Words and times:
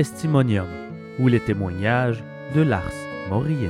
Testimonium 0.00 0.66
ou 1.18 1.28
les 1.28 1.40
témoignages 1.40 2.24
de 2.54 2.62
Lars 2.62 2.90
Moriendi. 3.28 3.68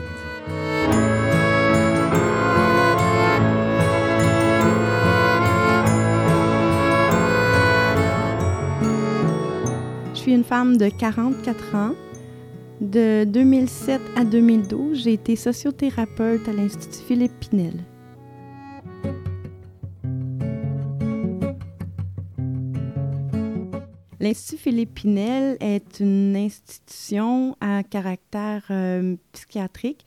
Je 10.15 10.19
suis 10.21 10.33
une 10.33 10.45
femme 10.45 10.77
de 10.77 10.89
44 10.89 11.75
ans. 11.75 11.95
De 12.81 13.25
2007 13.25 14.01
à 14.15 14.23
2012, 14.23 15.03
j'ai 15.03 15.15
été 15.15 15.34
sociothérapeute 15.34 16.48
à 16.48 16.53
l'Institut 16.53 17.05
Philippe 17.09 17.41
Pinel. 17.41 17.75
L'Institut 24.20 24.60
Philippe 24.60 24.95
Pinel 24.97 25.56
est 25.60 25.98
une 25.98 26.37
institution 26.37 27.56
à 27.62 27.83
caractère 27.83 28.62
euh, 28.70 29.16
psychiatrique. 29.33 30.05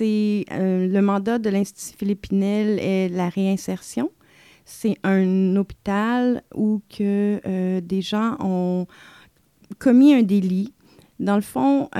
Euh, 0.00 0.86
le 0.86 1.00
mandat 1.02 1.38
de 1.38 1.50
l'Institut 1.50 1.98
Philippe 1.98 2.22
Pinel 2.22 2.78
est 2.78 3.10
la 3.10 3.28
réinsertion. 3.28 4.10
C'est 4.64 4.96
un 5.02 5.56
hôpital 5.56 6.42
où 6.54 6.80
que 6.88 7.38
euh, 7.46 7.82
des 7.82 8.00
gens 8.00 8.36
ont 8.40 8.86
commis 9.78 10.14
un 10.14 10.22
délit. 10.22 10.72
Dans 11.18 11.36
le 11.36 11.42
fond, 11.42 11.90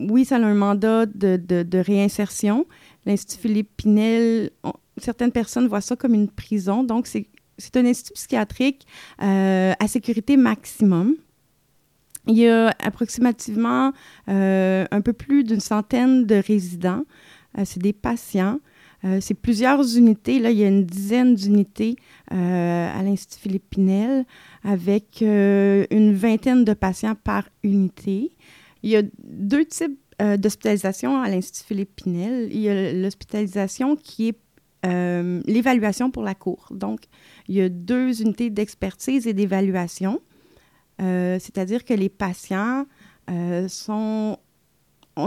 oui, 0.00 0.24
ça 0.24 0.34
a 0.34 0.40
un 0.40 0.54
mandat 0.54 1.06
de 1.06 1.78
réinsertion. 1.78 2.66
L'Institut 3.06 3.40
Philippe 3.40 3.70
Pinel, 3.76 4.50
certaines 4.96 5.30
personnes 5.30 5.68
voient 5.68 5.80
ça 5.80 5.94
comme 5.94 6.14
une 6.14 6.28
prison. 6.28 6.82
Donc, 6.82 7.06
c'est 7.06 7.28
c'est 7.62 7.76
un 7.76 7.86
institut 7.86 8.14
psychiatrique 8.14 8.86
euh, 9.22 9.72
à 9.78 9.86
sécurité 9.86 10.36
maximum. 10.36 11.14
Il 12.26 12.36
y 12.36 12.48
a 12.48 12.74
approximativement 12.82 13.92
euh, 14.28 14.84
un 14.90 15.00
peu 15.00 15.12
plus 15.12 15.44
d'une 15.44 15.60
centaine 15.60 16.26
de 16.26 16.36
résidents. 16.36 17.04
Euh, 17.58 17.62
c'est 17.64 17.82
des 17.82 17.92
patients. 17.92 18.58
c'est 19.20 19.34
plusieurs 19.34 19.96
unités. 19.96 20.38
Là, 20.38 20.50
il 20.52 20.58
y 20.58 20.64
a 20.64 20.68
une 20.68 20.86
dizaine 20.86 21.34
d'unités 21.34 21.96
à 22.30 23.02
l'Institut 23.02 23.40
Philippe 23.42 23.70
Pinel 23.70 24.24
avec 24.62 25.22
une 25.22 26.14
vingtaine 26.14 26.64
de 26.64 26.72
patients 26.72 27.16
par 27.16 27.48
unité. 27.64 28.30
Il 28.84 28.90
y 28.90 28.96
a 28.96 29.02
deux 29.24 29.64
types 29.64 29.98
d'hospitalisation 30.38 31.20
à 31.20 31.28
l'Institut 31.28 31.66
Philippe 31.66 31.96
Pinel. 31.96 32.48
Il 32.52 32.60
y 32.60 32.68
a 32.68 32.92
l'hospitalisation 32.92 33.96
qui 33.96 34.28
est 34.28 34.38
l'évaluation 35.48 36.12
pour 36.12 36.22
la 36.22 36.36
cour. 36.36 36.68
Donc, 36.70 37.00
il 37.48 37.56
y 37.56 37.60
a 37.60 37.68
deux 37.68 38.22
unités 38.22 38.50
d'expertise 38.50 39.26
et 39.26 39.32
d'évaluation, 39.32 40.20
euh, 41.00 41.38
c'est-à-dire 41.40 41.84
que 41.84 41.94
les 41.94 42.08
patients 42.08 42.86
euh, 43.30 43.68
sont, 43.68 44.38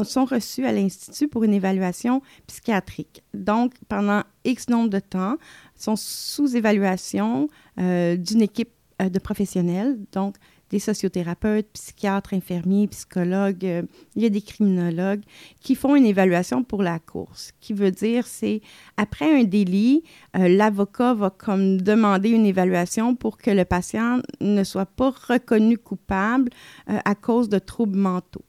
sont 0.04 0.26
reçus 0.26 0.66
à 0.66 0.72
l'Institut 0.72 1.28
pour 1.28 1.44
une 1.44 1.54
évaluation 1.54 2.22
psychiatrique. 2.48 3.24
Donc, 3.34 3.74
pendant 3.88 4.24
X 4.44 4.70
nombre 4.70 4.90
de 4.90 5.00
temps, 5.00 5.38
sont 5.76 5.96
sous 5.96 6.56
évaluation 6.56 7.50
euh, 7.80 8.16
d'une 8.16 8.42
équipe 8.42 8.70
de 9.00 9.20
professionnels. 9.20 9.98
Donc, 10.14 10.36
des 10.70 10.80
sociothérapeutes, 10.80 11.68
psychiatres, 11.74 12.34
infirmiers, 12.34 12.88
psychologues, 12.88 13.66
euh, 13.66 13.84
il 14.16 14.24
y 14.24 14.26
a 14.26 14.30
des 14.30 14.42
criminologues 14.42 15.22
qui 15.62 15.76
font 15.76 15.96
une 15.96 16.06
évaluation 16.06 16.64
pour 16.64 16.82
la 16.82 17.00
course. 17.00 17.52
Qui 17.62 17.74
veut 17.74 17.92
dire, 17.92 18.26
c'est 18.26 18.62
après 18.98 19.40
un 19.40 19.44
délit, 19.44 20.04
euh, 20.36 20.48
l'avocat 20.48 21.14
va 21.14 21.30
comme 21.30 21.82
demander 21.82 22.30
une 22.30 22.46
évaluation 22.46 23.16
pour 23.16 23.38
que 23.38 23.52
le 23.52 23.66
patient 23.66 24.20
ne 24.42 24.64
soit 24.64 24.86
pas 24.86 25.14
reconnu 25.28 25.78
coupable 25.78 26.50
euh, 26.90 26.98
à 27.06 27.16
cause 27.16 27.50
de 27.50 27.60
troubles 27.60 28.00
mentaux. 28.00 28.46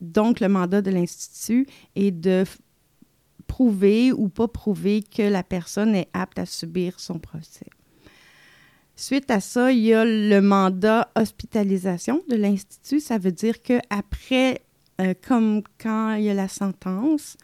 Donc, 0.00 0.40
le 0.40 0.48
mandat 0.48 0.82
de 0.82 0.90
l'Institut 0.90 1.66
est 1.94 2.10
de 2.10 2.44
prouver 3.46 4.12
ou 4.12 4.28
pas 4.28 4.48
prouver 4.48 5.02
que 5.02 5.22
la 5.22 5.42
personne 5.42 5.94
est 5.94 6.08
apte 6.12 6.38
à 6.38 6.46
subir 6.46 6.98
son 6.98 7.18
procès. 7.18 7.66
Suite 8.96 9.30
à 9.30 9.40
ça, 9.40 9.72
il 9.72 9.80
y 9.80 9.92
a 9.92 10.04
le 10.04 10.40
mandat 10.40 11.10
hospitalisation 11.16 12.22
de 12.28 12.36
l'Institut. 12.36 13.00
Ça 13.00 13.18
veut 13.18 13.32
dire 13.32 13.60
qu'après, 13.60 14.62
euh, 15.00 15.14
comme 15.26 15.62
quand 15.82 16.14
il 16.14 16.24
y 16.24 16.30
a 16.30 16.34
la 16.34 16.46
sentence, 16.46 17.36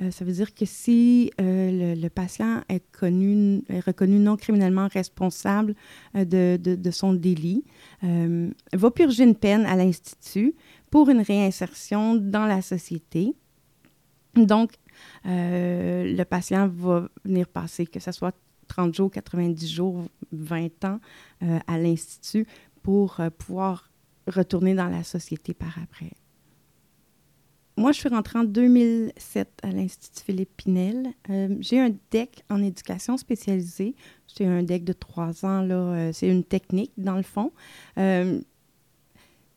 euh, 0.00 0.10
ça 0.10 0.24
veut 0.24 0.32
dire 0.32 0.52
que 0.52 0.64
si 0.64 1.30
euh, 1.40 1.94
le, 1.94 2.08
patient 2.08 2.62
est, 2.68 2.82
connu, 2.90 3.62
est 3.68 3.78
reconnu 3.78 4.18
non 4.18 4.36
criminellement 4.36 4.88
responsable 4.88 5.76
de, 6.14 6.56
de, 6.56 6.90
son 6.90 7.12
délit, 7.12 7.62
va 8.02 8.90
purger 8.90 9.22
une 9.22 9.36
peine 9.36 9.64
à 9.66 9.76
l'Institut 9.76 10.56
pour 10.90 11.08
une 11.10 11.20
réinsertion 11.20 12.16
dans 12.16 12.46
la 12.46 12.60
société. 12.60 13.36
Donc, 14.34 14.72
le 15.24 16.24
patient 16.24 16.66
va 16.66 17.08
venir 17.24 17.46
passer, 17.46 17.86
que 17.86 18.00
ce 18.00 18.10
soit 18.10 18.34
30 18.72 18.94
jours, 18.94 19.10
90 19.10 19.70
jours, 19.70 20.04
20 20.32 20.84
ans 20.86 21.00
euh, 21.42 21.58
à 21.66 21.78
l'Institut 21.78 22.46
pour 22.82 23.20
euh, 23.20 23.28
pouvoir 23.28 23.90
retourner 24.26 24.74
dans 24.74 24.88
la 24.88 25.04
société 25.04 25.52
par 25.52 25.76
après. 25.82 26.12
Moi, 27.76 27.92
je 27.92 27.98
suis 27.98 28.08
rentrée 28.08 28.38
en 28.38 28.44
2007 28.44 29.48
à 29.62 29.70
l'Institut 29.72 30.24
Philippe 30.24 30.56
Pinel. 30.56 31.08
Euh, 31.28 31.54
j'ai 31.60 31.80
un 31.80 31.90
DEC 32.10 32.44
en 32.48 32.62
éducation 32.62 33.18
spécialisée. 33.18 33.94
C'est 34.26 34.46
un 34.46 34.62
DEC 34.62 34.84
de 34.84 34.92
trois 34.94 35.44
ans. 35.44 35.66
C'est 36.12 36.28
une 36.28 36.44
technique, 36.44 36.92
dans 36.96 37.16
le 37.16 37.22
fond. 37.22 37.52
je 37.96 38.40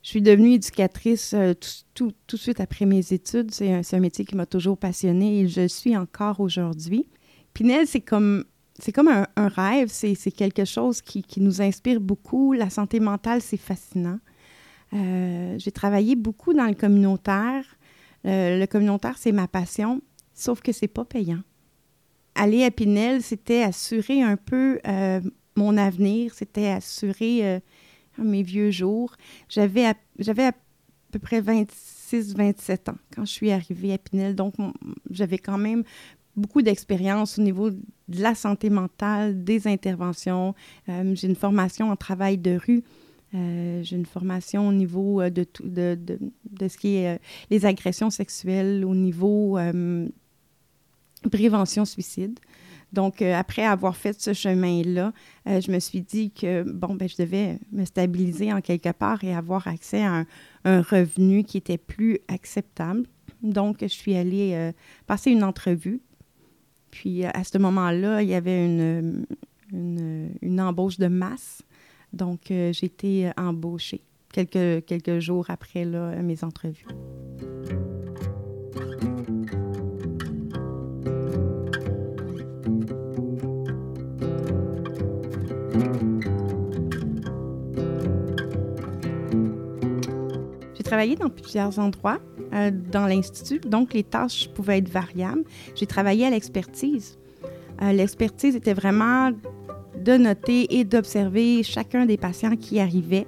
suis 0.02 0.22
devenue 0.22 0.54
éducatrice 0.54 1.36
tout, 1.94 2.12
tout, 2.28 2.36
de 2.36 2.42
suite 2.42 2.60
après 2.60 2.86
mes 2.86 3.14
études. 3.14 3.52
C'est 3.52 3.94
un, 3.94 4.00
métier 4.00 4.26
qui 4.26 4.36
m'a 4.36 4.46
toujours 4.46 4.78
passionnée 4.78 5.42
et 5.42 5.48
je 5.48 5.68
suis 5.68 5.96
encore 5.96 6.40
aujourd'hui. 6.40 7.08
Pinel, 7.54 7.86
c'est 7.86 8.02
comme 8.02 8.46
c'est 8.80 8.92
comme 8.92 9.08
un, 9.08 9.48
rêve, 9.48 9.88
c'est 9.90 10.16
quelque 10.32 10.66
chose 10.66 11.02
qui, 11.02 11.24
nous 11.38 11.62
inspire 11.62 12.02
beaucoup. 12.02 12.54
La 12.54 12.70
santé 12.70 13.00
mentale, 13.00 13.42
c'est 13.42 13.58
fascinant. 13.58 14.20
Euh, 14.94 15.56
j'ai 15.58 15.72
travaillé 15.72 16.16
beaucoup 16.16 16.54
dans 16.54 16.66
le 16.66 16.74
communautaire. 16.74 17.64
Euh, 18.26 18.60
le 18.60 18.68
communautaire, 18.68 19.18
c'est 19.18 19.32
ma 19.32 19.48
passion, 19.48 20.02
sauf 20.34 20.62
que 20.62 20.72
c'est 20.72 20.90
pas 20.90 21.06
payant. 21.06 21.42
Aller 22.36 22.66
à 22.66 22.72
Pinel, 22.72 23.24
c'était 23.24 23.64
assurer 23.64 24.22
un 24.22 24.36
peu 24.36 24.80
euh, 24.86 25.22
mon 25.56 25.78
avenir, 25.78 26.34
c'était 26.34 26.68
assurer 26.68 27.62
mes 28.18 28.44
vieux 28.44 28.72
jours. 28.72 29.16
J'avais 29.48 29.86
à, 29.86 29.92
à 29.92 30.52
peu 31.12 31.20
près 31.20 31.40
26-27 31.40 32.92
ans 32.92 32.98
quand 33.16 33.24
je 33.24 33.32
suis 33.32 33.52
arrivée 33.52 33.94
à 33.94 33.98
Pinel, 33.98 34.36
donc 34.36 34.56
j'avais 35.10 35.38
quand 35.38 35.58
même 35.58 35.86
beaucoup 36.36 36.62
d'expérience 36.62 37.40
au 37.40 37.42
niveau 37.42 37.70
de 37.70 38.22
la 38.22 38.36
santé 38.36 38.70
mentale, 38.70 39.44
des 39.44 39.68
interventions. 39.68 40.54
Euh, 40.90 41.16
j'ai 41.16 41.28
une 41.28 41.36
formation 41.36 41.92
en 41.92 41.96
travail 41.96 42.38
de 42.38 42.58
rue. 42.58 42.84
Euh, 43.34 43.84
j'ai 43.84 43.96
une 43.96 44.06
formation 44.06 44.68
au 44.68 44.72
niveau 44.72 45.22
euh, 45.22 45.30
de, 45.30 45.44
tout, 45.44 45.68
de, 45.68 45.98
de, 46.50 46.68
ce 46.68 46.78
qui 46.78 46.96
est 46.96 47.20
les 47.50 47.66
agressions 47.66 48.10
sexuelles, 48.10 48.86
au 48.86 48.96
niveau 48.96 49.58
prévention 51.32 51.86
suicide. 51.86 52.40
Donc, 52.94 53.22
après 53.22 53.66
avoir 53.66 53.98
fait 53.98 54.22
ce 54.22 54.32
chemin-là, 54.32 55.12
je 55.46 55.70
me 55.72 55.80
suis 55.80 56.02
dit 56.02 56.32
que, 56.32 56.62
bon, 56.64 56.94
ben, 56.94 57.10
je 57.10 57.18
devais 57.18 57.60
me 57.74 57.84
stabiliser 57.84 58.54
en 58.54 58.62
quelque 58.62 58.92
part 58.92 59.24
et 59.24 59.36
avoir 59.36 59.68
accès 59.68 60.04
à 60.04 60.24
un 60.64 60.82
revenu 60.82 61.44
qui 61.44 61.58
était 61.58 61.80
plus 61.80 62.20
acceptable. 62.30 63.06
Donc, 63.42 63.78
je 63.82 63.88
suis 63.88 64.16
allée 64.16 64.72
passer 65.08 65.32
une 65.32 65.44
entrevue 65.44 66.00
puis 66.96 67.26
à 67.26 67.44
ce 67.44 67.58
moment-là, 67.58 68.22
il 68.22 68.30
y 68.30 68.36
avait 68.36 68.66
une, 68.66 70.62
embauche 70.62 70.98
de 70.98 71.08
masse. 71.08 71.62
Donc, 72.14 72.52
euh, 72.52 72.72
j'ai 72.72 72.86
été 72.86 73.32
embauchée 73.36 74.02
quelques, 74.32 75.20
jours 75.20 75.46
après 75.50 75.84
mes 75.84 76.42
entrevues. 76.46 76.88
Travaillé 90.86 91.16
dans 91.16 91.30
plusieurs 91.30 91.80
endroits. 91.80 92.20
Euh, 92.54 92.72
dans 92.72 93.06
l'Institut. 93.06 93.60
Donc, 93.60 93.94
les 93.94 94.04
tâches 94.04 94.48
pouvaient 94.50 94.78
être 94.78 94.90
variables. 94.90 95.44
J'ai 95.76 95.88
travaillé 95.88 96.26
à 96.26 96.30
l'expertise. 96.30 97.18
Euh, 97.82 97.92
l'expertise 97.92 98.56
était 98.56 98.74
vraiment 98.74 99.32
de 99.32 100.18
noter 100.18 100.78
et 100.78 100.86
d'observer 100.86 101.64
chacun 101.64 102.06
des 102.06 102.18
patients 102.18 102.56
qui 102.56 102.80
arrivaient, 102.80 103.28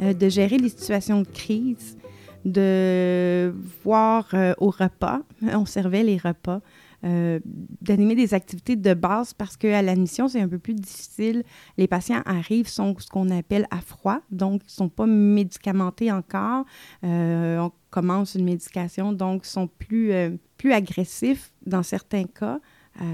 euh, 0.00 0.14
de 0.14 0.28
gérer 0.28 0.56
les 0.56 0.70
situations 0.70 1.20
de 1.22 1.26
crise, 1.26 1.98
de 2.44 3.52
voir 3.82 4.28
au 4.58 4.70
repas, 4.70 5.20
on 5.42 5.64
servait 5.64 6.02
les 6.02 6.18
repas, 6.18 6.60
euh, 7.04 7.40
d'animer 7.80 8.14
des 8.14 8.34
activités 8.34 8.76
de 8.76 8.94
base 8.94 9.34
parce 9.34 9.56
qu'à 9.56 9.82
l'admission, 9.82 10.28
c'est 10.28 10.40
un 10.40 10.48
peu 10.48 10.58
plus 10.58 10.74
difficile. 10.74 11.44
Les 11.76 11.86
patients 11.86 12.22
arrivent, 12.24 12.68
sont 12.68 12.94
ce 12.98 13.08
qu'on 13.08 13.30
appelle 13.30 13.66
à 13.70 13.80
froid, 13.80 14.20
donc 14.30 14.62
ils 14.62 14.66
ne 14.66 14.70
sont 14.72 14.88
pas 14.88 15.06
médicamentés 15.06 16.10
encore. 16.10 16.64
Euh, 17.04 17.58
on 17.58 17.72
commence 17.90 18.34
une 18.34 18.44
médication, 18.44 19.12
donc 19.12 19.46
ils 19.46 19.50
sont 19.50 19.66
plus, 19.66 20.12
plus 20.56 20.72
agressifs 20.72 21.52
dans 21.64 21.82
certains 21.82 22.24
cas. 22.24 22.58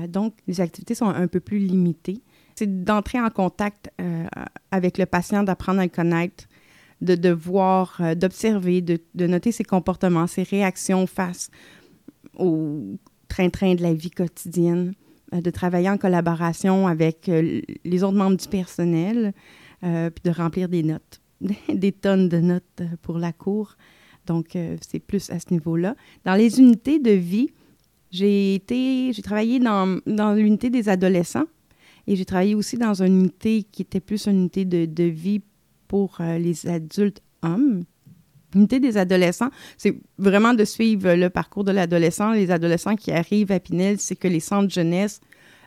donc, 0.08 0.34
les 0.46 0.60
activités 0.60 0.94
sont 0.94 1.08
un 1.08 1.26
peu 1.26 1.40
plus 1.40 1.58
limitées. 1.58 2.22
C'est 2.54 2.84
d'entrer 2.84 3.20
en 3.20 3.30
contact 3.30 3.90
avec 4.70 4.96
le 4.96 5.04
patient, 5.04 5.42
d'apprendre 5.42 5.80
à 5.80 5.84
le 5.84 5.90
connaître, 5.90 6.46
de, 7.00 7.30
voir, 7.30 7.96
euh, 8.00 8.14
d'observer, 8.14 8.80
de, 8.80 9.26
noter 9.26 9.52
ses 9.52 9.64
comportements, 9.64 10.26
ses 10.26 10.42
réactions 10.42 11.06
face 11.06 11.50
au 12.38 12.98
train-train 13.30 13.74
de 13.74 13.82
la 13.82 13.94
vie 13.94 14.10
quotidienne, 14.10 14.92
euh, 15.32 15.40
de 15.40 15.50
travailler 15.50 15.88
en 15.88 15.96
collaboration 15.96 16.86
avec 16.86 17.28
euh, 17.28 17.62
les 17.84 18.02
autres 18.04 18.16
membres 18.16 18.36
du 18.36 18.48
personnel, 18.48 19.32
puis 19.82 20.22
de 20.24 20.30
remplir 20.30 20.68
des 20.68 20.82
notes, 20.82 21.22
des 21.72 21.92
tonnes 21.92 22.28
de 22.28 22.38
notes 22.38 22.82
pour 23.00 23.16
la 23.16 23.32
cour. 23.32 23.76
Donc, 24.26 24.58
c'est 24.86 24.98
plus 24.98 25.30
à 25.30 25.40
ce 25.40 25.46
niveau-là. 25.52 25.96
Dans 26.26 26.34
les 26.34 26.60
unités 26.60 26.98
de 26.98 27.12
vie, 27.12 27.48
j'ai 28.10 28.56
été, 28.56 29.12
j'ai 29.12 29.22
travaillé 29.22 29.60
dans, 29.60 30.00
l'unité 30.34 30.68
des 30.68 30.88
adolescents 30.88 31.46
et 32.06 32.16
j'ai 32.16 32.24
travaillé 32.24 32.54
aussi 32.54 32.76
dans 32.76 33.02
une 33.02 33.20
unité 33.20 33.62
qui 33.62 33.82
était 33.82 34.00
plus 34.00 34.26
une 34.26 34.36
unité 34.36 34.64
de, 34.64 35.04
vie 35.04 35.42
pour 35.86 36.16
euh, 36.20 36.38
les 36.38 36.66
adultes 36.66 37.22
hommes. 37.42 37.84
L'unité 38.54 38.80
des 38.80 38.96
adolescents, 38.96 39.50
c'est 39.76 40.00
vraiment 40.18 40.54
de 40.54 40.64
suivre 40.64 41.14
le 41.14 41.30
parcours 41.30 41.64
de 41.64 41.72
l'adolescent. 41.72 42.32
Les 42.32 42.50
adolescents 42.50 42.96
qui 42.96 43.12
arrivent 43.12 43.52
à 43.52 43.60
Pinel, 43.60 44.00
c'est 44.00 44.16
que 44.16 44.28
les 44.28 44.40
centres 44.40 44.72
jeunesse 44.72 45.20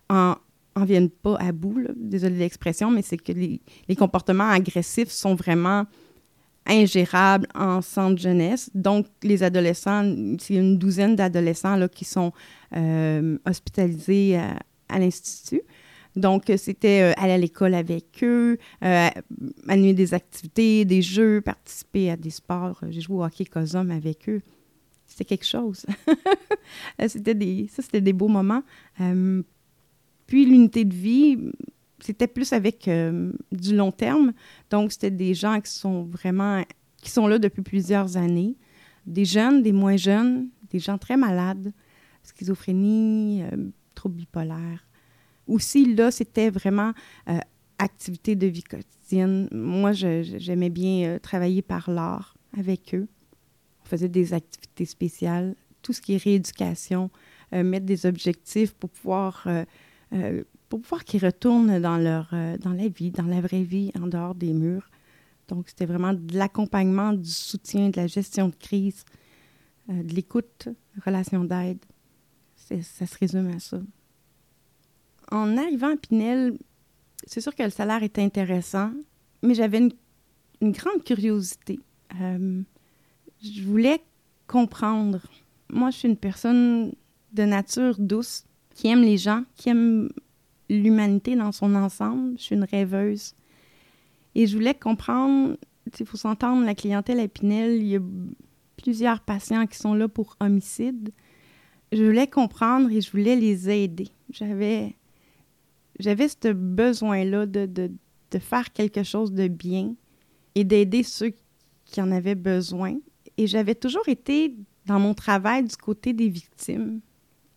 en, 0.09 0.35
en 0.75 0.85
viennent 0.85 1.09
pas 1.09 1.38
à 1.38 1.51
bout, 1.51 1.85
désolé 1.95 2.38
l'expression, 2.38 2.91
mais 2.91 3.01
c'est 3.01 3.18
que 3.18 3.31
les, 3.31 3.62
comportements 3.95 4.50
agressifs 4.50 5.09
sont 5.09 5.35
vraiment 5.35 5.85
ingérables 6.65 7.47
en 7.56 7.81
centre 7.81 8.21
jeunesse. 8.21 8.69
Donc, 8.74 9.07
les 9.21 9.44
adolescents, 9.44 10.03
c'est 10.39 10.56
une 10.56 10.77
douzaine 10.77 11.15
d'adolescents 11.15 11.88
qui 11.89 12.06
sont 12.06 12.31
euh, 12.75 13.38
hospitalisés 13.45 14.38
à 14.89 15.00
l'Institut. 15.00 15.62
Donc, 16.15 16.51
c'était 16.57 17.01
euh, 17.01 17.13
aller 17.21 17.33
à 17.33 17.38
l'école 17.38 17.74
avec 17.74 18.24
eux, 18.24 18.57
euh, 18.83 19.10
animer 19.68 19.94
des 19.94 20.13
activités, 20.13 20.86
des 20.86 21.01
jeux, 21.01 21.42
participer 21.42 22.12
à 22.12 22.18
des 22.18 22.30
sports. 22.30 22.80
J'ai 22.89 23.01
joué 23.01 23.18
au 23.18 23.24
hockey 23.24 23.45
COSOM 23.45 23.89
avec 23.89 24.30
eux. 24.30 24.42
C'était 25.07 25.25
quelque 25.25 25.45
chose. 25.45 25.86
c'était 27.07 27.36
des, 27.36 27.68
ça, 27.71 27.81
c'était 27.81 28.01
des 28.01 28.13
beaux 28.13 28.27
moments. 28.27 28.63
Euh, 29.01 29.42
puis, 30.27 30.45
l'unité 30.45 30.86
de 30.86 30.94
vie, 30.94 31.38
c'était 32.00 32.27
plus 32.27 32.54
avec 32.54 32.89
du 33.51 33.75
long 33.75 33.92
terme. 33.92 34.33
Donc, 34.69 34.92
c'était 34.92 35.12
des 35.12 35.33
gens 35.33 35.60
qui 35.62 35.71
sont 35.71 36.04
vraiment, 36.04 36.63
qui 37.01 37.10
sont 37.10 37.27
là 37.27 37.39
depuis 37.39 37.62
plusieurs 37.62 38.18
années. 38.18 38.56
Des 39.06 39.25
jeunes, 39.25 39.63
des 39.63 39.74
moins 39.74 39.98
jeunes, 39.98 40.50
des 40.69 40.80
gens 40.80 40.98
très 40.98 41.18
malades, 41.18 41.74
schizophrénie, 42.24 43.44
troubles 43.95 44.15
bipolaires 44.15 44.86
aussi, 45.47 45.93
là, 45.93 46.11
c'était 46.11 46.49
vraiment 46.49 46.93
euh, 47.29 47.37
activité 47.77 48.35
de 48.35 48.47
vie 48.47 48.63
quotidienne. 48.63 49.47
Moi, 49.51 49.91
j'aimais 49.91 50.69
bien 50.69 51.07
euh, 51.07 51.19
travailler 51.19 51.61
par 51.61 51.89
l'art 51.89 52.35
avec 52.57 52.95
eux. 52.95 53.07
On 53.83 53.85
faisait 53.85 54.09
des 54.09 54.33
activités 54.33 54.85
spéciales, 54.85 55.55
tout 55.81 55.93
ce 55.93 56.01
qui 56.01 56.13
est 56.13 56.23
rééducation, 56.23 57.09
euh, 57.53 57.63
mettre 57.63 57.85
des 57.85 58.05
objectifs 58.05 58.73
pour 58.73 58.89
pouvoir, 58.89 59.47
pour 60.69 60.81
pouvoir 60.81 61.03
qu'ils 61.03 61.25
retournent 61.25 61.79
dans, 61.79 61.97
leur, 61.97 62.33
dans 62.59 62.71
la 62.71 62.87
vie, 62.87 63.11
dans 63.11 63.25
la 63.25 63.41
vraie 63.41 63.63
vie, 63.63 63.91
en 63.99 64.07
dehors 64.07 64.35
des 64.35 64.53
murs. 64.53 64.89
Donc, 65.49 65.67
c'était 65.67 65.85
vraiment 65.85 66.13
de 66.13 66.37
l'accompagnement, 66.37 67.13
du 67.13 67.29
soutien, 67.29 67.89
de 67.89 67.97
la 67.97 68.07
gestion 68.07 68.47
de 68.47 68.55
crise, 68.55 69.03
de 69.89 70.13
l'écoute, 70.13 70.69
relation 71.05 71.43
d'aide. 71.43 71.79
Ça 72.55 73.05
se 73.05 73.17
résume 73.19 73.51
à 73.53 73.59
ça 73.59 73.79
en 75.33 75.57
arrivant 75.57 75.94
à 75.94 75.97
Pinel, 75.97 76.57
c'est 77.25 77.41
sûr 77.41 77.56
que 77.56 77.63
le 77.63 77.71
salaire 77.71 78.03
était 78.03 78.21
intéressant, 78.21 78.91
mais 79.41 79.56
j'avais 79.56 79.80
une, 79.80 80.71
grande 80.71 81.03
curiosité. 81.03 81.80
Euh, 82.21 82.62
je 83.41 83.63
voulais 83.63 84.01
comprendre. 84.47 85.19
Moi, 85.69 85.89
je 85.89 85.97
suis 85.97 86.07
une 86.07 86.18
personne 86.18 86.94
de 87.33 87.44
nature 87.44 87.95
douce, 87.97 88.45
qui 88.75 88.88
aime 88.88 89.01
les 89.01 89.18
gens, 89.18 89.44
qui 89.56 89.69
aime 89.69 90.09
l'humanité 90.69 91.36
dans 91.36 91.51
son 91.51 91.75
ensemble. 91.75 92.38
Je 92.38 92.44
suis 92.44 92.56
une 92.56 92.63
rêveuse. 92.63 93.33
Et 94.36 94.47
je 94.47 94.56
voulais 94.56 94.74
comprendre, 94.74 95.57
il 96.00 96.06
faut 96.06 96.18
s'entendre, 96.18 96.63
la 96.63 96.75
clientèle 96.75 97.19
à 97.19 97.27
Pinel, 97.27 97.81
il 97.81 97.88
y 97.88 97.95
a 97.97 98.01
plusieurs 98.77 99.19
patients 99.19 99.65
qui 99.65 99.77
sont 99.77 99.95
là 99.95 100.07
pour 100.07 100.36
homicide. 100.39 101.12
Je 101.91 102.03
voulais 102.03 102.27
comprendre 102.27 102.91
et 102.91 103.01
je 103.01 103.12
voulais 103.12 103.36
les 103.36 103.69
aider. 103.69 104.09
J'avais 104.29 104.95
j'avais 105.99 106.27
ce 106.27 106.51
besoin-là 106.51 107.45
de, 107.45 107.65
de, 107.65 107.91
de, 108.31 108.39
faire 108.39 108.71
quelque 108.73 109.03
chose 109.03 109.31
de 109.31 109.47
bien 109.47 109.95
et 110.55 110.63
d'aider 110.63 111.03
ceux 111.03 111.33
qui 111.85 112.01
en 112.01 112.11
avaient 112.11 112.35
besoin. 112.35 112.97
Et 113.37 113.47
j'avais 113.47 113.75
toujours 113.75 114.07
été 114.07 114.55
dans 114.85 114.99
mon 114.99 115.13
travail 115.13 115.63
du 115.63 115.75
côté 115.75 116.13
des 116.13 116.29
victimes. 116.29 116.99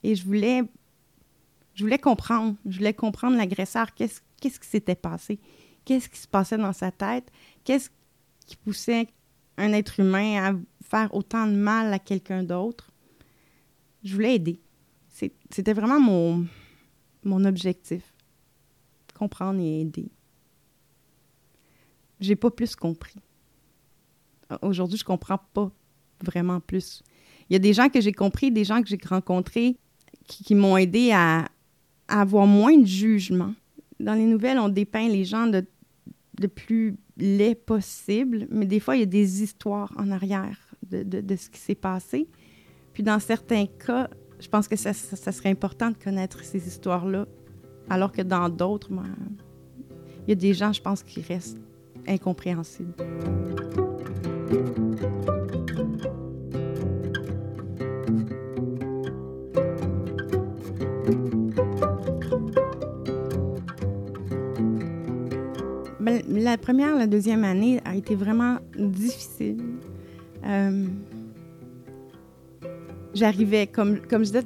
Et 0.02 0.14
je 0.14 0.24
voulais, 0.24 0.62
je 1.74 1.84
voulais 1.84 1.98
comprendre. 1.98 2.56
Je 2.66 2.78
voulais 2.78 2.94
comprendre 2.94 3.36
l'agresseur. 3.36 3.94
Qu'est-ce, 3.94 4.20
qu'est-ce 4.40 4.60
qui 4.60 4.68
s'était 4.68 4.94
passé? 4.94 5.38
Qu'est-ce 5.84 6.08
qui 6.08 6.18
se 6.18 6.28
passait 6.28 6.58
dans 6.58 6.72
sa 6.72 6.90
tête? 6.90 7.30
Qu'est-ce 7.64 7.90
qui 8.46 8.56
poussait 8.56 9.08
un 9.56 9.72
être 9.72 10.00
humain 10.00 10.52
à 10.52 10.54
faire 10.84 11.14
autant 11.14 11.46
de 11.46 11.54
mal 11.56 11.92
à 11.92 11.98
quelqu'un 11.98 12.42
d'autre? 12.42 12.90
Je 14.04 14.14
voulais 14.14 14.36
aider. 14.36 14.60
c'était 15.50 15.72
vraiment 15.72 15.98
mon, 15.98 16.46
mon 17.24 17.44
objectif 17.44 18.15
comprendre 19.16 19.60
et 19.60 19.80
aider. 19.80 20.10
J'ai 22.20 22.36
pas 22.36 22.50
plus 22.50 22.76
compris. 22.76 23.20
Aujourd'hui, 24.62 24.98
je 24.98 25.04
comprends 25.04 25.40
pas 25.52 25.70
vraiment 26.22 26.60
plus. 26.60 27.02
Il 27.48 27.54
y 27.54 27.56
a 27.56 27.58
des 27.58 27.72
gens 27.72 27.88
que 27.88 28.00
j'ai 28.00 28.12
compris, 28.12 28.50
des 28.50 28.64
gens 28.64 28.82
que 28.82 28.88
j'ai 28.88 28.98
rencontrés 29.08 29.76
qui, 30.26 30.54
m'ont 30.54 30.76
aidé 30.76 31.12
à, 31.12 31.48
avoir 32.08 32.46
moins 32.46 32.76
de 32.76 32.86
jugement. 32.86 33.54
Dans 34.00 34.14
les 34.14 34.24
nouvelles, 34.24 34.58
on 34.58 34.68
dépeint 34.68 35.08
les 35.08 35.24
gens 35.24 35.46
de, 35.46 35.64
plus 36.46 36.96
laid 37.16 37.54
possible, 37.54 38.46
mais 38.50 38.66
des 38.66 38.80
fois, 38.80 38.96
il 38.96 39.00
y 39.00 39.02
a 39.02 39.06
des 39.06 39.42
histoires 39.42 39.92
en 39.96 40.10
arrière 40.10 40.58
de, 40.90 41.36
ce 41.36 41.48
qui 41.48 41.58
s'est 41.58 41.74
passé. 41.74 42.28
Puis 42.92 43.02
dans 43.02 43.18
certains 43.18 43.66
cas, 43.66 44.08
je 44.38 44.48
pense 44.48 44.68
que 44.68 44.76
ça, 44.76 44.92
ça 44.92 45.32
serait 45.32 45.50
important 45.50 45.90
de 45.90 45.96
connaître 45.96 46.44
ces 46.44 46.66
histoires-là 46.66 47.26
alors 47.88 48.12
que 48.12 48.22
dans 48.22 48.48
d'autres, 48.48 48.88
ben, 48.90 49.04
il 50.26 50.30
y 50.30 50.32
a 50.32 50.34
des 50.34 50.54
gens, 50.54 50.72
je 50.72 50.82
pense, 50.82 51.02
qui 51.02 51.20
restent 51.20 51.58
incompréhensibles. 52.06 52.92
Ben, 66.00 66.22
la 66.28 66.56
première, 66.58 66.96
la 66.96 67.06
deuxième 67.06 67.44
année 67.44 67.80
a 67.84 67.94
été 67.94 68.14
vraiment 68.14 68.58
difficile. 68.76 69.62
Euh, 70.44 70.86
j'arrivais, 73.14 73.66
comme, 73.66 74.00
comme 74.00 74.24
je 74.24 74.32
disais, 74.32 74.44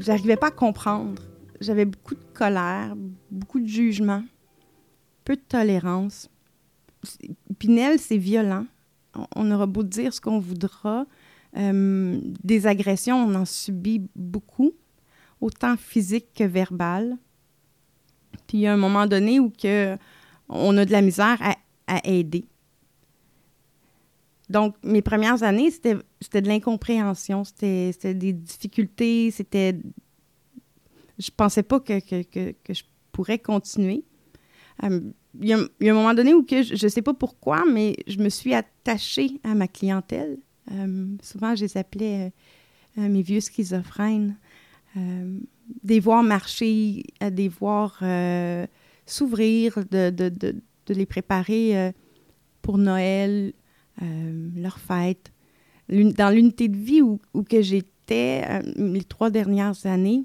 j'arrivais 0.00 0.36
pas 0.36 0.48
à 0.48 0.52
comprendre 0.52 1.22
j'avais 1.60 1.84
beaucoup 1.84 2.14
de 2.14 2.24
colère, 2.38 2.94
beaucoup 3.32 3.58
de 3.58 3.66
jugement, 3.66 4.22
peu 5.24 5.34
de 5.34 5.40
tolérance. 5.40 6.30
Pinel, 7.58 7.98
c'est 7.98 8.16
violent. 8.16 8.64
On 9.34 9.50
aura 9.50 9.66
beau 9.66 9.82
dire 9.82 10.14
ce 10.14 10.20
qu'on 10.20 10.38
voudra. 10.38 11.04
Euh, 11.56 12.20
des 12.44 12.68
agressions, 12.68 13.16
on 13.16 13.34
en 13.34 13.44
subit 13.44 14.08
beaucoup, 14.14 14.70
autant 15.40 15.76
physiques 15.76 16.32
que 16.32 16.44
verbales. 16.44 17.16
Puis 18.46 18.58
il 18.58 18.60
y 18.60 18.66
a 18.68 18.72
un 18.72 18.76
moment 18.76 19.06
donné 19.06 19.40
où 19.40 19.50
que 19.50 19.96
on 20.48 20.76
a 20.76 20.84
de 20.84 20.92
la 20.92 21.02
misère 21.02 21.38
à, 21.40 21.56
à 21.88 22.06
aider. 22.06 22.44
Donc, 24.48 24.76
mes 24.84 25.02
premières 25.02 25.42
années, 25.42 25.70
c'était 25.70 26.40
de 26.40 26.48
l'incompréhension, 26.48 27.42
c'était 27.42 28.14
des 28.14 28.32
difficultés, 28.32 29.30
c'était 29.30 29.76
je 31.18 31.30
pensais 31.36 31.62
pas 31.62 31.80
que, 31.80 32.00
que, 32.00 32.52
que, 32.52 32.74
je 32.74 32.84
pourrais 33.12 33.38
continuer. 33.38 34.04
Euh, 34.84 35.00
il, 35.40 35.48
y 35.48 35.52
a, 35.52 35.58
un 35.58 35.94
moment 35.94 36.14
donné 36.14 36.34
où 36.34 36.42
que 36.42 36.62
je 36.62 36.84
ne 36.84 36.88
sais 36.88 37.02
pas 37.02 37.14
pourquoi, 37.14 37.64
mais 37.64 37.96
je 38.06 38.18
me 38.18 38.28
suis 38.28 38.54
attachée 38.54 39.40
à 39.44 39.54
ma 39.54 39.68
clientèle. 39.68 40.38
Euh, 40.70 41.06
souvent, 41.22 41.54
je 41.54 41.62
les 41.62 41.76
appelais 41.76 42.32
euh, 42.98 43.08
mes 43.08 43.22
vieux 43.22 43.40
schizophrènes. 43.40 44.36
euh, 44.96 45.38
des 45.82 46.00
voir 46.00 46.22
marcher, 46.22 47.04
des 47.20 47.48
voir 47.48 47.98
euh, 48.02 48.66
s'ouvrir, 49.06 49.84
de, 49.90 50.10
de, 50.10 50.28
de, 50.30 50.54
les 50.88 51.06
préparer 51.06 51.78
euh, 51.78 51.92
pour 52.62 52.78
Noël, 52.78 53.52
leur 54.00 54.78
fête. 54.78 55.32
Dans 55.88 56.32
l'unité 56.34 56.68
de 56.68 56.76
vie 56.76 57.02
où, 57.02 57.20
où 57.34 57.42
que 57.42 57.60
j'étais 57.60 58.62
les 58.76 59.02
trois 59.02 59.28
dernières 59.28 59.86
années, 59.86 60.24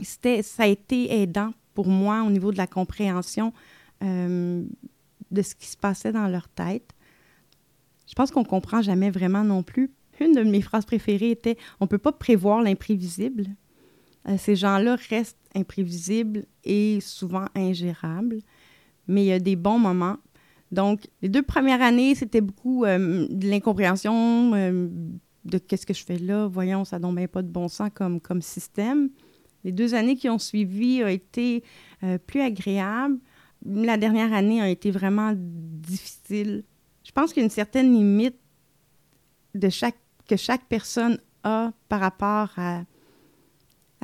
c'était, 0.00 0.42
ça 0.42 0.64
a 0.64 0.66
été 0.66 1.20
aidant 1.22 1.52
pour 1.74 1.88
moi 1.88 2.22
au 2.22 2.30
niveau 2.30 2.52
de 2.52 2.56
la 2.56 2.66
compréhension 2.66 3.52
de 4.00 5.42
ce 5.42 5.54
qui 5.54 5.66
se 5.66 5.76
passait 5.76 6.12
dans 6.12 6.28
leur 6.28 6.48
tête. 6.48 6.92
Je 8.08 8.14
pense 8.14 8.30
qu'on 8.30 8.44
comprend 8.44 8.80
jamais 8.80 9.10
vraiment 9.10 9.44
non 9.44 9.62
plus 9.62 9.90
une 10.20 10.32
de 10.32 10.42
mes 10.42 10.62
phrases 10.62 10.84
préférées 10.84 11.30
était 11.30 11.56
On 11.80 11.84
ne 11.84 11.88
peut 11.88 11.98
pas 11.98 12.12
prévoir 12.12 12.62
l'imprévisible. 12.62 13.46
Euh, 14.28 14.36
ces 14.38 14.56
gens-là 14.56 14.96
restent 15.08 15.38
imprévisibles 15.54 16.44
et 16.64 16.98
souvent 17.00 17.46
ingérables, 17.54 18.40
mais 19.06 19.24
il 19.24 19.26
y 19.26 19.32
a 19.32 19.38
des 19.38 19.56
bons 19.56 19.78
moments. 19.78 20.16
Donc, 20.70 21.06
les 21.22 21.28
deux 21.28 21.42
premières 21.42 21.80
années, 21.80 22.14
c'était 22.14 22.42
beaucoup 22.42 22.84
euh, 22.84 23.26
de 23.30 23.48
l'incompréhension 23.48 24.52
euh, 24.54 24.88
de 25.44 25.58
qu'est-ce 25.58 25.86
que 25.86 25.94
je 25.94 26.04
fais 26.04 26.18
là? 26.18 26.46
Voyons, 26.46 26.84
ça 26.84 26.98
n'a 26.98 27.28
pas 27.28 27.42
de 27.42 27.48
bon 27.48 27.68
sens 27.68 27.90
comme, 27.94 28.20
comme 28.20 28.42
système. 28.42 29.08
Les 29.64 29.72
deux 29.72 29.94
années 29.94 30.16
qui 30.16 30.28
ont 30.28 30.38
suivi 30.38 31.02
ont 31.02 31.08
été 31.08 31.64
plus 32.26 32.40
agréables. 32.40 33.18
La 33.66 33.96
dernière 33.96 34.32
année 34.32 34.62
a 34.62 34.68
été 34.68 34.90
vraiment 34.90 35.32
difficile. 35.36 36.64
Je 37.04 37.10
pense 37.10 37.32
qu'il 37.32 37.40
y 37.40 37.42
a 37.42 37.44
une 37.44 37.50
certaine 37.50 37.92
limite 37.92 38.36
que 39.52 40.36
chaque 40.36 40.64
personne 40.68 41.18
a 41.42 41.72
par 41.88 42.00
rapport 42.00 42.50
à, 42.56 42.84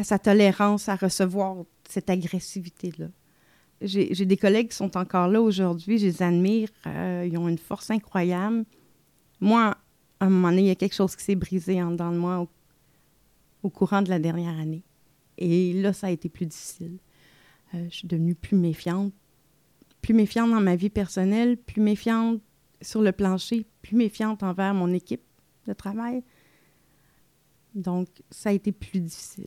sa 0.03 0.19
tolérance 0.19 0.89
à 0.89 0.97
recevoir 0.97 1.57
cette 1.89 2.11
agressivité-là. 2.11 3.07
J'ai 3.81 4.25
des 4.25 4.37
collègues 4.37 4.71
qui 4.71 4.77
sont 4.77 4.97
encore 4.97 5.29
là 5.29 5.41
aujourd'hui, 5.43 5.99
je 5.99 6.07
les 6.07 6.23
admire, 6.23 6.69
euh, 6.87 7.29
ils 7.31 7.37
ont 7.37 7.49
une 7.49 7.59
force 7.59 7.91
incroyable. 7.91 8.65
Moi, 9.41 9.77
à 10.21 10.25
un 10.25 10.31
moment 10.31 10.49
donné, 10.49 10.63
il 10.63 10.69
y 10.69 10.71
a 10.71 10.75
quelque 10.75 10.95
chose 10.95 11.15
qui 11.15 11.23
s'est 11.23 11.35
brisé 11.35 11.83
en 11.83 11.91
dedans 11.91 12.11
de 12.11 12.17
moi 12.17 12.47
au, 13.63 13.69
courant 13.69 14.01
de 14.01 14.09
la 14.09 14.19
dernière 14.19 14.59
année. 14.59 14.83
Et 15.39 15.73
là, 15.75 15.93
ça 15.93 16.09
a 16.09 16.11
été 16.11 16.29
plus 16.29 16.47
difficile. 16.47 16.99
Euh, 17.75 17.87
je 17.91 17.97
suis 17.97 18.09
devenue 18.09 18.35
plus 18.35 18.57
méfiante, 18.57 19.13
plus 20.01 20.15
méfiante 20.15 20.51
dans 20.51 20.61
ma 20.61 20.77
vie 20.77 20.91
personnelle, 20.91 21.57
plus 21.57 21.81
méfiante 21.81 22.41
sur 22.81 23.03
le 23.03 23.13
plancher, 23.13 23.67
plus 23.83 23.97
méfiante 23.97 24.43
envers 24.43 24.75
mon 24.75 24.93
équipe 24.93 25.23
de 25.67 25.73
travail. 25.73 26.23
Donc, 27.75 28.09
ça 28.31 28.51
a 28.51 28.53
été 28.53 28.71
plus 28.71 29.01
difficile. 29.01 29.47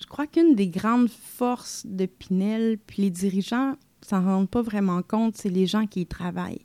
Je 0.00 0.06
crois 0.06 0.26
qu'une 0.26 0.54
des 0.54 0.68
grandes 0.68 1.10
forces 1.10 1.84
de 1.86 2.06
Pinel, 2.06 2.78
puis 2.78 3.02
les 3.02 3.10
dirigeants 3.10 3.74
s'en 4.00 4.22
rendent 4.22 4.50
pas 4.50 4.62
vraiment 4.62 5.02
compte, 5.02 5.36
c'est 5.36 5.48
les 5.48 5.66
gens 5.66 5.86
qui 5.86 6.02
y 6.02 6.06
travaillent. 6.06 6.64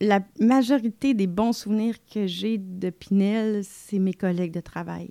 La 0.00 0.20
majorité 0.38 1.14
des 1.14 1.26
bons 1.26 1.52
souvenirs 1.52 1.96
que 2.04 2.26
j'ai 2.26 2.58
de 2.58 2.90
Pinel, 2.90 3.64
c'est 3.64 3.98
mes 3.98 4.12
collègues 4.12 4.52
de 4.52 4.60
travail. 4.60 5.10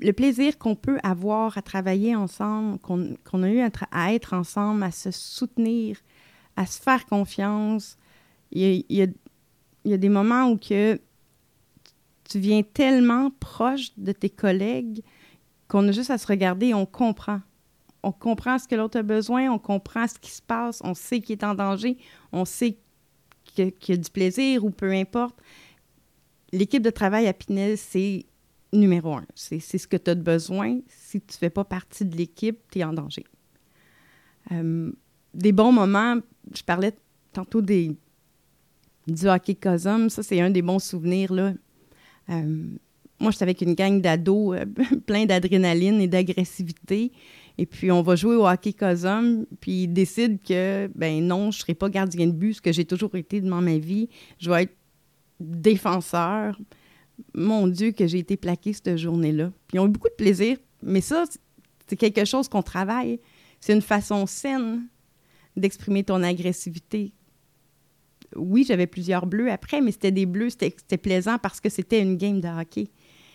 Le 0.00 0.12
plaisir 0.12 0.58
qu'on 0.58 0.76
peut 0.76 0.98
avoir 1.02 1.58
à 1.58 1.62
travailler 1.62 2.14
ensemble, 2.14 2.78
qu'on 2.78 3.42
a 3.42 3.50
eu 3.50 3.60
à, 3.90 4.14
être 4.14 4.32
ensemble, 4.32 4.82
à 4.84 4.90
se 4.90 5.10
soutenir, 5.10 5.96
à 6.56 6.66
se 6.66 6.80
faire 6.80 7.04
confiance. 7.06 7.96
Il 8.52 8.84
y 8.88 9.02
a, 9.02 9.06
il 9.84 9.90
y 9.90 9.94
a 9.94 9.96
des 9.96 10.08
moments 10.08 10.50
où 10.50 10.56
que 10.56 11.00
tu 12.28 12.38
viens 12.38 12.62
tellement 12.62 13.30
proche 13.40 13.90
de 13.96 14.12
tes 14.12 14.30
collègues 14.30 15.02
qu'on 15.68 15.86
a 15.88 15.92
juste 15.92 16.10
à 16.10 16.18
se 16.18 16.26
regarder 16.26 16.74
on 16.74 16.86
comprend. 16.86 17.40
On 18.02 18.12
comprend 18.12 18.58
ce 18.58 18.68
que 18.68 18.74
l'autre 18.74 18.98
a 18.98 19.02
besoin, 19.02 19.50
on 19.50 19.58
comprend 19.58 20.06
ce 20.06 20.18
qui 20.18 20.30
se 20.30 20.42
passe, 20.42 20.80
on 20.84 20.94
sait 20.94 21.20
qu'il 21.20 21.32
est 21.38 21.44
en 21.44 21.54
danger, 21.54 21.98
on 22.32 22.44
sait 22.44 22.78
qu'il 23.44 23.72
y 23.88 23.92
a 23.92 23.96
du 23.96 24.10
plaisir 24.10 24.64
ou 24.64 24.70
peu 24.70 24.92
importe. 24.92 25.36
L'équipe 26.52 26.82
de 26.82 26.90
travail 26.90 27.26
à 27.26 27.32
Pinel, 27.32 27.76
c'est 27.76 28.24
numéro 28.72 29.14
un. 29.14 29.24
C'est 29.34 29.60
ce 29.60 29.86
que 29.86 29.96
tu 29.96 30.10
as 30.10 30.14
besoin. 30.14 30.80
Si 30.88 31.20
tu 31.20 31.34
ne 31.34 31.38
fais 31.38 31.50
pas 31.50 31.64
partie 31.64 32.04
de 32.04 32.16
l'équipe, 32.16 32.58
tu 32.70 32.80
es 32.80 32.84
en 32.84 32.92
danger. 32.92 33.24
Euh, 34.52 34.90
des 35.34 35.52
bons 35.52 35.72
moments, 35.72 36.16
je 36.54 36.62
parlais 36.62 36.94
tantôt 37.32 37.60
des, 37.60 37.96
du 39.06 39.28
hockey 39.28 39.54
Cosum. 39.54 40.10
Ça, 40.10 40.22
c'est 40.22 40.40
un 40.40 40.50
des 40.50 40.62
bons 40.62 40.78
souvenirs. 40.78 41.32
Là. 41.32 41.54
Euh, 42.30 42.76
moi, 43.20 43.30
j'étais 43.30 43.44
avec 43.44 43.60
une 43.60 43.74
gang 43.74 44.00
d'ados 44.00 44.58
euh, 44.58 44.64
plein 45.06 45.26
d'adrénaline 45.26 46.00
et 46.00 46.08
d'agressivité. 46.08 47.12
Et 47.56 47.66
puis, 47.66 47.90
on 47.90 48.02
va 48.02 48.14
jouer 48.14 48.36
au 48.36 48.46
hockey 48.46 48.72
Cosum, 48.72 49.44
puis 49.60 49.82
ils 49.82 49.92
décident 49.92 50.38
que, 50.46 50.88
ben 50.94 51.26
non, 51.26 51.50
je 51.50 51.58
ne 51.58 51.62
serai 51.62 51.74
pas 51.74 51.88
gardien 51.88 52.26
de 52.28 52.32
but, 52.32 52.54
ce 52.54 52.60
que 52.62 52.70
j'ai 52.70 52.84
toujours 52.84 53.14
été 53.16 53.40
dans 53.40 53.60
ma 53.60 53.78
vie. 53.78 54.08
Je 54.38 54.48
vais 54.48 54.64
être 54.64 54.76
défenseur. 55.40 56.56
Mon 57.34 57.66
Dieu, 57.66 57.92
que 57.92 58.06
j'ai 58.06 58.18
été 58.18 58.36
plaqué 58.36 58.72
cette 58.72 58.96
journée-là. 58.96 59.52
Puis, 59.66 59.76
ils 59.76 59.80
ont 59.80 59.86
eu 59.86 59.90
beaucoup 59.90 60.08
de 60.08 60.14
plaisir. 60.14 60.56
Mais 60.82 61.00
ça, 61.00 61.24
c'est 61.86 61.96
quelque 61.96 62.24
chose 62.24 62.48
qu'on 62.48 62.62
travaille. 62.62 63.20
C'est 63.60 63.72
une 63.72 63.82
façon 63.82 64.26
saine 64.26 64.86
d'exprimer 65.56 66.04
ton 66.04 66.22
agressivité 66.22 67.12
oui, 68.36 68.64
j'avais 68.66 68.86
plusieurs 68.86 69.26
bleus 69.26 69.50
après, 69.50 69.80
mais 69.80 69.92
c'était 69.92 70.12
des 70.12 70.26
bleus, 70.26 70.50
c'était 70.50 70.98
plaisant 70.98 71.38
parce 71.38 71.60
que 71.60 71.68
c'était 71.68 72.00
une 72.00 72.16
game 72.16 72.40
de 72.40 72.48
hockey. 72.48 72.88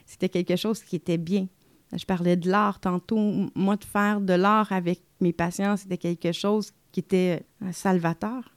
C'était 0.06 0.30
quelque 0.30 0.56
chose 0.56 0.84
qui 0.84 0.96
était 0.96 1.18
bien. 1.18 1.48
Je 1.96 2.06
parlais 2.06 2.36
de 2.36 2.50
l'art 2.50 2.80
tantôt. 2.80 3.50
Moi, 3.56 3.78
de 3.78 3.84
faire 3.84 4.20
de 4.20 4.34
l'art 4.34 4.72
avec 4.72 5.02
mes 5.20 5.34
patients, 5.34 5.78
c'était 5.78 5.98
quelque 5.98 6.32
chose 6.32 6.72
qui 6.92 7.00
était 7.00 7.46
salvateur. 7.72 8.54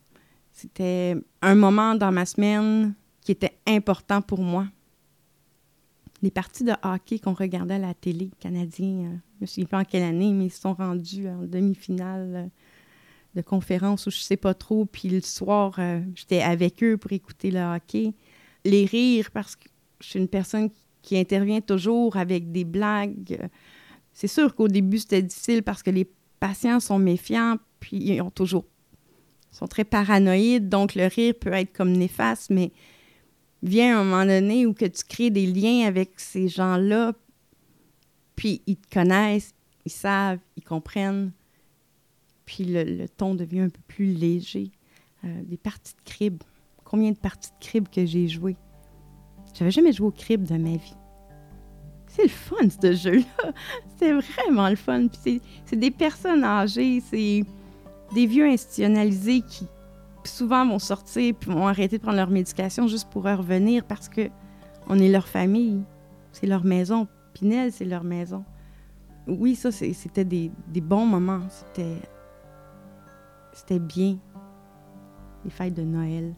C'était 0.53 1.17
un 1.43 1.55
moment 1.55 1.95
dans 1.95 2.11
ma 2.11 2.25
semaine 2.25 2.95
qui 3.21 3.33
était 3.33 3.59
important 3.67 4.23
pour 4.23 4.41
moi. 4.41 4.67
Les 6.23 6.31
parties 6.31 6.65
de 6.65 6.73
hockey 6.83 7.19
qu'on 7.19 7.35
regardait 7.35 7.75
à 7.75 7.79
la 7.79 7.95
télé 7.95 8.31
canadien, 8.41 8.87
euh, 8.87 9.17
je 9.39 9.43
ne 9.43 9.47
souviens 9.47 9.67
pas 9.67 9.79
en 9.81 9.85
quelle 9.85 10.03
année, 10.03 10.33
mais 10.33 10.47
ils 10.47 10.51
se 10.51 10.61
sont 10.61 10.75
rendus 10.75 11.29
en 11.29 11.43
demi-finale 11.43 12.33
euh, 12.35 12.47
de 13.35 13.43
conférences 13.43 14.07
où 14.07 14.11
je 14.11 14.19
sais 14.19 14.37
pas 14.37 14.55
trop, 14.55 14.87
puis 14.87 15.09
le 15.09 15.21
soir, 15.21 15.75
euh, 15.79 16.01
j'étais 16.15 16.41
avec 16.41 16.83
eux 16.83 16.97
pour 16.97 17.13
écouter 17.13 17.51
le 17.51 17.61
hockey. 17.61 18.15
Les 18.65 18.87
rires, 18.87 19.31
parce 19.31 19.57
que 19.57 19.69
je 20.01 20.07
suis 20.09 20.19
une 20.19 20.29
personne 20.29 20.71
qui 21.03 21.19
intervient 21.19 21.61
toujours 21.61 22.17
avec 22.17 22.51
des 22.51 22.65
blagues. 22.65 23.49
C'est 24.13 24.27
sûr 24.27 24.55
qu'au 24.55 24.69
début, 24.69 24.99
c'était 24.99 25.23
difficile 25.23 25.63
parce 25.63 25.83
que 25.83 25.91
les 25.91 26.09
patients 26.41 26.81
sont 26.81 26.99
méfiants, 26.99 27.57
puis 27.79 27.99
ils 27.99 28.21
ont 28.23 28.31
toujours 28.31 28.65
sont 29.57 29.67
très 29.67 29.85
paranoïdes, 29.85 30.69
donc 30.69 30.95
le 30.95 31.07
rire 31.07 31.35
peut 31.41 31.53
être 31.53 31.73
comme 31.73 31.93
néfaste, 31.93 32.51
mais 32.51 32.73
vient 33.63 34.01
un 34.01 34.05
moment 34.05 34.27
donné 34.27 34.67
où 34.67 34.75
que 34.75 34.85
tu 34.85 35.05
crées 35.05 35.31
des 35.31 35.47
liens 35.47 35.87
avec 35.87 36.19
ces 36.21 36.49
gens-là, 36.49 37.13
puis 38.37 38.63
ils 38.67 38.77
te 38.77 38.93
connaissent, 38.93 39.55
ils 39.85 39.93
savent, 39.93 40.41
ils 40.57 40.65
comprennent 40.65 41.33
puis 42.47 42.65
le, 42.65 43.07
ton 43.09 43.35
devient 43.35 43.61
un 43.61 43.69
peu 43.69 43.81
plus 43.89 44.15
léger. 44.15 44.71
Euh, 45.25 45.43
des 45.43 45.57
parties 45.57 45.95
de 45.95 46.11
crib. 46.11 46.43
Combien 46.85 47.11
de 47.11 47.17
parties 47.17 47.51
de 47.51 47.67
crib 47.67 47.89
que 47.89 48.07
j'ai 48.07 48.29
joué? 48.29 48.57
J'avais 49.53 49.73
jamais 49.73 49.93
joué 49.93 50.07
au 50.07 50.13
crib 50.13 50.45
de 50.45 50.57
ma 50.57 50.77
vie. 50.77 50.97
C'est 52.07 52.23
le 52.23 52.29
fun, 52.29 52.69
ce 52.71 52.93
jeu-là. 52.95 53.53
C'est 53.97 54.13
vraiment 54.13 54.71
le 54.71 54.77
fun. 54.77 55.09
Puis 55.09 55.43
c'est 55.65 55.77
des 55.77 55.91
personnes 55.91 56.45
âgées, 56.45 57.01
c'est 57.01 57.43
des 58.15 58.27
vieux 58.27 58.47
institutionnalisés 58.47 59.43
qui 59.43 59.67
souvent 60.27 60.67
vont 60.67 60.79
sortir 60.79 61.35
puis 61.35 61.51
vont 61.51 61.67
arrêter 61.67 61.99
de 61.99 62.03
prendre 62.03 62.19
leur 62.19 62.31
médication 62.31 62.87
juste 62.87 63.09
pour 63.11 63.25
revenir 63.25 63.85
parce 63.85 64.09
que 64.09 64.29
on 64.89 64.99
est 64.99 65.09
leur 65.09 65.27
famille. 65.27 65.83
C'est 66.33 66.47
leur 66.47 66.65
maison. 66.65 67.09
Pinel, 67.35 67.73
c'est 67.73 67.85
leur 67.85 68.05
maison. 68.05 68.45
Oui, 69.27 69.57
ça, 69.57 69.73
c'était 69.73 70.25
des, 70.25 70.51
bons 70.81 71.07
moments. 71.07 71.43
C'était 71.49 72.01
c'était 73.53 73.79
bien, 73.79 74.19
les 75.45 75.51
fêtes 75.51 75.73
de 75.73 75.83
Noël. 75.83 76.35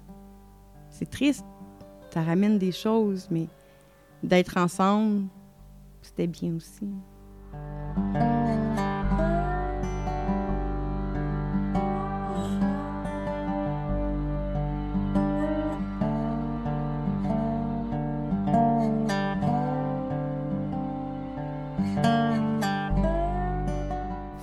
C'est 0.88 1.10
triste, 1.10 1.44
ça 2.10 2.22
ramène 2.22 2.58
des 2.58 2.70
choses, 2.70 3.26
mais 3.30 3.48
d'être 4.22 4.56
ensemble, 4.56 5.24
c'était 6.00 6.28
bien 6.28 6.54
aussi. 6.54 6.88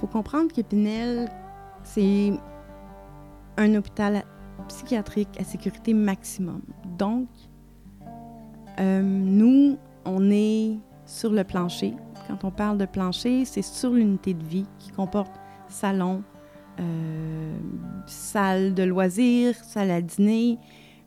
Faut 0.06 0.12
comprendre 0.12 0.54
que 0.54 0.62
Pinel, 0.62 1.30
c'est 1.84 2.34
un 3.58 3.76
hôpital 3.76 4.24
psychiatrique 4.68 5.30
à 5.40 5.44
sécurité 5.44 5.94
maximum. 5.94 6.62
Donc, 6.98 7.28
euh, 8.80 9.02
nous, 9.02 9.78
on 10.06 10.30
est 10.30 10.78
sur 11.06 11.32
le 11.32 11.44
plancher. 11.44 11.94
Quand 12.28 12.44
on 12.44 12.52
parle 12.52 12.78
de 12.78 12.86
plancher, 12.86 13.46
c'est 13.46 13.62
sur 13.62 13.92
l'unité 13.92 14.34
de 14.34 14.44
vie 14.44 14.66
qui 14.80 14.92
comporte 14.92 15.34
salon, 15.70 16.24
euh, 16.80 17.58
salle 18.06 18.74
de 18.74 18.84
loisirs, 18.84 19.56
salle 19.64 19.92
à 19.92 20.02
dîner, 20.02 20.60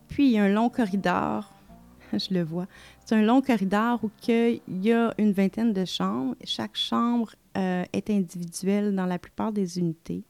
puis 0.08 0.26
il 0.26 0.32
y 0.32 0.38
a 0.38 0.44
un 0.44 0.48
long 0.48 0.70
corridor, 0.70 1.52
je 2.12 2.34
le 2.34 2.42
vois, 2.42 2.66
c'est 3.04 3.14
un 3.14 3.22
long 3.22 3.42
corridor 3.42 4.02
où 4.02 4.10
il 4.28 4.60
y 4.68 4.92
a 4.92 5.12
une 5.18 5.32
vingtaine 5.32 5.72
de 5.72 5.84
chambres. 5.84 6.34
Chaque 6.44 6.76
chambre 6.76 7.32
euh, 7.58 7.84
est 7.92 8.10
individuelle 8.10 8.94
dans 8.94 9.06
la 9.06 9.18
plupart 9.18 9.52
des 9.52 9.78
unités. 9.78 10.24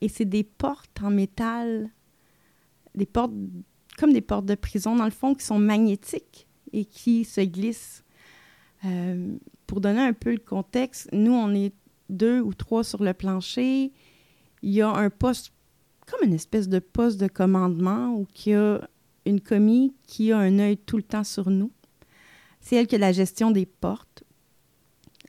Et 0.00 0.08
c'est 0.08 0.24
des 0.24 0.44
portes 0.44 1.00
en 1.02 1.10
métal, 1.10 1.90
des 2.94 3.06
portes 3.06 3.32
comme 3.96 4.12
des 4.12 4.20
portes 4.20 4.46
de 4.46 4.54
prison, 4.54 4.94
dans 4.96 5.04
le 5.04 5.10
fond, 5.10 5.34
qui 5.34 5.44
sont 5.44 5.58
magnétiques 5.58 6.46
et 6.72 6.84
qui 6.84 7.24
se 7.24 7.40
glissent. 7.40 8.04
Euh, 8.84 9.36
pour 9.66 9.80
donner 9.80 10.00
un 10.00 10.12
peu 10.12 10.32
le 10.32 10.38
contexte, 10.38 11.08
nous, 11.12 11.32
on 11.32 11.54
est 11.54 11.72
deux 12.10 12.40
ou 12.40 12.54
trois 12.54 12.84
sur 12.84 13.02
le 13.02 13.14
plancher. 13.14 13.92
Il 14.62 14.70
y 14.70 14.82
a 14.82 14.90
un 14.90 15.10
poste, 15.10 15.52
comme 16.06 16.28
une 16.28 16.34
espèce 16.34 16.68
de 16.68 16.78
poste 16.78 17.18
de 17.18 17.26
commandement, 17.26 18.14
où 18.14 18.26
il 18.44 18.52
y 18.52 18.54
a 18.54 18.86
une 19.24 19.40
commis 19.40 19.94
qui 20.06 20.30
a 20.30 20.38
un 20.38 20.58
œil 20.58 20.76
tout 20.76 20.96
le 20.96 21.02
temps 21.02 21.24
sur 21.24 21.50
nous. 21.50 21.72
C'est 22.60 22.76
elle 22.76 22.86
qui 22.86 22.96
a 22.96 22.98
la 22.98 23.12
gestion 23.12 23.50
des 23.50 23.66
portes. 23.66 24.24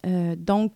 Euh, 0.06 0.36
donc, 0.36 0.74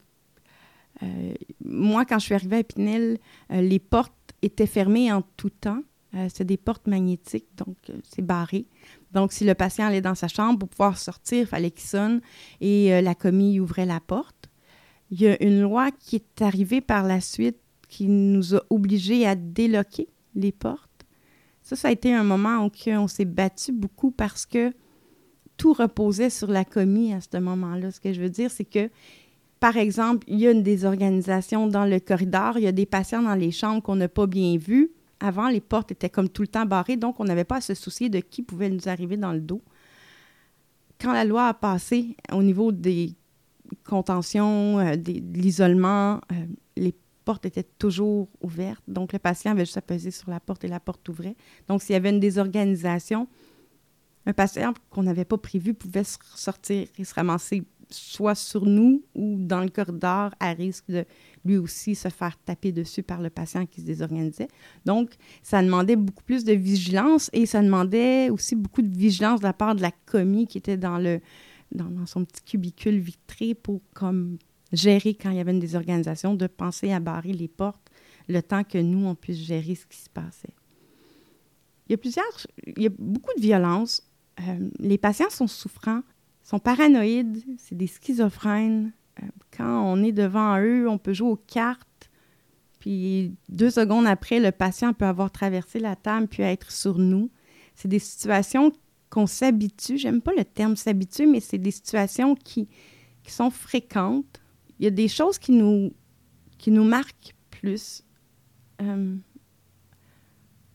moi, 1.64 2.06
quand 2.06 2.20
je 2.20 2.26
suis 2.26 2.36
arrivée 2.36 2.58
à 2.58 2.60
Épinel, 2.60 3.18
les 3.50 3.80
portes 3.80 4.14
étaient 4.42 4.68
fermées 4.68 5.12
en 5.12 5.22
tout 5.38 5.50
temps. 5.50 5.82
Euh, 6.14 6.28
c'est 6.34 6.44
des 6.44 6.58
portes 6.58 6.88
magnétiques, 6.88 7.48
donc 7.56 7.78
euh, 7.90 7.94
c'est 8.04 8.22
barré. 8.22 8.66
Donc, 9.14 9.32
si 9.32 9.46
le 9.46 9.56
patient 9.56 9.86
allait 9.86 10.02
dans 10.02 10.16
sa 10.16 10.28
chambre 10.28 10.60
pour 10.60 10.70
pouvoir 10.70 10.98
sortir, 10.98 11.40
il 11.40 11.46
fallait 11.46 11.72
qu'il 11.72 11.88
sonne 11.88 12.22
et 12.60 12.94
euh, 12.94 13.02
la 13.02 13.16
commis 13.16 13.62
ouvrait 13.62 13.86
la 13.86 14.02
porte. 14.02 14.50
Il 15.10 15.22
y 15.22 15.28
a 15.28 15.42
une 15.42 15.62
loi 15.62 15.90
qui 15.92 16.18
est 16.18 16.42
arrivée 16.42 16.82
par 16.82 17.06
la 17.06 17.22
suite 17.22 17.58
qui 17.88 18.08
nous 18.08 18.56
a 18.56 18.62
obligés 18.70 19.26
à 19.26 19.36
déloquer 19.36 20.10
les 20.36 20.52
portes. 20.52 20.90
Ça, 21.62 21.76
ça 21.76 21.88
a 21.88 21.92
été 21.92 22.14
un 22.14 22.24
moment 22.24 22.66
où 22.66 22.72
on 22.90 23.08
s'est 23.08 23.26
battu 23.26 23.72
beaucoup 23.72 24.12
parce 24.12 24.46
que 24.46 24.74
tout 25.56 25.74
reposait 25.74 26.30
sur 26.30 26.48
la 26.48 26.66
commis 26.66 27.14
à 27.14 27.20
ce 27.22 27.38
moment-là. 27.38 27.92
Ce 27.92 28.00
que 28.00 28.12
je 28.14 28.22
veux 28.22 28.30
dire, 28.30 28.50
c'est 28.52 28.66
que, 28.66 28.90
par 29.62 29.78
exemple, 29.78 30.26
il 30.28 30.40
y 30.40 30.48
a 30.48 30.52
une 30.52 30.64
désorganisation 30.64 31.68
dans 31.68 31.86
le 31.86 32.00
corridor, 32.00 32.58
il 32.58 32.64
y 32.64 32.68
a 32.68 32.72
des 32.74 32.88
patients 32.88 33.22
dans 33.22 33.36
les 33.36 33.52
chambres 33.52 33.82
qu'on 33.82 33.96
n'a 33.96 34.10
pas 34.10 34.28
bien 34.28 34.58
vus 34.58 34.92
avant, 35.22 35.50
les 35.50 35.62
portes 35.62 35.92
étaient 35.92 36.10
comme 36.10 36.30
tout 36.30 36.42
le 36.42 36.48
temps 36.48 36.66
barrées, 36.66 36.98
donc 36.98 37.20
on 37.20 37.26
n'avait 37.26 37.44
pas 37.44 37.58
à 37.58 37.62
se 37.62 37.76
soucier 37.76 38.10
de 38.10 38.20
qui 38.20 38.42
pouvait 38.42 38.72
nous 38.72 38.90
arriver 38.90 39.18
dans 39.18 39.34
le 39.34 39.40
dos. 39.40 39.62
Quand 41.00 41.14
la 41.14 41.26
loi 41.26 41.48
a 41.48 41.54
passé 41.54 42.16
au 42.32 42.42
niveau 42.42 42.72
des 42.72 43.14
contentions, 43.86 44.80
euh, 44.80 44.96
de 44.96 45.12
l'isolement, 45.12 46.16
euh, 46.32 46.46
les 46.76 46.96
portes 47.24 47.46
étaient 47.46 47.68
toujours 47.78 48.30
ouvertes. 48.42 48.84
Donc, 48.88 49.14
le 49.14 49.20
patient 49.20 49.52
avait 49.52 49.66
juste 49.66 49.78
à 49.78 49.82
peser 49.84 50.10
sur 50.10 50.32
la 50.32 50.40
porte 50.40 50.64
et 50.64 50.68
la 50.68 50.80
porte 50.80 51.08
ouvrait. 51.08 51.36
Donc, 51.68 51.84
s'il 51.84 51.94
y 51.94 51.96
avait 51.96 52.10
une 52.10 52.20
désorganisation, 52.20 53.28
un 54.26 54.34
patient 54.34 54.74
qu'on 54.90 55.04
n'avait 55.04 55.26
pas 55.26 55.38
prévu 55.38 55.76
pouvait 55.76 56.04
sortir 56.04 56.88
et 56.98 57.04
se 57.04 57.14
ramasser 57.14 57.64
soit 57.94 58.36
sur 58.36 58.66
nous 58.66 59.04
ou 59.16 59.38
dans 59.40 59.62
le 59.62 59.70
corridor 59.70 60.32
à 60.40 60.54
risque 60.54 60.90
de 60.90 61.06
lui 61.46 61.58
aussi 61.58 61.96
se 61.96 62.10
faire 62.10 62.38
taper 62.46 62.72
dessus 62.72 63.04
par 63.04 63.22
le 63.22 63.30
patient 63.30 63.66
qui 63.66 63.82
se 63.82 63.86
désorganisait. 63.86 64.48
Donc, 64.86 65.12
ça 65.44 65.62
demandait 65.62 65.96
beaucoup 65.96 66.24
plus 66.24 66.44
de 66.44 66.54
vigilance 66.54 67.30
et 67.34 67.46
ça 67.46 67.62
demandait 67.62 68.30
aussi 68.30 68.56
beaucoup 68.56 68.82
de 68.82 68.96
vigilance 68.96 69.40
de 69.40 69.46
la 69.46 69.54
part 69.54 69.76
de 69.76 69.82
la 69.82 69.92
commis 70.06 70.48
qui 70.48 70.58
était 70.58 70.78
dans, 70.78 70.98
le, 70.98 71.20
dans, 71.72 72.06
son 72.06 72.26
petit 72.26 72.44
cubicule 72.44 73.00
vitré 73.00 73.54
pour 73.54 73.82
comme 73.94 74.38
gérer 74.72 75.14
quand 75.14 75.32
il 75.32 75.38
y 75.38 75.40
avait 75.40 75.52
une 75.52 75.60
désorganisation, 75.60 76.36
de 76.36 76.48
penser 76.48 76.92
à 76.92 77.00
barrer 77.00 77.34
les 77.34 77.48
portes 77.48 77.92
le 78.28 78.42
temps 78.42 78.64
que 78.64 78.78
nous, 78.78 79.06
on 79.06 79.16
puisse 79.16 79.38
gérer 79.38 79.76
ce 79.76 79.86
qui 79.86 79.98
se 79.98 80.10
passait. 80.10 80.54
Il 81.88 81.92
y 81.92 81.96
a 81.96 81.98
plusieurs, 81.98 82.48
il 82.66 82.84
y 82.84 82.88
a 82.88 82.92
beaucoup 82.98 83.34
de 83.36 83.42
violence. 83.42 84.02
Euh, 84.40 84.70
les 84.80 84.98
patients 84.98 85.30
sont 85.30 85.48
souffrants, 85.48 86.04
sont 86.44 86.60
paranoïdes, 86.60 87.44
c'est 87.58 87.76
des 87.76 87.88
schizophrènes, 87.88 88.92
euh, 89.22 89.28
quand 89.56 89.84
on 89.84 90.04
est 90.04 90.12
devant 90.12 90.60
eux, 90.60 90.88
on 90.90 90.98
peut 90.98 91.14
jouer 91.14 91.30
aux 91.30 91.36
cartes, 91.48 91.88
puis 92.82 93.36
deux 93.48 93.70
secondes 93.70 94.08
après, 94.08 94.40
le 94.40 94.52
patient 94.52 94.94
peut 94.94 95.06
avoir 95.06 95.32
traversé 95.32 95.80
la 95.80 95.96
table 95.96 96.28
puis 96.28 96.42
être 96.42 96.72
sur 96.72 96.98
nous. 96.98 97.30
C'est 97.76 97.88
des 97.88 98.00
situations 98.00 98.72
qu'on 99.12 99.28
s'habitue. 99.28 100.00
J'aime 100.00 100.20
pas 100.20 100.32
le 100.36 100.44
terme 100.44 100.76
s'habitue, 100.76 101.28
mais 101.28 101.42
c'est 101.42 101.60
des 101.60 101.72
situations 101.72 102.34
qui, 102.36 102.68
sont 103.28 103.52
fréquentes. 103.52 104.42
Il 104.80 104.86
y 104.86 104.88
a 104.88 104.92
des 104.92 105.08
choses 105.08 105.38
qui 105.38 105.52
nous, 105.52 105.94
qui 106.58 106.72
nous 106.72 106.84
marquent 106.84 107.36
plus. 107.52 108.04
Euh, 108.82 109.16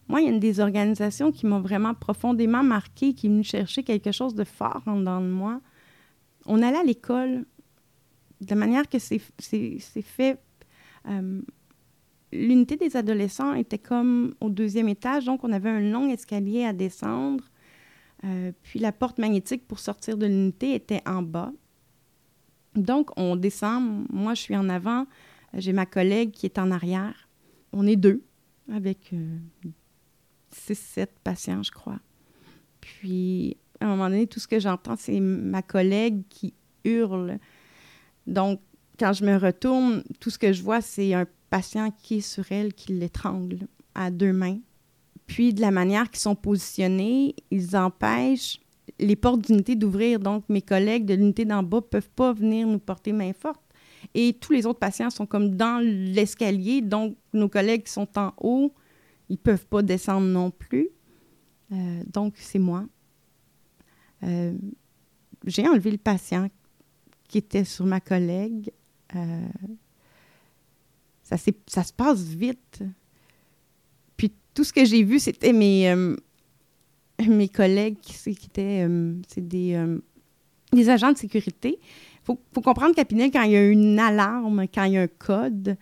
moi, 0.09 0.21
il 0.21 0.25
y 0.25 0.29
a 0.29 0.33
une 0.33 0.41
des 0.41 0.61
organisations 0.61 1.33
qui 1.33 1.47
m'ont 1.47 1.61
vraiment 1.61 1.95
profondément 1.95 2.63
marqué, 2.63 3.13
qui 3.13 3.27
est 3.27 3.31
venue 3.31 3.43
chercher 3.43 3.83
quelque 3.83 4.13
chose 4.13 4.35
de 4.35 4.45
fort 4.45 4.83
en 4.87 4.97
dedans 4.97 5.21
de 5.21 5.27
moi. 5.27 5.61
On 6.47 6.63
allait 6.63 6.79
à 6.79 6.85
l'école, 6.85 7.45
de 8.41 8.55
manière 8.55 8.89
que 8.89 8.99
c'est 8.99 9.19
fait, 9.19 10.39
euh, 11.09 11.41
l'unité 12.33 12.77
des 12.77 12.97
adolescents 12.97 13.55
était 13.55 13.79
comme 13.79 14.35
au 14.41 14.49
deuxième 14.49 14.89
étage, 14.89 15.25
donc 15.25 15.43
on 15.43 15.53
avait 15.53 15.71
un 15.71 15.81
long 15.81 16.09
escalier 16.09 16.65
à 16.65 16.73
descendre. 16.73 17.45
Euh, 18.25 18.53
puis 18.63 18.79
la 18.79 18.93
porte 18.93 19.19
magnétique 19.19 19.67
pour 19.67 19.79
sortir 19.79 20.17
de 20.17 20.27
l'unité 20.27 20.75
était 20.75 21.03
en 21.07 21.23
bas. 21.23 21.53
Donc 22.75 23.11
on 23.17 23.37
descend, 23.37 24.07
moi 24.11 24.35
je 24.35 24.43
suis 24.43 24.57
en 24.57 24.69
avant, 24.69 25.07
j'ai 25.55 25.73
ma 25.73 25.87
collègue 25.87 26.31
qui 26.31 26.47
est 26.47 26.59
en 26.59 26.71
arrière. 26.71 27.29
On 27.73 27.87
est 27.87 27.97
deux 27.97 28.23
avec 28.73 29.11
euh, 29.13 29.39
six, 30.57 30.79
sept 30.79 31.13
patients, 31.23 31.63
je 31.63 31.71
crois. 31.71 32.01
Puis 32.81 33.57
à 33.81 33.87
un 33.87 33.89
moment 33.89 34.09
donné, 34.09 34.27
tout 34.27 34.41
ce 34.41 34.49
que 34.49 34.59
j'entends, 34.59 34.97
c'est 34.97 35.21
ma 35.21 35.63
collègue 35.63 36.23
qui 36.29 36.55
hurle 36.85 37.39
donc, 38.27 38.61
quand 38.99 39.13
je 39.13 39.25
me 39.25 39.37
retourne, 39.37 40.03
tout 40.21 40.31
ce 40.31 40.39
que 40.39 40.53
je 40.53 40.63
vois, 40.63 40.81
c'est 40.81 41.15
un 41.15 41.27
patient 41.51 41.91
qui 41.91 42.17
est 42.17 42.21
sur 42.21 42.51
elle, 42.51 42.73
qui 42.75 42.93
l'étrangle 42.93 43.61
à 43.95 44.11
deux 44.11 44.33
mains. 44.33 44.59
Puis, 45.27 45.55
de 45.55 45.61
la 45.61 45.71
manière 45.71 46.11
qu'ils 46.11 46.21
sont 46.21 46.35
positionnés, 46.35 47.35
ils 47.51 47.77
empêchent 47.77 48.61
les 48.99 49.17
portes 49.17 49.43
d'unité 49.43 49.75
d'ouvrir. 49.75 50.21
Donc, 50.21 50.45
mes 50.49 50.63
collègues 50.63 51.05
de 51.05 51.15
l'unité 51.15 51.45
d'en 51.45 51.63
bas 51.63 51.79
ne 51.79 51.83
peuvent 51.83 52.11
pas 52.11 52.33
venir 52.33 52.67
nous 52.67 52.79
porter 52.79 53.13
main 53.13 53.33
forte. 53.33 53.61
Et 54.15 54.35
tous 54.41 54.53
les 54.53 54.67
autres 54.67 54.79
patients 54.79 55.11
sont 55.11 55.27
comme 55.27 55.57
dans 55.57 55.83
l'escalier. 55.83 56.81
Donc, 56.81 57.17
nos 57.33 57.49
collègues 57.49 57.85
qui 57.85 57.93
sont 57.93 58.09
en 58.17 58.33
haut, 58.41 58.73
ils 59.29 59.39
peuvent 59.39 59.67
pas 59.67 59.83
descendre 59.83 60.27
non 60.27 60.51
plus. 60.51 60.89
Euh, 61.73 62.03
donc, 62.13 62.35
c'est 62.37 62.59
moi. 62.59 62.85
Euh, 64.23 64.57
j'ai 65.45 65.67
enlevé 65.69 65.91
le 65.91 65.99
patient 65.99 66.49
qui 67.29 67.39
était 67.39 67.65
sur 67.65 67.87
ma 67.87 68.01
collègue. 68.01 68.71
Euh, 69.15 69.49
ça, 71.23 71.37
se 71.37 71.93
passe 71.93 72.23
vite. 72.23 72.83
Puis 74.17 74.33
tout 74.55 74.65
ce 74.65 74.73
que 74.73 74.85
j'ai 74.85 75.03
vu, 75.03 75.19
c'était 75.19 75.53
mes, 75.53 75.93
mes 77.29 77.49
collègues 77.49 77.99
qui, 78.01 78.31
étaient 78.31 78.87
des, 79.37 79.89
des, 80.73 80.89
agents 80.89 81.13
de 81.13 81.19
sécurité. 81.19 81.79
Il 81.81 82.25
faut, 82.25 82.41
faut, 82.53 82.61
comprendre 82.61 82.95
qu'à 82.95 83.05
Pinel, 83.05 83.33
quand 83.33 83.43
il 83.43 83.53
y 83.53 83.57
a 83.57 83.69
une 83.69 83.99
alarme, 83.99 84.67
quand 84.73 84.85
il 84.85 84.93
y 84.93 84.99
a 84.99 85.03
un 85.03 85.09
code, 85.09 85.77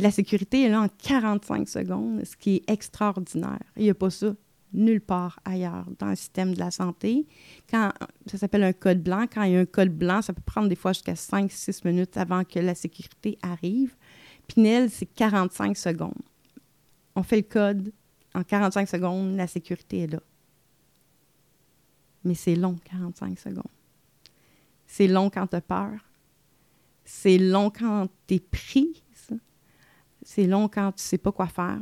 la 0.00 0.10
sécurité 0.10 0.64
est 0.64 0.68
là 0.68 0.82
en 0.82 0.88
45 0.88 1.68
secondes, 1.68 2.24
ce 2.24 2.36
qui 2.36 2.56
est 2.56 2.70
extraordinaire. 2.70 3.62
Il 3.76 3.84
n'y 3.84 3.90
a 3.90 3.94
pas 3.94 4.10
ça 4.10 4.34
nulle 4.72 5.00
part 5.00 5.40
ailleurs 5.44 5.86
dans 5.98 6.08
le 6.08 6.16
système 6.16 6.54
de 6.54 6.58
la 6.58 6.70
santé. 6.70 7.26
Quand 7.68 7.92
ça 8.26 8.38
s'appelle 8.38 8.62
un 8.62 8.72
code 8.72 9.02
blanc, 9.02 9.26
quand 9.32 9.42
il 9.42 9.52
y 9.52 9.56
a 9.56 9.60
un 9.60 9.66
code 9.66 9.90
blanc, 9.90 10.22
ça 10.22 10.32
peut 10.32 10.42
prendre 10.44 10.68
des 10.68 10.76
fois 10.76 10.92
jusqu'à 10.92 11.14
5-6 11.14 11.86
minutes 11.86 12.16
avant 12.16 12.44
que 12.44 12.58
la 12.58 12.74
sécurité 12.74 13.38
arrive. 13.42 13.96
Pinel, 14.46 14.90
c'est 14.90 15.06
45 15.06 15.76
secondes. 15.76 16.22
On 17.16 17.22
fait 17.22 17.36
le 17.36 17.42
code, 17.42 17.92
en 18.34 18.42
45 18.42 18.88
secondes, 18.88 19.36
la 19.36 19.46
sécurité 19.46 20.00
est 20.00 20.12
là. 20.12 20.20
Mais 22.24 22.34
c'est 22.34 22.54
long, 22.54 22.76
45 22.84 23.38
secondes. 23.38 23.64
C'est 24.86 25.06
long 25.06 25.30
quand 25.30 25.46
tu 25.46 25.56
as 25.56 25.60
peur. 25.60 25.92
C'est 27.04 27.38
long 27.38 27.70
quand 27.70 28.08
tu 28.26 28.34
es 28.34 28.40
pris. 28.40 29.02
C'est 30.22 30.46
long 30.46 30.68
quand 30.68 30.92
tu 30.92 31.02
sais 31.02 31.18
pas 31.18 31.32
quoi 31.32 31.46
faire. 31.46 31.80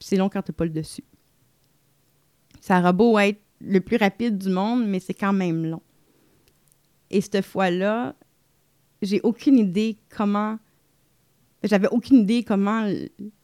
c'est 0.00 0.16
long 0.16 0.28
quand 0.28 0.42
tu 0.42 0.50
n'as 0.50 0.56
pas 0.56 0.64
le 0.64 0.70
dessus. 0.70 1.04
Ça 2.60 2.78
aura 2.78 2.92
beau 2.92 3.18
être 3.18 3.40
le 3.60 3.80
plus 3.80 3.96
rapide 3.96 4.38
du 4.38 4.48
monde, 4.48 4.86
mais 4.86 5.00
c'est 5.00 5.14
quand 5.14 5.32
même 5.32 5.64
long. 5.64 5.82
Et 7.10 7.20
cette 7.20 7.44
fois-là, 7.44 8.14
j'ai 9.02 9.20
aucune 9.22 9.58
idée 9.58 9.98
comment. 10.08 10.58
J'avais 11.64 11.88
aucune 11.88 12.18
idée 12.18 12.44
comment 12.44 12.88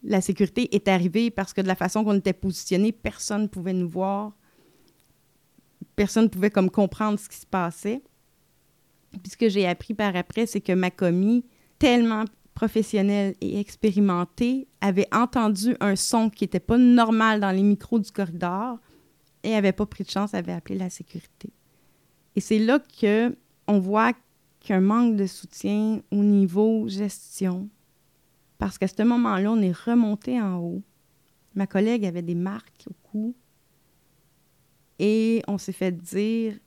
la 0.05 0.21
sécurité 0.21 0.73
est 0.75 0.87
arrivée 0.87 1.31
parce 1.31 1.53
que 1.53 1.61
de 1.61 1.67
la 1.67 1.75
façon 1.75 2.05
qu'on 2.05 2.17
était 2.17 2.33
positionné, 2.33 2.93
personne 2.93 3.43
ne 3.43 3.47
pouvait 3.49 3.73
nous 3.73 3.89
voir. 3.89 4.33
Personne 5.97 6.25
ne 6.25 6.29
pouvait 6.29 6.51
comprendre 6.51 7.19
ce 7.19 7.29
qui 7.29 7.37
se 7.37 7.47
passait. 7.47 8.03
Puis 9.11 9.33
ce 9.33 9.37
que 9.37 9.49
j'ai 9.49 9.67
appris 9.67 9.95
par 9.95 10.15
après, 10.15 10.47
c'est 10.47 10.61
que 10.61 10.73
ma 10.73 10.91
commis, 10.91 11.45
tellement 11.79 12.25
professionnelle 12.55 13.35
et 13.41 13.59
expérimentée, 13.59 14.69
avait 14.81 15.09
entendu 15.13 15.77
un 15.81 15.97
son 15.97 16.31
qui 16.31 16.45
n'était 16.45 16.61
pas 16.61 16.79
normal 16.79 17.41
dans 17.41 17.51
les 17.51 17.63
micros 17.63 17.99
du 17.99 18.11
corridor 18.11 18.79
et 19.43 19.51
n'avait 19.51 19.73
pas 19.73 19.87
pris 19.87 20.05
de 20.05 20.11
chance, 20.11 20.35
avait 20.35 20.53
appelé 20.53 20.79
la 20.79 20.91
sécurité. 20.91 21.51
Et 22.37 22.41
c'est 22.41 22.59
là 22.59 22.79
que 22.79 23.37
on 23.67 23.79
voit 23.79 24.13
qu'un 24.61 24.81
manque 24.81 25.17
de 25.17 25.27
soutien 25.27 26.01
au 26.11 26.23
niveau 26.23 26.89
gestion, 26.89 27.69
parce 28.59 28.79
qu'à 28.79 28.89
ce 28.89 29.03
moment-là, 29.03 29.51
on 29.51 29.61
est 29.61 29.77
remonté 29.77 30.41
en 30.41 30.59
haut. 30.59 30.83
Ma 31.55 31.67
collègue 31.67 32.07
avait 32.07 32.23
des 32.23 32.35
marques 32.35 32.87
au 32.89 32.95
cou 33.09 33.35
et 34.99 35.43
on 35.47 35.59
s'est 35.59 35.73
fait 35.73 35.93
dire 35.93 36.59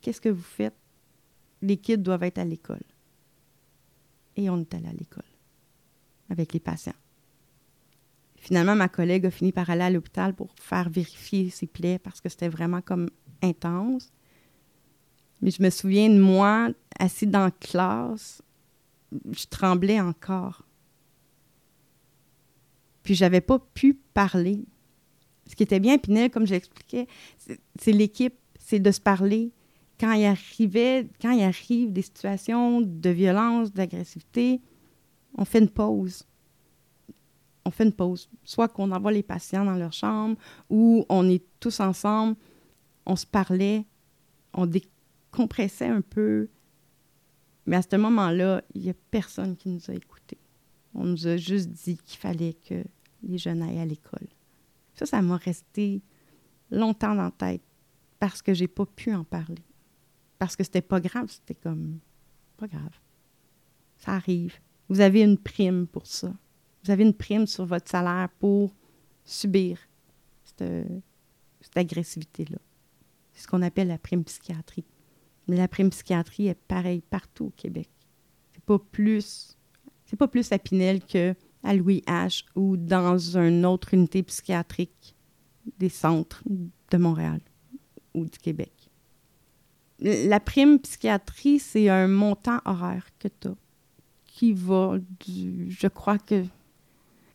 Qu'est-ce 0.00 0.20
que 0.20 0.28
vous 0.28 0.42
faites? 0.42 0.76
Les 1.62 1.78
kids 1.78 1.98
doivent 1.98 2.22
être 2.22 2.38
à 2.38 2.44
l'école. 2.44 2.84
Et 4.36 4.50
on 4.50 4.60
est 4.60 4.74
allé 4.74 4.86
à 4.86 4.92
l'école 4.92 5.24
avec 6.30 6.52
les 6.52 6.60
patients. 6.60 6.92
Finalement, 8.36 8.76
ma 8.76 8.88
collègue 8.88 9.26
a 9.26 9.30
fini 9.30 9.52
par 9.52 9.68
aller 9.70 9.82
à 9.82 9.90
l'hôpital 9.90 10.34
pour 10.34 10.54
faire 10.60 10.88
vérifier 10.88 11.50
ses 11.50 11.66
plaies 11.66 11.98
parce 11.98 12.20
que 12.20 12.28
c'était 12.28 12.48
vraiment 12.48 12.80
comme 12.80 13.08
intense. 13.42 14.12
Mais 15.42 15.50
je 15.50 15.62
me 15.62 15.70
souviens 15.70 16.08
de 16.08 16.20
moi, 16.20 16.70
assis 16.98 17.26
dans 17.26 17.44
la 17.44 17.50
classe, 17.50 18.42
je 19.12 19.46
tremblais 19.46 20.00
encore. 20.00 20.62
Puis 23.02 23.14
j'avais 23.14 23.40
pas 23.40 23.58
pu 23.58 23.94
parler. 23.94 24.64
Ce 25.46 25.54
qui 25.54 25.62
était 25.62 25.80
bien, 25.80 25.98
Pinel, 25.98 26.30
comme 26.30 26.46
j'expliquais, 26.46 27.06
c'est 27.78 27.92
l'équipe, 27.92 28.34
c'est 28.58 28.80
de 28.80 28.90
se 28.90 29.00
parler. 29.00 29.52
Quand 29.98 30.12
il 30.12 30.24
arrivait, 30.24 31.08
quand 31.22 31.30
il 31.30 31.42
arrive 31.42 31.92
des 31.92 32.02
situations 32.02 32.80
de 32.80 33.10
violence, 33.10 33.72
d'agressivité, 33.72 34.60
on 35.36 35.44
fait 35.44 35.58
une 35.58 35.68
pause. 35.68 36.26
On 37.64 37.70
fait 37.70 37.84
une 37.84 37.92
pause. 37.92 38.28
Soit 38.44 38.68
qu'on 38.68 38.90
envoie 38.92 39.12
les 39.12 39.22
patients 39.22 39.64
dans 39.64 39.74
leur 39.74 39.92
chambre 39.92 40.36
ou 40.70 41.04
on 41.08 41.28
est 41.28 41.44
tous 41.60 41.80
ensemble, 41.80 42.36
on 43.04 43.16
se 43.16 43.26
parlait, 43.26 43.86
on 44.52 44.66
décompressait 44.66 45.88
un 45.88 46.00
peu. 46.00 46.48
Mais 47.66 47.76
à 47.76 47.82
ce 47.82 47.96
moment-là, 47.96 48.62
il 48.74 48.82
n'y 48.82 48.90
a 48.90 48.94
personne 49.10 49.56
qui 49.56 49.68
nous 49.68 49.90
a 49.90 49.94
écoutés. 49.94 50.38
On 50.94 51.04
nous 51.04 51.26
a 51.26 51.36
juste 51.36 51.68
dit 51.70 51.98
qu'il 51.98 52.18
fallait 52.18 52.54
que 52.54 52.82
les 53.22 53.38
jeunes 53.38 53.62
aillent 53.62 53.80
à 53.80 53.86
l'école. 53.86 54.28
Ça, 54.94 55.04
ça 55.04 55.20
m'a 55.20 55.36
resté 55.36 56.02
longtemps 56.70 57.14
dans 57.14 57.24
la 57.24 57.30
tête 57.30 57.62
parce 58.18 58.40
que 58.40 58.54
j'ai 58.54 58.68
pas 58.68 58.86
pu 58.86 59.12
en 59.12 59.24
parler. 59.24 59.62
Parce 60.38 60.56
que 60.56 60.64
c'était 60.64 60.82
pas 60.82 61.00
grave, 61.00 61.30
c'était 61.30 61.54
comme 61.54 61.98
pas 62.56 62.66
grave. 62.66 62.98
Ça 63.98 64.12
arrive. 64.12 64.54
Vous 64.88 65.00
avez 65.00 65.22
une 65.22 65.38
prime 65.38 65.86
pour 65.86 66.06
ça. 66.06 66.32
Vous 66.84 66.90
avez 66.90 67.02
une 67.02 67.14
prime 67.14 67.46
sur 67.46 67.66
votre 67.66 67.90
salaire 67.90 68.28
pour 68.38 68.72
subir 69.24 69.78
cette, 70.44 70.96
agressivité-là. 71.74 72.58
C'est 73.32 73.42
ce 73.42 73.48
qu'on 73.48 73.60
appelle 73.62 73.88
la 73.88 73.98
prime 73.98 74.24
psychiatrie. 74.24 74.84
Mais 75.48 75.56
la 75.56 75.68
prime 75.68 75.90
psychiatrie 75.90 76.46
est 76.46 76.54
pareille 76.54 77.02
partout 77.02 77.46
au 77.46 77.52
Québec. 77.56 77.90
C'est 78.54 78.64
pas 78.64 78.78
plus, 78.78 79.58
c'est 80.06 80.16
pas 80.16 80.28
plus 80.28 80.50
à 80.52 80.58
Pinel 80.58 81.04
que 81.04 81.34
à 81.62 81.74
Louis 81.74 82.02
H 82.06 82.44
ou 82.54 82.76
dans 82.76 83.18
une 83.36 83.66
autre 83.66 83.92
unité 83.92 84.22
psychiatrique 84.22 85.16
des 85.78 85.88
centres 85.88 86.42
de 86.46 86.96
Montréal 86.96 87.40
ou 88.14 88.24
du 88.24 88.38
Québec. 88.38 88.72
La 89.98 90.40
prime 90.40 90.78
psychiatrie, 90.78 91.58
c'est 91.58 91.88
un 91.88 92.06
montant 92.06 92.60
horaire 92.64 93.08
que 93.18 93.28
tu 93.28 93.48
as 93.48 93.54
qui 94.36 94.52
va 94.52 94.98
du. 95.20 95.70
Je 95.70 95.88
crois 95.88 96.18
que 96.18 96.44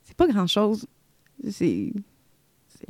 c'est 0.04 0.16
pas 0.16 0.28
grand-chose. 0.28 0.86
C'est. 1.50 1.92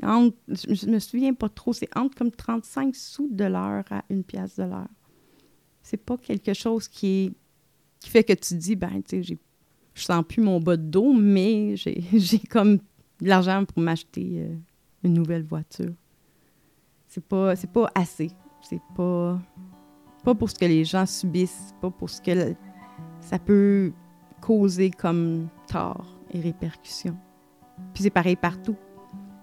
Entre, 0.04 0.38
je 0.48 0.88
me 0.88 1.00
souviens 1.00 1.34
pas 1.34 1.48
trop, 1.48 1.72
c'est 1.72 1.90
entre 1.98 2.16
comme 2.16 2.32
35 2.32 2.94
sous 2.94 3.30
de 3.32 3.46
l'heure 3.46 3.86
à 3.90 4.04
une 4.10 4.24
pièce 4.24 4.58
de 4.58 4.64
l'heure. 4.64 4.90
C'est 5.82 5.98
pas 5.98 6.18
quelque 6.18 6.54
chose 6.54 6.90
qui 6.90 7.08
est 7.08 7.32
qui 8.02 8.10
fait 8.10 8.24
que 8.24 8.34
tu 8.34 8.56
dis, 8.56 8.76
ben, 8.76 9.02
tu 9.02 9.24
sais, 9.24 9.38
je 9.94 10.04
sens 10.04 10.26
plus 10.28 10.42
mon 10.42 10.60
bas 10.60 10.76
de 10.76 10.84
dos, 10.84 11.14
mais 11.14 11.76
j'ai 11.78 12.40
comme 12.40 12.78
de 12.78 13.28
l'argent 13.28 13.64
pour 13.64 13.82
m'acheter 13.82 14.42
euh, 14.42 14.56
une 15.04 15.14
nouvelle 15.14 15.44
voiture. 15.44 15.94
C'est 17.08 17.24
pas, 17.24 17.56
c'est 17.56 17.72
pas 17.72 17.90
assez. 17.96 18.32
C'est 18.62 18.82
pas, 18.96 19.40
pas 20.24 20.36
pour 20.36 20.50
ce 20.50 20.56
que 20.56 20.66
les 20.66 20.84
gens 20.84 21.06
subissent, 21.06 21.74
pas 21.80 21.92
pour 21.92 22.10
ce 22.10 22.22
que 22.22 22.56
ça 23.22 23.40
peut 23.40 23.94
causer 24.42 24.92
comme 24.92 25.48
tort 25.68 26.08
et 26.32 26.42
répercussions. 26.42 27.18
Puis 27.94 28.04
c'est 28.04 28.10
pareil 28.10 28.36
partout. 28.36 28.76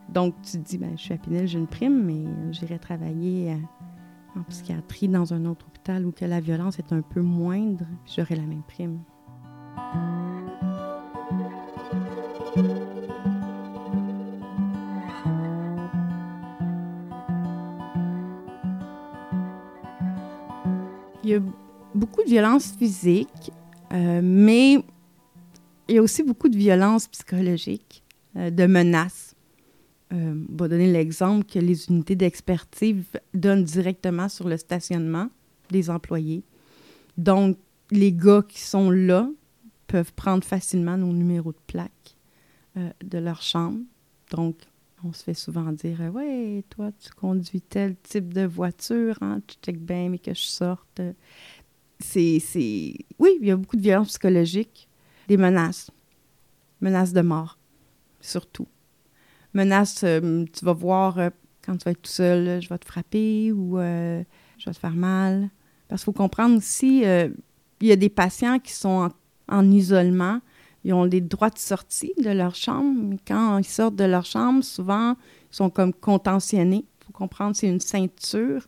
Donc 0.09 0.35
tu 0.43 0.53
te 0.53 0.57
dis, 0.59 0.79
ben, 0.79 0.93
je 0.97 1.03
suis 1.03 1.15
à 1.15 1.19
Pinel, 1.19 1.47
j'ai 1.47 1.59
une 1.59 1.67
prime, 1.67 2.03
mais 2.03 2.25
j'irai 2.53 2.79
travailler 2.79 3.57
en 4.37 4.43
psychiatrie 4.43 5.09
dans 5.09 5.33
un 5.33 5.45
autre 5.45 5.67
hôpital 5.67 6.07
où 6.07 6.13
que 6.13 6.25
la 6.25 6.41
violence 6.41 6.79
est 6.79 6.93
un 6.93 7.03
peu 7.03 7.21
moindre, 7.21 7.87
j'aurai 8.07 8.37
la 8.37 8.43
même 8.43 8.63
prime. 8.63 9.01
Il 21.25 21.31
y 21.31 21.35
a 21.35 21.41
beaucoup 21.95 22.23
de 22.23 22.29
violence 22.29 22.73
physique, 22.73 23.53
euh, 23.93 24.21
mais 24.23 24.75
il 25.89 25.95
y 25.95 25.99
a 25.99 26.03
aussi 26.03 26.23
beaucoup 26.23 26.49
de 26.49 26.57
violence 26.57 27.09
psychologique, 27.09 28.03
euh, 28.37 28.51
de 28.51 28.67
menaces. 28.67 29.35
Euh, 30.13 30.45
on 30.51 30.57
va 30.57 30.69
donner 30.69 30.91
l'exemple 30.91 31.45
que 31.45 31.59
les 31.59 31.89
unités 31.89 32.17
d'expertise 32.17 33.05
donnent 33.35 33.65
directement 33.65 34.29
sur 34.29 34.49
le 34.49 34.57
stationnement 34.57 35.29
des 35.71 35.91
employés. 35.91 36.43
Donc, 37.17 37.59
les 37.91 38.13
gars 38.13 38.43
qui 38.47 38.61
sont 38.61 38.91
là 38.91 39.29
peuvent 39.87 40.13
prendre 40.15 40.45
facilement 40.45 40.97
nos 40.97 41.13
numéros 41.13 41.53
de 41.53 41.59
plaque 41.67 41.93
de 43.03 43.19
leur 43.19 43.43
chambre. 43.43 43.81
Donc, 44.31 44.57
on 45.05 45.13
se 45.13 45.25
fait 45.25 45.35
souvent 45.35 45.73
dire 45.73 46.01
Ouais, 46.13 46.65
toi, 46.71 46.91
tu 46.99 47.11
conduis 47.11 47.61
tel 47.61 47.97
type 47.97 48.33
de 48.33 48.45
voiture, 48.45 49.17
hein, 49.21 49.41
tu 49.47 49.57
check 49.63 49.79
bien, 49.79 50.09
mais 50.11 50.19
que 50.19 50.35
je 50.35 50.43
sorte 50.43 51.01
c'est, 52.01 52.95
Oui, 53.19 53.39
il 53.41 53.47
y 53.47 53.51
a 53.51 53.57
beaucoup 53.57 53.77
de 53.77 53.83
violence 53.83 54.09
psychologique, 54.09 54.89
des 55.27 55.37
menaces. 55.37 55.91
Menaces 56.81 57.13
de 57.13 57.23
mort, 57.23 57.59
surtout. 58.21 58.69
Menaces, 59.55 60.05
euh, 60.05 60.45
tu 60.53 60.65
vas 60.65 60.73
voir 60.73 61.19
euh, 61.19 61.31
quand 61.65 61.77
tu 61.77 61.85
vas 61.85 61.91
être 61.91 62.03
tout 62.03 62.11
seul, 62.11 62.63
je 62.63 62.69
vais 62.69 62.79
te 62.79 62.87
frapper 62.87 63.53
ou 63.53 63.79
euh, 63.79 64.23
je 64.59 64.67
vais 64.67 64.75
te 64.75 64.79
faire 64.79 64.95
mal. 64.95 65.51
Parce 65.89 66.03
qu'il 66.03 66.07
faut 66.07 66.19
comprendre 66.19 66.57
aussi, 66.57 66.99
il 67.01 67.87
y 67.87 67.93
a 67.93 67.97
des 67.97 68.09
patients 68.11 68.59
qui 68.59 68.73
sont 68.73 69.11
en, 69.49 69.71
isolement, 69.71 70.41
ils 70.85 70.93
ont 70.93 71.07
des 71.07 71.23
droits 71.23 71.49
de 71.49 71.59
sortie 71.59 72.13
de 72.23 72.31
leur 72.31 72.55
chambre, 72.55 72.95
mais 73.03 73.17
quand 73.27 73.57
ils 73.59 73.65
sortent 73.65 73.97
de 73.97 74.05
leur 74.05 74.27
chambre, 74.27 74.63
souvent, 74.63 75.17
ils 75.51 75.57
sont 75.57 75.71
comme 75.71 75.95
contentionnés. 75.95 76.85
Il 77.01 77.07
faut 77.07 77.13
comprendre, 77.13 77.57
c'est 77.57 77.69
une 77.69 77.81
ceinture 77.81 78.67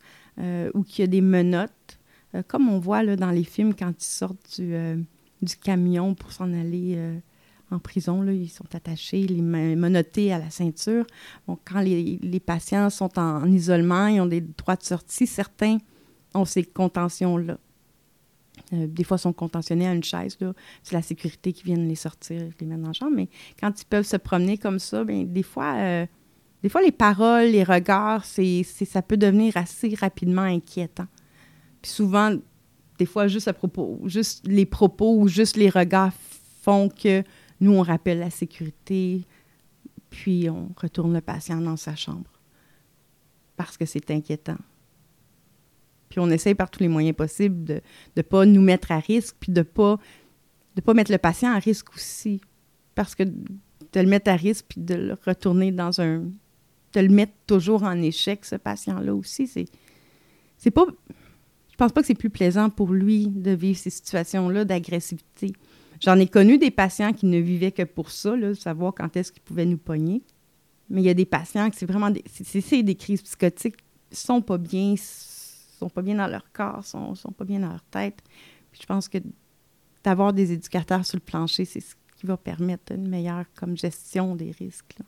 ou 0.73 0.83
qu'il 0.83 1.03
y 1.03 1.05
a 1.05 1.07
des 1.09 1.21
menottes 1.21 2.00
euh, 2.35 2.43
comme 2.47 2.69
on 2.69 2.79
voit 2.79 3.05
dans 3.17 3.31
les 3.31 3.45
films 3.45 3.75
quand 3.75 3.91
ils 3.91 4.05
sortent 4.05 4.61
du, 4.61 4.75
euh, 4.75 4.97
camion 5.63 6.15
pour 6.15 6.33
s'en 6.33 6.53
aller 6.53 6.95
euh, 6.97 7.19
en 7.71 7.79
prison, 7.79 8.23
là, 8.23 8.33
ils 8.33 8.49
sont 8.49 8.75
attachés, 8.75 9.27
les 9.27 9.41
menottés 9.41 10.33
à 10.33 10.39
la 10.39 10.51
ceinture. 10.51 11.07
quand 11.65 11.81
les, 11.81 12.41
patients 12.45 12.91
sont 12.91 13.19
en, 13.19 13.47
isolement, 13.47 14.09
ils 14.09 14.21
ont 14.21 14.27
des 14.27 14.41
droits 14.41 14.77
de 14.77 14.83
sortie, 14.83 15.27
certains 15.27 15.79
ont 16.35 16.45
ces 16.45 16.65
contentions-là. 16.65 17.59
des 18.73 19.05
fois, 19.05 19.17
ils 19.17 19.21
sont 19.21 19.33
contentionnés 19.33 19.87
à 19.87 19.93
une 19.93 20.03
chaise. 20.03 20.37
C'est 20.83 20.95
la 20.95 21.03
sécurité 21.03 21.53
qui 21.53 21.63
vient 21.63 21.77
les 21.77 21.95
sortir, 21.95 22.43
les 22.61 22.67
mettre 22.67 22.87
la 22.87 22.93
chambre. 22.93 23.15
Mais 23.15 23.29
quand 23.59 23.81
ils 23.81 23.87
peuvent 23.87 24.07
se 24.07 24.17
promener 24.17 24.59
comme 24.59 24.81
ça, 24.81 25.05
bien, 25.05 25.23
des 25.23 25.45
fois, 25.45 26.07
des 26.63 26.69
fois, 26.69 26.83
les 26.83 26.93
paroles, 26.93 27.47
les 27.47 27.65
regards, 27.65 28.25
c'est, 28.25 28.63
ça 28.65 29.01
peut 29.01 29.17
devenir 29.17 29.57
assez 29.57 29.95
rapidement 29.95 30.43
inquiétant. 30.43 31.07
Puis 31.83 31.91
souvent, 31.91 32.37
des 32.99 33.07
fois, 33.07 33.29
juste 33.29 33.49
à 33.49 33.53
propos, 33.53 34.01
juste 34.05 34.47
les 34.47 34.67
propos 34.67 35.17
ou 35.19 35.29
juste 35.29 35.57
les 35.57 35.71
regards 35.71 36.13
font 36.63 36.89
que 36.89 37.23
nous, 37.61 37.73
on 37.73 37.83
rappelle 37.83 38.19
la 38.19 38.31
sécurité, 38.31 39.25
puis 40.11 40.51
on 40.51 40.71
retourne 40.77 41.13
le 41.13 41.21
patient 41.21 41.61
dans 41.61 41.77
sa 41.77 41.95
chambre 41.97 42.31
parce 43.61 43.77
que 43.77 43.85
c'est 43.85 44.11
inquiétant. 44.11 44.57
Puis 46.09 46.19
on 46.19 46.31
essaye 46.31 46.55
par 46.55 46.71
tous 46.71 46.81
les 46.81 46.89
moyens 46.89 47.15
possibles 47.15 47.63
de 47.63 47.83
ne 48.17 48.23
pas 48.23 48.47
nous 48.47 48.63
mettre 48.63 48.91
à 48.91 48.99
risque, 48.99 49.37
puis 49.39 49.53
de 49.53 49.61
ne 49.61 49.65
pas, 49.65 49.99
de 50.77 50.81
pas 50.81 50.95
mettre 50.95 51.13
le 51.13 51.19
patient 51.19 51.53
à 51.53 51.59
risque 51.59 51.95
aussi. 51.95 52.41
Parce 52.95 53.15
que 53.15 53.23
de 53.23 54.01
le 54.01 54.07
mettre 54.07 54.31
à 54.31 54.37
risque, 54.37 54.65
puis 54.67 54.81
de 54.81 54.95
le 54.95 55.17
retourner 55.27 55.73
dans 55.73 56.01
un... 56.01 56.21
de 56.95 57.01
le 57.01 57.11
mettre 57.11 57.35
toujours 57.47 57.83
en 57.83 58.01
échec, 58.01 58.47
ce 58.47 58.57
patient-là 58.57 59.15
aussi, 59.15 59.47
c'est... 59.47 59.67
C'est 60.57 60.71
pas 60.71 60.87
pense 61.81 61.93
pas 61.93 62.03
que 62.03 62.07
c'est 62.07 62.15
plus 62.15 62.31
plaisant 62.31 62.69
pour 62.69 62.93
lui 62.93 63.27
de 63.29 63.53
vivre 63.53 63.79
ces 63.79 63.89
situations-là 63.89 64.67
d'agressivité. 64.67 65.53
J'en 66.01 66.19
ai 66.19 66.27
connu 66.27 66.59
des 66.59 66.71
patients 66.71 67.13
qui 67.15 67.25
ne 67.25 67.39
vivaient 67.39 67.73
que 67.73 67.85
pour 67.85 68.11
ça, 68.11 68.37
là, 68.37 68.55
savoir 68.55 68.95
quand 68.95 69.17
est-ce 69.17 69.33
qu'ils 69.33 69.43
pouvaient 69.43 69.65
nous 69.65 69.79
pogner. 69.79 70.23
Mais 70.91 71.01
il 71.01 71.05
y 71.07 71.11
a 71.11 71.15
des 71.15 71.25
patients 71.25 71.71
qui 71.71 71.79
c'est 71.79 71.87
vraiment 71.87 72.11
des, 72.11 72.23
c'est, 72.27 72.83
des 72.83 72.95
crises 72.97 73.23
psychotiques, 73.23 73.77
sont 74.13 74.43
pas 74.43 74.59
bien, 74.59 74.95
sont 74.99 75.89
pas 75.89 76.03
bien 76.03 76.17
dans 76.17 76.27
leur 76.27 76.53
corps, 76.53 76.85
sont, 76.85 77.15
sont 77.15 77.33
pas 77.33 77.45
bien 77.45 77.61
dans 77.61 77.69
leur 77.69 77.85
tête. 77.85 78.19
Je 78.79 78.85
pense 78.85 79.09
que 79.09 79.19
d'avoir 80.05 80.35
des 80.35 80.53
éducateurs 80.53 81.07
sur 81.07 81.17
le 81.17 81.23
plancher, 81.23 81.65
c'est 81.65 81.81
ce 81.81 81.95
qui 82.19 82.27
va 82.27 82.37
permettre 82.37 82.93
une 82.93 83.09
meilleure 83.09 83.47
comme 83.55 83.77
gestion 83.77 84.37
des 84.37 84.51
risques. 84.51 84.99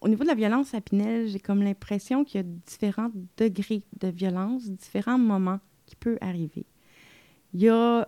Au 0.00 0.08
niveau 0.08 0.24
de 0.24 0.28
la 0.28 0.34
violence 0.34 0.74
à 0.74 0.80
Pinel, 0.80 1.28
j'ai 1.28 1.40
comme 1.40 1.62
l'impression 1.62 2.24
qu'il 2.24 2.40
y 2.40 2.44
a 2.44 2.46
différents 2.66 3.10
degrés 3.36 3.82
de 4.00 4.08
violence, 4.08 4.70
différents 4.70 5.18
moments 5.18 5.60
qui 5.86 5.96
peuvent 5.96 6.18
arriver. 6.20 6.66
Il 7.54 7.62
y 7.62 7.68
a 7.68 8.06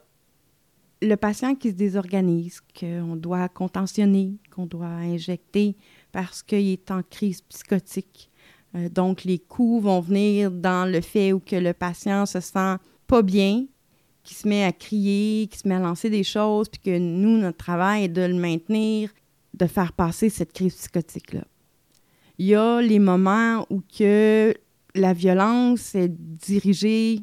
le 1.00 1.16
patient 1.16 1.54
qui 1.54 1.70
se 1.70 1.74
désorganise, 1.74 2.60
qu'on 2.78 3.16
doit 3.16 3.48
contentionner, 3.48 4.36
qu'on 4.54 4.66
doit 4.66 4.86
injecter 4.86 5.76
parce 6.12 6.42
qu'il 6.42 6.68
est 6.68 6.90
en 6.90 7.02
crise 7.02 7.40
psychotique. 7.42 8.30
Euh, 8.74 8.88
donc, 8.88 9.24
les 9.24 9.38
coups 9.38 9.84
vont 9.84 10.00
venir 10.00 10.50
dans 10.50 10.90
le 10.90 11.00
fait 11.00 11.32
où 11.32 11.40
que 11.40 11.56
le 11.56 11.72
patient 11.72 12.26
se 12.26 12.40
sent 12.40 12.76
pas 13.06 13.22
bien, 13.22 13.64
qui 14.24 14.34
se 14.34 14.46
met 14.46 14.64
à 14.64 14.72
crier, 14.72 15.46
qui 15.46 15.58
se 15.58 15.66
met 15.66 15.76
à 15.76 15.80
lancer 15.80 16.10
des 16.10 16.24
choses, 16.24 16.68
puis 16.68 16.80
que 16.80 16.98
nous, 16.98 17.38
notre 17.38 17.56
travail 17.56 18.04
est 18.04 18.08
de 18.08 18.22
le 18.22 18.34
maintenir, 18.34 19.10
de 19.54 19.66
faire 19.66 19.92
passer 19.92 20.28
cette 20.28 20.52
crise 20.52 20.74
psychotique-là. 20.74 21.44
Il 22.38 22.46
y 22.46 22.54
a 22.54 22.80
les 22.80 22.98
moments 22.98 23.66
où 23.68 23.80
que 23.80 24.54
la 24.94 25.12
violence 25.12 25.94
est 25.94 26.08
dirigée 26.08 27.22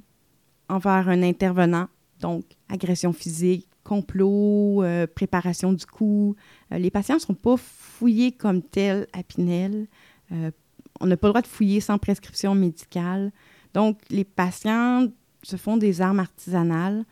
envers 0.67 1.09
un 1.09 1.23
intervenant, 1.23 1.87
donc 2.19 2.43
agression 2.69 3.13
physique, 3.13 3.69
complot, 3.85 4.83
euh, 4.83 5.07
préparation 5.07 5.71
du 5.71 5.85
coup. 5.85 6.35
Euh, 6.73 6.77
les 6.77 6.91
patients 6.91 7.15
ne 7.15 7.21
sont 7.21 7.33
pas 7.33 7.55
fouillés 7.55 8.33
comme 8.33 8.61
tels 8.61 9.07
à 9.13 9.23
Pinel. 9.23 9.87
Euh, 10.33 10.51
on 10.99 11.07
n'a 11.07 11.15
pas 11.15 11.27
le 11.27 11.31
droit 11.31 11.41
de 11.41 11.47
fouiller 11.47 11.79
sans 11.79 11.97
prescription 11.97 12.55
médicale. 12.55 13.31
Donc, 13.73 13.99
les 14.09 14.23
patients 14.23 15.07
se 15.43 15.55
font 15.55 15.77
des 15.77 16.01
armes 16.01 16.19
artisanales. 16.19 17.05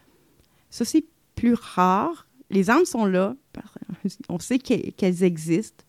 Ça, 0.69 0.83
c'est 0.83 1.05
plus 1.35 1.53
rare. 1.53 2.27
Les 2.49 2.69
armes 2.69 2.85
sont 2.85 3.05
là. 3.05 3.35
On 4.29 4.39
sait 4.39 4.57
qu'elles 4.59 5.23
existent. 5.23 5.82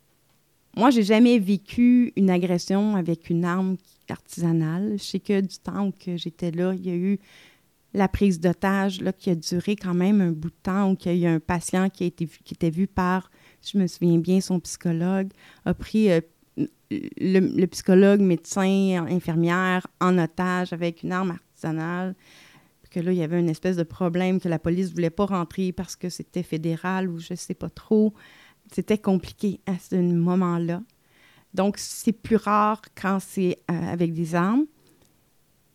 Moi, 0.77 0.91
j'ai 0.91 1.05
jamais 1.05 1.39
vécu 1.39 2.13
une 2.17 2.31
agression 2.31 2.97
avec 2.97 3.31
une 3.31 3.45
arme 3.45 3.77
artisanale. 4.09 4.95
Je 4.99 5.05
sais 5.05 5.21
que 5.21 5.41
du 5.41 5.59
temps 5.59 5.91
que 5.93 6.17
j'étais 6.17 6.51
là, 6.51 6.75
il 6.75 6.87
y 6.87 6.91
a 6.91 6.95
eu 6.95 7.19
la 7.95 8.09
prise 8.09 8.41
d'otage 8.41 9.01
qui 9.19 9.31
a 9.31 9.37
duré 9.37 9.77
quand 9.77 9.95
même 9.95 10.21
un 10.21 10.33
bout 10.33 10.51
de 10.51 10.57
temps, 10.63 10.91
où 10.91 10.97
il 11.05 11.17
y 11.17 11.27
a 11.27 11.31
eu 11.31 11.35
un 11.37 11.41
patient 11.41 11.89
qui, 11.89 12.03
a 12.03 12.07
été, 12.09 12.29
était 12.51 12.71
vu 12.71 12.89
par, 12.89 13.31
je 13.63 13.79
me 13.79 13.87
souviens 13.87 14.19
bien, 14.19 14.41
son 14.41 14.59
psychologue, 14.59 15.29
a 15.65 15.75
pris 15.75 16.11
euh, 16.11 16.21
le, 16.91 17.67
psychologue, 17.67 18.21
médecin, 18.21 19.07
infirmière 19.09 19.87
en 20.01 20.19
otage 20.19 20.73
avec 20.73 21.05
une 21.05 21.13
arme 21.13 21.31
artisanale. 21.31 22.17
Que 22.91 23.01
là, 23.01 23.13
il 23.13 23.19
y 23.19 23.23
avait 23.23 23.41
une 23.41 23.51
espèce 23.51 23.77
de 23.77 23.83
problème 23.83 24.41
que 24.41 24.49
la 24.49 24.59
police 24.59 24.91
ne 24.91 24.95
voulait 24.95 25.11
pas 25.11 25.27
rentrer 25.27 25.73
parce 25.73 25.97
que 25.97 26.09
c'était 26.09 26.45
fédéral 26.45 27.09
ou 27.09 27.19
je 27.19 27.33
ne 27.33 27.37
sais 27.37 27.55
pas 27.55 27.71
trop. 27.71 28.15
C'était 28.73 28.99
compliqué 28.99 29.61
à 29.67 29.79
ce 29.79 29.97
moment-là. 29.97 30.83
Donc, 31.53 31.79
c'est 31.79 32.13
plus 32.13 32.37
rare 32.37 32.83
quand 33.01 33.19
c'est 33.21 33.59
euh, 33.71 33.93
avec 33.93 34.13
des 34.13 34.35
armes. 34.35 34.67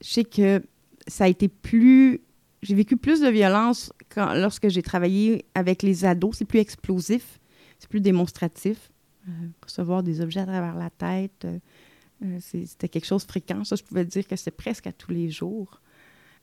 Je 0.01 0.09
sais 0.09 0.23
que 0.25 0.61
ça 1.07 1.25
a 1.25 1.27
été 1.27 1.47
plus. 1.47 2.21
J'ai 2.61 2.75
vécu 2.75 2.97
plus 2.97 3.21
de 3.21 3.29
violence 3.29 3.93
quand, 4.09 4.33
lorsque 4.33 4.67
j'ai 4.67 4.83
travaillé 4.83 5.45
avec 5.55 5.81
les 5.81 6.03
ados. 6.03 6.37
C'est 6.37 6.45
plus 6.45 6.59
explosif, 6.59 7.39
c'est 7.79 7.89
plus 7.89 8.01
démonstratif. 8.01 8.91
Euh, 9.27 9.31
recevoir 9.63 10.03
des 10.03 10.19
objets 10.21 10.41
à 10.41 10.45
travers 10.45 10.75
la 10.75 10.89
tête, 10.89 11.45
euh, 11.45 12.39
c'était 12.39 12.89
quelque 12.89 13.05
chose 13.05 13.25
de 13.25 13.31
fréquent. 13.31 13.63
Ça, 13.63 13.75
je 13.75 13.83
pouvais 13.83 14.05
dire 14.05 14.27
que 14.27 14.35
c'est 14.35 14.51
presque 14.51 14.87
à 14.87 14.91
tous 14.91 15.11
les 15.11 15.29
jours. 15.29 15.81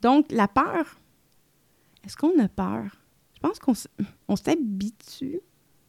Donc, 0.02 0.26
la 0.30 0.48
peur, 0.48 0.98
est-ce 2.04 2.16
qu'on 2.16 2.38
a 2.38 2.48
peur? 2.48 2.85
Je 3.35 3.40
pense 3.40 3.59
qu'on 3.59 4.37
s'habitue. 4.37 5.40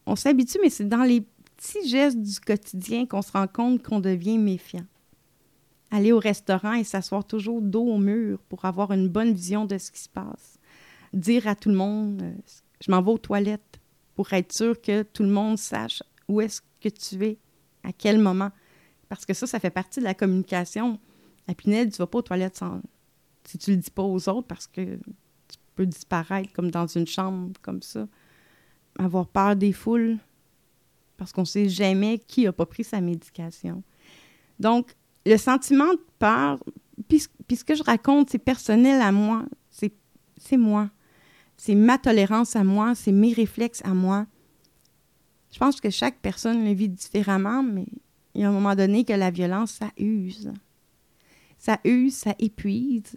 On 0.08 0.16
s'habitue, 0.16 0.58
mais 0.62 0.70
c'est 0.70 0.88
dans 0.88 1.04
les 1.04 1.20
petits 1.56 1.88
gestes 1.88 2.20
du 2.20 2.40
quotidien 2.40 3.06
qu'on 3.06 3.22
se 3.22 3.32
rend 3.32 3.46
compte 3.46 3.82
qu'on 3.82 4.00
devient 4.00 4.38
méfiant 4.38 4.84
aller 5.90 6.12
au 6.12 6.18
restaurant 6.18 6.74
et 6.74 6.84
s'asseoir 6.84 7.24
toujours 7.24 7.62
dos 7.62 7.84
au 7.84 7.98
mur 7.98 8.38
pour 8.48 8.64
avoir 8.64 8.92
une 8.92 9.08
bonne 9.08 9.32
vision 9.32 9.64
de 9.64 9.78
ce 9.78 9.90
qui 9.90 10.00
se 10.00 10.08
passe. 10.08 10.58
Dire 11.12 11.46
à 11.46 11.54
tout 11.54 11.70
le 11.70 11.74
monde, 11.74 12.22
euh, 12.22 12.32
je 12.84 12.90
m'en 12.90 13.02
vais 13.02 13.10
aux 13.10 13.18
toilettes 13.18 13.80
pour 14.14 14.32
être 14.32 14.52
sûr 14.52 14.80
que 14.80 15.02
tout 15.02 15.22
le 15.22 15.30
monde 15.30 15.58
sache 15.58 16.02
où 16.28 16.40
est-ce 16.40 16.60
que 16.80 16.88
tu 16.88 17.24
es, 17.24 17.38
à 17.84 17.92
quel 17.92 18.18
moment. 18.18 18.50
Parce 19.08 19.24
que 19.24 19.32
ça, 19.32 19.46
ça 19.46 19.58
fait 19.58 19.70
partie 19.70 20.00
de 20.00 20.04
la 20.04 20.14
communication. 20.14 20.98
À 21.46 21.54
Pinel, 21.54 21.90
tu 21.90 21.98
vas 21.98 22.06
pas 22.06 22.18
aux 22.18 22.22
toilettes 22.22 22.60
si 23.44 23.56
tu 23.56 23.70
le 23.70 23.78
dis 23.78 23.90
pas 23.90 24.02
aux 24.02 24.28
autres 24.28 24.46
parce 24.46 24.66
que 24.66 24.96
tu 24.96 25.58
peux 25.74 25.86
disparaître 25.86 26.52
comme 26.52 26.70
dans 26.70 26.86
une 26.86 27.06
chambre 27.06 27.52
comme 27.62 27.80
ça. 27.80 28.06
Avoir 28.98 29.26
peur 29.26 29.56
des 29.56 29.72
foules 29.72 30.18
parce 31.16 31.32
qu'on 31.32 31.44
sait 31.44 31.68
jamais 31.68 32.18
qui 32.18 32.46
a 32.46 32.52
pas 32.52 32.66
pris 32.66 32.84
sa 32.84 33.00
médication. 33.00 33.82
Donc, 34.60 34.94
le 35.26 35.36
sentiment 35.36 35.92
de 35.92 36.00
peur, 36.18 36.58
puis, 37.08 37.20
ce 37.56 37.64
que 37.64 37.74
je 37.74 37.82
raconte, 37.82 38.30
c'est 38.30 38.38
personnel 38.38 39.00
à 39.02 39.12
moi. 39.12 39.44
C'est 40.40 40.56
moi. 40.56 40.90
C'est 41.56 41.74
ma 41.74 41.98
tolérance 41.98 42.54
à 42.54 42.62
moi, 42.62 42.94
c'est 42.94 43.10
mes 43.10 43.32
réflexes 43.32 43.82
à 43.84 43.92
moi. 43.92 44.26
Je 45.50 45.58
pense 45.58 45.80
que 45.80 45.90
chaque 45.90 46.20
personne 46.20 46.64
le 46.64 46.72
vit 46.72 46.88
différemment, 46.88 47.64
mais 47.64 47.86
il 48.34 48.42
y 48.42 48.44
a 48.44 48.48
un 48.48 48.52
moment 48.52 48.76
donné 48.76 49.04
que 49.04 49.12
la 49.12 49.32
violence, 49.32 49.72
ça 49.72 49.90
use. 49.98 50.52
Ça 51.58 51.80
use, 51.84 52.14
ça 52.14 52.36
épuise. 52.38 53.16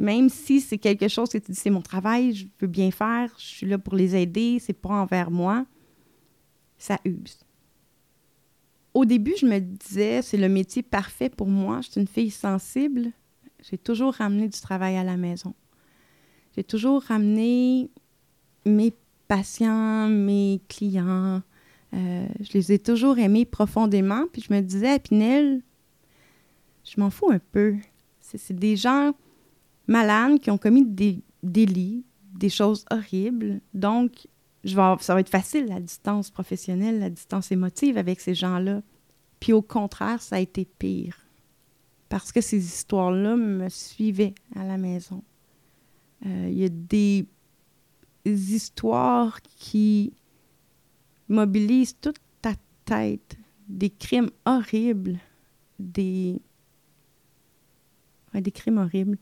Même 0.00 0.28
si 0.28 0.60
c'est 0.60 0.78
quelque 0.78 1.08
chose 1.08 1.30
que 1.30 1.38
tu 1.38 1.52
dis, 1.52 1.58
c'est 1.58 1.70
mon 1.70 1.82
travail, 1.82 2.34
je 2.34 2.46
veux 2.60 2.66
bien 2.66 2.90
faire, 2.90 3.32
je 3.38 3.44
suis 3.44 3.66
là 3.66 3.78
pour 3.78 3.94
les 3.94 4.16
aider, 4.16 4.58
c'est 4.58 4.72
pas 4.72 4.90
envers 4.90 5.30
moi, 5.30 5.66
ça 6.78 6.98
use 7.04 7.38
au 8.94 9.04
début, 9.04 9.34
je 9.38 9.46
me 9.46 9.58
disais, 9.58 10.22
c'est 10.22 10.36
le 10.36 10.48
métier 10.48 10.82
parfait 10.82 11.28
pour 11.28 11.48
moi. 11.48 11.80
Je 11.82 11.90
suis 11.90 12.00
une 12.00 12.08
fille 12.08 12.30
sensible. 12.30 13.12
J'ai 13.62 13.78
toujours 13.78 14.14
ramené 14.14 14.48
du 14.48 14.60
travail 14.60 14.96
à 14.96 15.04
la 15.04 15.16
maison. 15.16 15.54
J'ai 16.56 16.64
toujours 16.64 17.02
ramené 17.02 17.90
mes 18.66 18.92
patients, 19.28 20.08
mes 20.08 20.60
clients. 20.68 21.42
Euh, 21.94 22.26
je 22.40 22.52
les 22.54 22.72
ai 22.72 22.78
toujours 22.78 23.18
aimés 23.18 23.44
profondément. 23.44 24.24
Puis 24.32 24.42
je 24.48 24.52
me 24.52 24.60
disais, 24.60 24.90
à 24.90 24.98
Pinel, 24.98 25.62
je 26.84 27.00
m'en 27.00 27.10
fous 27.10 27.30
un 27.30 27.38
peu. 27.38 27.76
C'est 28.20 28.52
des 28.52 28.76
gens 28.76 29.12
malades 29.90 30.38
qui 30.38 30.50
ont 30.50 30.56
commis 30.56 30.86
des 30.86 31.22
délits, 31.42 32.04
des 32.38 32.48
choses 32.48 32.84
horribles. 32.90 33.60
Donc, 33.74 34.28
je 34.64 34.76
vais, 34.76 35.02
ça 35.02 35.14
va 35.14 35.20
être 35.20 35.28
facile, 35.28 35.66
la 35.66 35.80
distance 35.80 36.30
professionnelle, 36.30 37.00
la 37.00 37.10
distance 37.10 37.50
émotive 37.50 37.98
avec 37.98 38.20
ces 38.20 38.34
gens-là. 38.34 38.82
Puis 39.40 39.52
au 39.52 39.62
contraire, 39.62 40.22
ça 40.22 40.36
a 40.36 40.38
été 40.38 40.64
pire. 40.64 41.18
Parce 42.08 42.30
que 42.32 42.40
ces 42.40 42.58
histoires-là 42.58 43.36
me 43.36 43.68
suivaient 43.68 44.34
à 44.54 44.64
la 44.64 44.78
maison. 44.78 45.22
Euh, 46.26 46.48
il 46.50 46.58
y 46.58 46.64
a 46.64 46.68
des 46.68 47.26
histoires 48.24 49.40
qui 49.42 50.12
mobilisent 51.28 51.96
toute 52.00 52.18
ta 52.42 52.52
tête, 52.84 53.36
des 53.68 53.90
crimes 53.90 54.30
horribles, 54.44 55.18
des, 55.78 56.40
des 58.34 58.52
crimes 58.52 58.78
horribles 58.78 59.18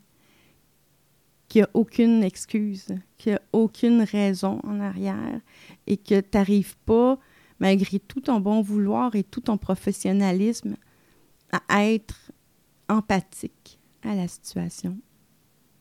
qu'il 1.48 1.62
n'y 1.62 1.64
a 1.64 1.70
aucune 1.74 2.22
excuse, 2.22 2.88
qu'il 3.16 3.32
n'y 3.32 3.36
a 3.36 3.42
aucune 3.52 4.02
raison 4.02 4.60
en 4.64 4.80
arrière 4.80 5.40
et 5.86 5.96
que 5.96 6.20
tu 6.20 6.28
n'arrives 6.34 6.76
pas, 6.84 7.18
malgré 7.58 7.98
tout 7.98 8.20
ton 8.20 8.40
bon 8.40 8.60
vouloir 8.60 9.14
et 9.16 9.24
tout 9.24 9.40
ton 9.40 9.56
professionnalisme, 9.56 10.76
à 11.68 11.86
être 11.86 12.30
empathique 12.88 13.78
à 14.02 14.14
la 14.14 14.28
situation. 14.28 14.98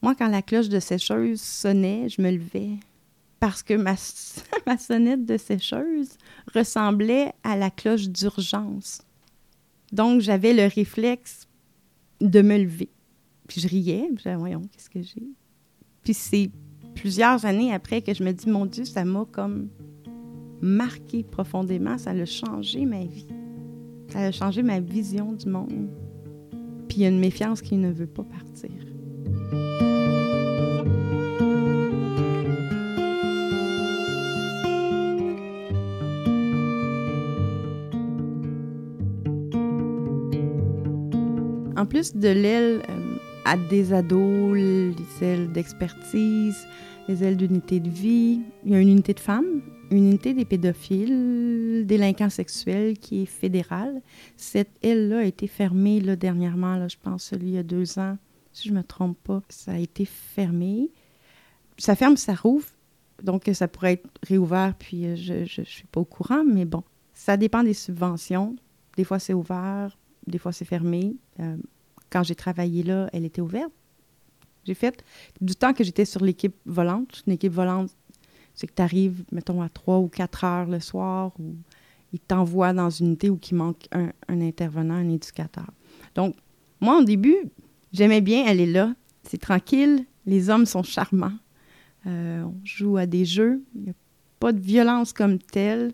Moi, 0.02 0.16
quand 0.16 0.28
la 0.28 0.42
cloche 0.42 0.70
de 0.70 0.80
sécheuse 0.80 1.42
sonnait, 1.42 2.08
je 2.10 2.22
me 2.22 2.32
levais 2.32 2.78
parce 3.40 3.64
que 3.64 3.74
ma, 3.74 3.96
sonnette 4.78 5.26
de 5.26 5.38
sécheuse 5.38 6.18
ressemblait 6.54 7.34
à 7.44 7.56
la 7.56 7.70
cloche 7.70 8.08
d'urgence. 8.08 9.02
Donc, 9.92 10.22
j'avais 10.22 10.54
le 10.54 10.66
réflexe 10.74 11.48
de 12.20 12.42
me 12.42 12.58
lever. 12.58 12.90
Puis 13.48 13.62
je 13.62 13.68
riais, 13.68 14.08
je 14.12 14.16
disais, 14.18 14.36
voyons, 14.36 14.62
qu'est-ce 14.72 14.90
que 14.90 15.02
j'ai? 15.02 15.28
Puis 16.08 16.13
c'est 16.13 16.50
plusieurs 16.96 17.46
années 17.46 17.74
après 17.74 18.02
que 18.02 18.13
je 18.13 18.24
me 18.24 18.32
dis, 18.32 18.50
mon 18.50 18.65
Dieu, 18.65 18.86
ça 18.86 19.04
m'a 19.04 19.26
comme 19.30 19.67
marqué 20.62 21.22
profondément, 21.22 21.98
ça 21.98 22.12
a 22.12 22.24
changé 22.24 22.86
ma 22.86 23.04
vie. 23.04 23.28
Ça 24.13 24.20
a 24.20 24.32
changé 24.32 24.63
ma 24.63 24.80
vision 24.80 25.34
du 25.34 25.50
monde. 25.50 25.89
Puis 26.88 27.00
il 27.00 27.02
y 27.02 27.06
a 27.06 27.10
une 27.10 27.20
méfiance 27.20 27.62
qui 27.62 27.76
ne 27.76 27.91
veut 27.91 28.08
pas 28.08 28.24
partir. 28.24 28.72
En 41.76 41.86
plus 41.86 42.15
de 42.15 42.30
l'aile 42.30 42.82
euh, 42.89 43.07
à 43.48 43.56
des 43.56 43.94
ados, 43.94 44.58
les 44.58 44.94
ailes 45.22 45.50
d'expertise, 45.54 46.68
les 47.08 47.24
ailes 47.24 47.38
d'unité 47.38 47.80
de 47.80 47.90
vie, 47.90 48.42
il 48.66 48.72
y 48.74 48.76
a 48.76 48.80
une 48.82 48.90
unité 48.90 49.14
de 49.14 49.22
femmes, 49.22 49.62
une 49.90 50.00
unité 50.10 50.34
des 50.34 50.44
pédophiles, 50.44 51.86
délinquants 51.86 52.30
sexuels 52.30 52.98
qui 52.98 53.22
est 53.22 53.26
fédérale. 53.26 54.02
Cette 54.36 54.72
aile-là 54.84 55.20
a 55.20 55.24
été 55.24 55.48
fermée 55.48 56.02
là, 56.02 56.18
dernièrement, 56.18 56.76
là, 56.76 56.90
je 56.90 56.98
pense, 57.02 57.32
il 57.32 57.50
y 57.50 57.58
a 57.58 57.64
deux 57.64 57.98
ans, 58.00 58.18
si 58.52 58.68
je 58.68 58.74
ne 58.74 58.80
me 58.80 58.84
trompe 58.84 59.18
pas. 59.24 59.42
Ça 59.48 59.72
a 59.72 59.78
été 59.78 60.04
fermé. 60.04 60.92
Ça 61.78 61.96
ferme, 61.96 62.18
ça 62.18 62.36
rouvre. 62.36 62.68
Donc, 63.24 63.50
ça 63.54 63.70
pourrait 63.70 63.94
être 63.94 64.10
réouvert, 64.24 64.74
puis 64.78 65.06
euh, 65.06 65.16
je 65.16 65.62
ne 65.62 65.66
suis 65.66 65.88
pas 65.90 66.02
au 66.02 66.06
courant, 66.06 66.44
mais 66.44 66.66
bon, 66.66 66.84
ça 67.14 67.38
dépend 67.38 67.64
des 67.64 67.74
subventions. 67.74 68.58
Des 68.98 69.06
fois, 69.06 69.20
c'est 69.20 69.34
ouvert, 69.34 69.98
des 70.28 70.38
fois, 70.38 70.52
c'est 70.52 70.66
fermé. 70.66 71.16
Euh, 71.40 71.56
quand 72.10 72.24
j'ai 72.24 72.36
travaillé 72.36 72.84
là, 72.84 73.10
elle 73.13 73.26
était 73.26 73.41
ouverte. 73.41 73.72
J'ai 74.65 74.74
fait 74.74 75.04
du 75.39 75.56
temps 75.56 75.74
que 75.74 75.84
j'étais 75.84 76.06
sur 76.06 76.24
l'équipe 76.24 76.56
volante. 76.65 77.24
Une 77.26 77.34
équipe 77.34 77.54
volante, 77.54 77.89
c'est 78.54 78.67
que 78.67 78.74
tu 78.74 78.82
arrives, 78.82 79.24
mettons, 79.32 79.62
à 79.62 79.70
3 79.70 80.00
ou 80.00 80.10
4 80.10 80.43
heures 80.43 80.67
le 80.67 80.80
soir, 80.80 81.32
ou 81.39 81.56
ils 82.12 82.20
t'envoient 82.20 82.74
dans 82.74 82.89
une 82.89 83.08
unité 83.08 83.30
où 83.30 83.39
il 83.50 83.56
manque 83.56 83.88
un, 83.91 84.12
intervenant, 84.30 84.96
un 84.96 85.10
éducateur. 85.10 85.70
Donc, 86.15 86.36
moi, 86.82 87.00
au 87.00 87.04
début, 87.04 87.38
j'aimais 87.93 88.22
bien, 88.22 88.46
est 88.46 88.65
là. 88.65 88.93
C'est 89.24 89.39
tranquille, 89.39 90.06
les 90.26 90.50
hommes 90.50 90.65
sont 90.65 90.84
charmants. 90.84 91.38
Euh, 92.06 92.43
on 92.43 92.56
joue 92.63 92.98
à 92.98 93.06
des 93.06 93.26
jeux, 93.26 93.63
il 93.76 93.82
n'y 93.84 93.89
a 93.89 93.93
pas 94.39 94.52
de 94.52 94.60
violence 94.60 95.13
comme 95.13 95.39
telle. 95.39 95.93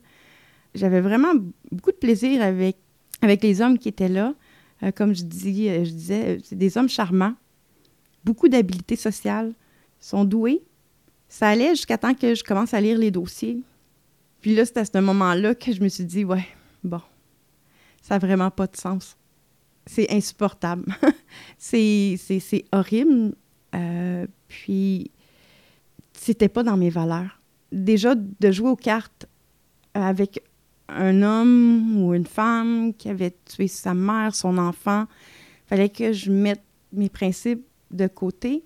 J'avais 0.75 1.01
vraiment 1.01 1.33
beaucoup 1.71 1.91
de 1.91 1.97
plaisir 1.97 2.41
avec, 2.41 2.77
avec 3.21 3.43
les 3.43 3.61
hommes 3.61 3.77
qui 3.77 3.89
étaient 3.89 4.09
là. 4.09 4.33
Euh, 4.83 4.91
comme 4.91 5.13
je, 5.13 5.23
euh, 5.23 5.85
je 5.85 5.91
disais, 5.91 6.39
c'est 6.43 6.57
des 6.57 6.77
hommes 6.77 6.89
charmants, 6.89 7.33
beaucoup 8.23 8.49
d'habiletés 8.49 8.95
sociales, 8.95 9.53
sont 9.99 10.25
doués. 10.25 10.61
Ça 11.29 11.49
allait 11.49 11.69
jusqu'à 11.69 11.97
temps 11.97 12.13
que 12.13 12.35
je 12.35 12.43
commence 12.43 12.73
à 12.73 12.81
lire 12.81 12.97
les 12.97 13.11
dossiers. 13.11 13.59
Puis 14.41 14.53
là, 14.53 14.65
c'est 14.65 14.77
à 14.77 14.85
ce 14.85 14.97
moment-là 14.99 15.55
que 15.55 15.71
je 15.71 15.81
me 15.81 15.87
suis 15.87 16.03
dit, 16.03 16.25
ouais, 16.25 16.45
bon, 16.83 17.01
ça 18.01 18.15
n'a 18.15 18.19
vraiment 18.19 18.51
pas 18.51 18.67
de 18.67 18.75
sens. 18.75 19.15
C'est 19.85 20.11
insupportable. 20.11 20.85
c'est 21.57 22.17
horrible. 22.71 23.35
Euh, 23.73 24.27
puis, 24.47 25.11
c'était 26.13 26.49
pas 26.49 26.63
dans 26.63 26.77
mes 26.77 26.89
valeurs. 26.89 27.41
Déjà, 27.71 28.15
de 28.15 28.51
jouer 28.51 28.69
aux 28.69 28.75
cartes 28.75 29.25
avec 29.93 30.43
un 30.95 31.21
homme 31.21 32.03
ou 32.03 32.13
une 32.13 32.25
femme 32.25 32.93
qui 32.93 33.09
avait 33.09 33.35
tué 33.45 33.67
sa 33.67 33.93
mère, 33.93 34.35
son 34.35 34.57
enfant, 34.57 35.05
fallait 35.65 35.89
que 35.89 36.13
je 36.13 36.31
mette 36.31 36.63
mes 36.91 37.09
principes 37.09 37.65
de 37.91 38.07
côté. 38.07 38.63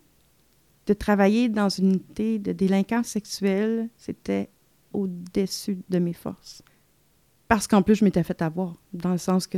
De 0.86 0.94
travailler 0.94 1.50
dans 1.50 1.68
une 1.68 1.90
unité 1.90 2.40
de 2.40 2.54
délinquance 2.54 3.08
sexuelle, 3.08 3.90
c'était 3.98 4.50
au-dessus 4.94 5.80
de 5.90 6.00
mes 6.00 6.14
forces. 6.14 6.62
Parce 7.50 7.68
qu'en 7.68 7.82
plus, 7.82 7.96
je 7.96 8.06
m'étais 8.06 8.24
fait 8.24 8.42
avoir, 8.42 8.76
dans 8.94 9.12
le 9.12 9.18
sens 9.18 9.48
que 9.48 9.58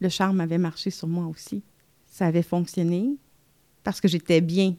le 0.00 0.08
charme 0.08 0.40
avait 0.40 0.58
marché 0.58 0.90
sur 0.90 1.06
moi 1.08 1.26
aussi. 1.26 1.62
Ça 2.06 2.26
avait 2.26 2.42
fonctionné 2.42 3.16
parce 3.84 4.00
que 4.00 4.08
j'étais 4.08 4.40
bien 4.40 4.74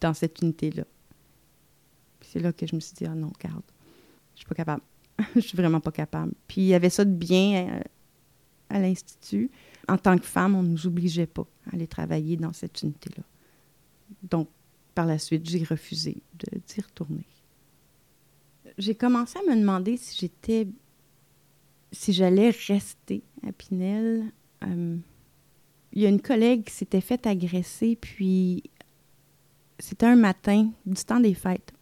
dans 0.00 0.14
cette 0.14 0.40
unité-là. 0.40 0.84
C'est 2.22 2.40
là 2.40 2.52
que 2.52 2.66
je 2.66 2.74
me 2.74 2.80
suis 2.80 2.94
dit, 2.94 3.06
ah 3.06 3.14
non, 3.14 3.32
garde, 3.38 3.62
je 4.34 4.40
suis 4.40 4.46
pas 4.46 4.54
capable. 4.54 4.82
je 5.34 5.40
suis 5.40 5.56
vraiment 5.56 5.80
pas 5.80 5.92
capable. 5.92 6.32
Puis 6.48 6.62
il 6.62 6.66
y 6.66 6.74
avait 6.74 6.90
ça 6.90 7.04
de 7.04 7.12
bien 7.12 7.68
euh, 7.68 7.80
à, 8.68 8.78
l'Institut. 8.80 9.50
En 9.88 9.98
tant 9.98 10.16
que 10.18 10.26
femme, 10.26 10.54
on 10.54 10.62
ne 10.62 10.68
nous 10.68 10.86
obligeait 10.86 11.26
pas 11.26 11.46
à 11.66 11.74
aller 11.74 11.86
travailler 11.86 12.36
dans 12.36 12.52
cette 12.52 12.82
unité-là. 12.82 13.24
Donc, 14.22 14.48
par 14.94 15.06
la 15.06 15.18
suite, 15.18 15.48
j'ai 15.48 15.64
refusé 15.64 16.22
d'y 16.34 16.80
retourner. 16.80 17.26
J'ai 18.78 18.94
commencé 18.94 19.38
à 19.38 19.50
me 19.50 19.58
demander 19.58 19.96
si 19.96 20.18
j'étais. 20.18 20.68
si 21.92 22.12
j'allais 22.12 22.50
rester 22.50 23.22
à 23.46 23.52
Pinel. 23.52 24.32
Euh, 24.64 24.96
il 25.92 26.02
y 26.02 26.06
a 26.06 26.08
une 26.08 26.20
collègue 26.20 26.64
qui 26.64 26.74
s'était 26.74 27.00
faite 27.00 27.26
agresser, 27.26 27.96
puis 27.96 28.62
c'était 29.78 30.06
un 30.06 30.16
matin 30.16 30.70
du 30.86 31.02
temps 31.02 31.20
des 31.20 31.34
fêtes. 31.34 31.72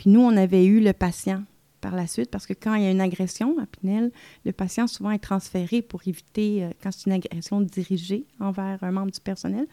Puis 0.00 0.08
nous, 0.08 0.22
on 0.22 0.34
avait 0.34 0.64
eu 0.64 0.80
le 0.80 0.94
patient 0.94 1.44
par 1.82 1.94
la 1.94 2.06
suite, 2.06 2.30
parce 2.30 2.46
que 2.46 2.54
quand 2.54 2.74
il 2.74 2.84
y 2.84 2.86
a 2.86 2.90
une 2.90 3.02
agression 3.02 3.58
à 3.58 3.66
Pinel, 3.66 4.10
le 4.46 4.52
patient 4.52 4.86
souvent 4.86 5.10
est 5.10 5.18
transféré 5.18 5.82
pour 5.82 6.00
éviter, 6.08 6.64
euh, 6.64 6.70
quand 6.82 6.90
c'est 6.90 7.04
une 7.04 7.12
agression 7.12 7.60
dirigée 7.60 8.24
envers 8.38 8.82
un 8.82 8.92
membre 8.92 9.12
du 9.12 9.20
personnel, 9.20 9.66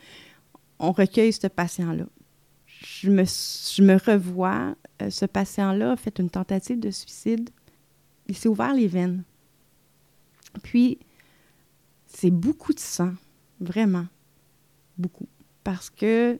on 0.80 0.92
recueille 0.92 1.32
ce 1.32 1.48
patient-là. 1.48 2.04
Je 2.66 3.10
me, 3.10 3.24
je 3.24 3.82
me 3.82 3.96
revois, 3.96 4.76
euh, 5.02 5.10
ce 5.10 5.26
patient-là 5.26 5.94
a 5.94 5.96
fait 5.96 6.20
une 6.20 6.30
tentative 6.30 6.82
de 6.82 6.92
suicide. 6.92 7.50
Il 8.28 8.36
s'est 8.36 8.50
ouvert 8.50 8.74
les 8.74 8.90
veines. 8.90 9.24
Puis, 10.62 11.00
c'est 12.06 12.32
beaucoup 12.32 12.74
de 12.74 12.82
sang, 12.82 13.14
vraiment, 13.62 14.08
beaucoup. 14.98 15.30
Parce 15.64 15.90
que 15.90 16.38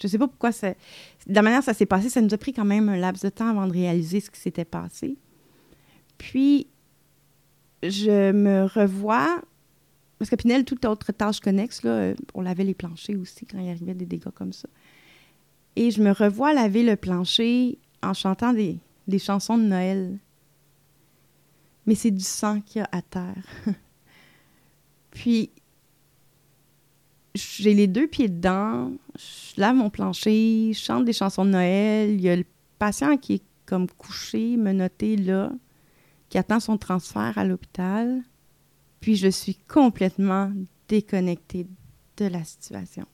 je 0.00 0.06
ne 0.06 0.10
sais 0.10 0.18
pas 0.18 0.28
pourquoi 0.28 0.52
ça. 0.52 0.74
De 1.28 1.34
la 1.34 1.42
manière 1.42 1.60
dont 1.60 1.66
ça 1.66 1.74
s'est 1.74 1.86
passé, 1.86 2.08
ça 2.08 2.20
nous 2.20 2.32
a 2.32 2.38
pris 2.38 2.52
quand 2.52 2.64
même 2.64 2.88
un 2.88 2.96
laps 2.96 3.22
de 3.22 3.28
temps 3.28 3.48
avant 3.48 3.66
de 3.66 3.72
réaliser 3.72 4.20
ce 4.20 4.30
qui 4.30 4.40
s'était 4.40 4.64
passé. 4.64 5.16
Puis, 6.16 6.66
je 7.82 8.32
me 8.32 8.64
revois. 8.64 9.42
Parce 10.18 10.30
que 10.30 10.36
Pinel, 10.36 10.64
toute 10.64 10.84
autre 10.84 11.12
tâche 11.12 11.40
connexe, 11.40 11.82
là, 11.82 11.90
euh, 11.90 12.14
on 12.34 12.40
lavait 12.40 12.64
les 12.64 12.74
planchers 12.74 13.18
aussi 13.20 13.46
quand 13.46 13.58
il 13.58 13.68
arrivait 13.68 13.94
des 13.94 14.06
dégâts 14.06 14.30
comme 14.34 14.52
ça. 14.52 14.68
Et 15.76 15.90
je 15.90 16.02
me 16.02 16.10
revois 16.10 16.52
laver 16.52 16.82
le 16.82 16.96
plancher 16.96 17.78
en 18.02 18.14
chantant 18.14 18.52
des, 18.52 18.78
des 19.06 19.18
chansons 19.18 19.58
de 19.58 19.62
Noël. 19.62 20.18
Mais 21.86 21.94
c'est 21.94 22.10
du 22.10 22.24
sang 22.24 22.60
qu'il 22.60 22.80
y 22.80 22.82
a 22.82 22.88
à 22.90 23.02
terre. 23.02 23.44
Puis, 25.10 25.50
j'ai 27.34 27.74
les 27.74 27.86
deux 27.86 28.06
pieds 28.06 28.28
dedans, 28.28 28.92
je 29.16 29.60
lave 29.60 29.76
mon 29.76 29.90
plancher, 29.90 30.72
je 30.72 30.78
chante 30.78 31.04
des 31.04 31.12
chansons 31.12 31.44
de 31.44 31.50
Noël. 31.50 32.10
Il 32.10 32.20
y 32.20 32.28
a 32.28 32.36
le 32.36 32.44
patient 32.78 33.16
qui 33.16 33.34
est 33.34 33.42
comme 33.66 33.88
couché, 33.88 34.56
menotté 34.56 35.16
là, 35.16 35.52
qui 36.28 36.38
attend 36.38 36.60
son 36.60 36.78
transfert 36.78 37.36
à 37.36 37.44
l'hôpital. 37.44 38.22
Puis 39.00 39.16
je 39.16 39.28
suis 39.28 39.54
complètement 39.54 40.52
déconnectée 40.88 41.66
de 42.16 42.26
la 42.26 42.44
situation. 42.44 43.06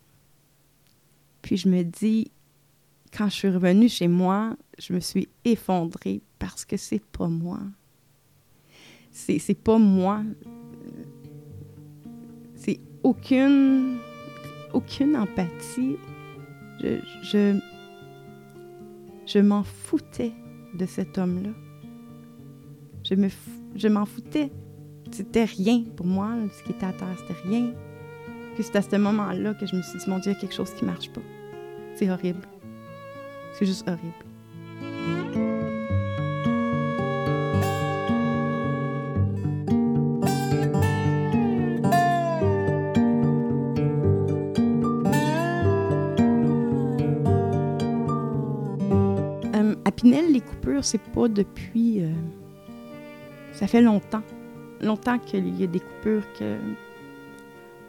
Puis 1.42 1.56
je 1.56 1.68
me 1.68 1.82
dis, 1.82 2.30
quand 3.12 3.28
je 3.28 3.34
suis 3.34 3.50
revenue 3.50 3.88
chez 3.88 4.08
moi, 4.08 4.56
je 4.78 4.92
me 4.92 5.00
suis 5.00 5.28
effondrée 5.44 6.22
parce 6.38 6.64
que 6.64 6.76
c'est 6.76 7.04
pas 7.04 7.28
moi. 7.28 7.60
C'est, 9.10 9.54
pas 9.54 9.78
moi. 9.78 10.22
Aucune 13.04 14.00
empathie. 15.14 15.96
Je, 16.82 17.60
m'en 19.38 19.62
foutais 19.62 20.32
de 20.74 20.86
cet 20.86 21.18
homme-là. 21.18 21.50
Je, 23.04 23.14
me, 23.14 23.28
je 23.76 23.88
m'en 23.88 24.06
foutais. 24.06 24.50
C'était 25.12 25.44
rien 25.44 25.84
pour 25.96 26.06
moi, 26.06 26.30
ce 26.50 26.62
qui 26.64 26.72
était 26.72 26.86
à 26.86 26.92
terre, 26.92 27.16
c'était 27.18 27.40
rien. 27.48 27.72
Puis 28.54 28.64
c'est 28.64 28.76
à 28.76 28.82
ce 28.82 28.96
moment-là 28.96 29.54
que 29.54 29.66
je 29.66 29.76
me 29.76 29.82
suis 29.82 29.98
dit, 29.98 30.08
mon 30.08 30.18
Dieu, 30.18 30.32
il 30.32 30.34
y 30.34 30.36
a 30.36 30.40
quelque 30.40 30.54
chose 30.54 30.72
qui 30.74 30.84
marche 30.84 31.10
pas. 31.10 31.20
C'est 31.94 32.10
horrible. 32.10 32.48
C'est 33.52 33.66
juste 33.66 33.86
horrible. 33.86 34.23
C'est 50.84 51.02
pas 51.02 51.28
depuis. 51.28 52.02
Euh, 52.02 52.12
ça 53.52 53.66
fait 53.66 53.82
longtemps. 53.82 54.22
Longtemps 54.80 55.18
qu'il 55.18 55.58
y 55.60 55.64
a 55.64 55.66
des 55.66 55.80
coupures, 55.80 56.24
que 56.38 56.58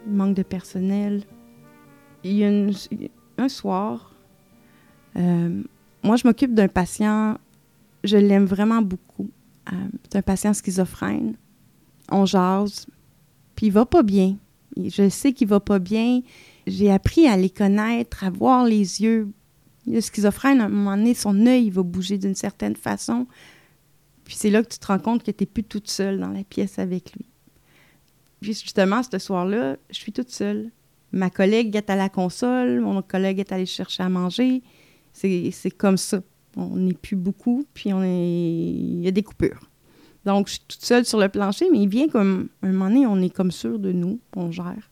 manque 0.06 0.34
de 0.34 0.42
personnel. 0.42 1.22
Il 2.24 2.32
y 2.32 2.44
a 2.44 2.50
un 3.38 3.48
soir, 3.48 4.16
euh, 5.16 5.62
moi, 6.02 6.16
je 6.16 6.26
m'occupe 6.26 6.54
d'un 6.54 6.68
patient, 6.68 7.38
je 8.04 8.16
l'aime 8.16 8.44
vraiment 8.44 8.82
beaucoup. 8.82 9.30
Euh, 9.72 9.76
c'est 10.04 10.18
un 10.18 10.22
patient 10.22 10.54
schizophrène. 10.54 11.34
On 12.10 12.24
jase, 12.24 12.86
puis 13.54 13.66
il 13.66 13.72
va 13.72 13.86
pas 13.86 14.02
bien. 14.02 14.36
Je 14.76 15.08
sais 15.08 15.32
qu'il 15.32 15.48
va 15.48 15.60
pas 15.60 15.78
bien. 15.78 16.20
J'ai 16.66 16.92
appris 16.92 17.26
à 17.26 17.36
les 17.36 17.50
connaître, 17.50 18.24
à 18.24 18.30
voir 18.30 18.64
les 18.64 19.02
yeux 19.02 19.28
le 19.86 20.00
schizophrène, 20.00 20.60
à 20.60 20.64
un 20.64 20.68
moment 20.68 20.96
donné, 20.96 21.14
son 21.14 21.46
œil 21.46 21.70
va 21.70 21.82
bouger 21.82 22.18
d'une 22.18 22.34
certaine 22.34 22.76
façon. 22.76 23.26
Puis 24.24 24.34
c'est 24.36 24.50
là 24.50 24.62
que 24.62 24.68
tu 24.68 24.78
te 24.78 24.86
rends 24.86 24.98
compte 24.98 25.22
que 25.22 25.30
tu 25.30 25.42
n'es 25.42 25.46
plus 25.46 25.64
toute 25.64 25.88
seule 25.88 26.18
dans 26.18 26.30
la 26.30 26.42
pièce 26.42 26.78
avec 26.78 27.12
lui. 27.14 27.26
Puis 28.40 28.52
justement, 28.52 29.02
ce 29.02 29.18
soir-là, 29.18 29.76
je 29.90 29.94
suis 29.94 30.12
toute 30.12 30.30
seule. 30.30 30.70
Ma 31.12 31.30
collègue 31.30 31.76
est 31.76 31.88
à 31.88 31.96
la 31.96 32.08
console, 32.08 32.80
mon 32.80 33.00
collègue 33.02 33.38
est 33.38 33.52
allé 33.52 33.66
chercher 33.66 34.02
à 34.02 34.08
manger. 34.08 34.62
C'est 35.12 35.70
comme 35.76 35.96
ça. 35.96 36.20
On 36.56 36.76
n'est 36.76 36.94
plus 36.94 37.16
beaucoup, 37.16 37.64
puis 37.72 37.92
on 37.92 38.02
est... 38.02 38.28
il 38.28 39.02
y 39.02 39.08
a 39.08 39.10
des 39.10 39.22
coupures. 39.22 39.70
Donc, 40.24 40.48
je 40.48 40.54
suis 40.54 40.64
toute 40.66 40.84
seule 40.84 41.04
sur 41.04 41.20
le 41.20 41.28
plancher, 41.28 41.66
mais 41.70 41.78
il 41.78 41.88
vient 41.88 42.08
comme... 42.08 42.48
Un 42.62 42.72
moment 42.72 42.88
donné, 42.88 43.06
on 43.06 43.20
est 43.22 43.30
comme 43.30 43.52
sûr 43.52 43.78
de 43.78 43.92
nous, 43.92 44.18
on 44.34 44.50
gère. 44.50 44.90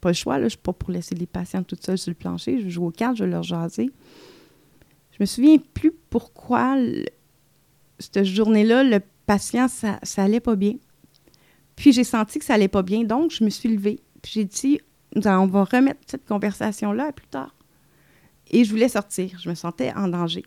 Pas 0.00 0.10
le 0.10 0.14
choix, 0.14 0.38
là, 0.38 0.44
je 0.44 0.50
suis 0.50 0.58
pas 0.58 0.72
pour 0.72 0.90
laisser 0.90 1.14
les 1.14 1.26
patients 1.26 1.62
toutes 1.62 1.84
seules 1.84 1.98
sur 1.98 2.10
le 2.10 2.14
plancher. 2.16 2.60
Je 2.60 2.68
joue 2.68 2.86
aux 2.86 2.90
cartes, 2.90 3.16
je 3.16 3.24
vais 3.24 3.30
leur 3.30 3.42
jaser. 3.42 3.90
Je 5.12 5.16
me 5.20 5.26
souviens 5.26 5.56
plus 5.74 5.92
pourquoi, 6.10 6.76
cette 7.98 8.24
journée-là, 8.24 8.84
le 8.84 9.00
patient, 9.26 9.66
ça, 9.66 9.98
ça 10.02 10.22
allait 10.22 10.40
pas 10.40 10.54
bien. 10.56 10.74
Puis 11.74 11.92
j'ai 11.92 12.04
senti 12.04 12.38
que 12.38 12.44
ça 12.44 12.54
allait 12.54 12.68
pas 12.68 12.82
bien, 12.82 13.04
donc 13.04 13.30
je 13.32 13.42
me 13.42 13.50
suis 13.50 13.68
levée. 13.68 14.00
Puis 14.22 14.32
j'ai 14.34 14.44
dit, 14.44 14.80
on 15.14 15.46
va 15.46 15.64
remettre 15.64 16.00
cette 16.06 16.26
conversation-là 16.26 17.12
plus 17.12 17.26
tard. 17.26 17.54
Et 18.50 18.64
je 18.64 18.70
voulais 18.70 18.88
sortir. 18.88 19.38
Je 19.40 19.48
me 19.48 19.54
sentais 19.54 19.92
en 19.94 20.08
danger. 20.08 20.44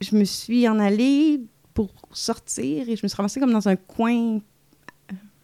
Je 0.00 0.16
me 0.16 0.24
suis 0.24 0.68
en 0.68 0.78
allée 0.78 1.40
pour 1.74 1.90
sortir 2.12 2.88
et 2.88 2.96
je 2.96 3.00
me 3.02 3.08
suis 3.08 3.16
ramassée 3.16 3.40
comme 3.40 3.52
dans 3.52 3.68
un 3.68 3.76
coin 3.76 4.40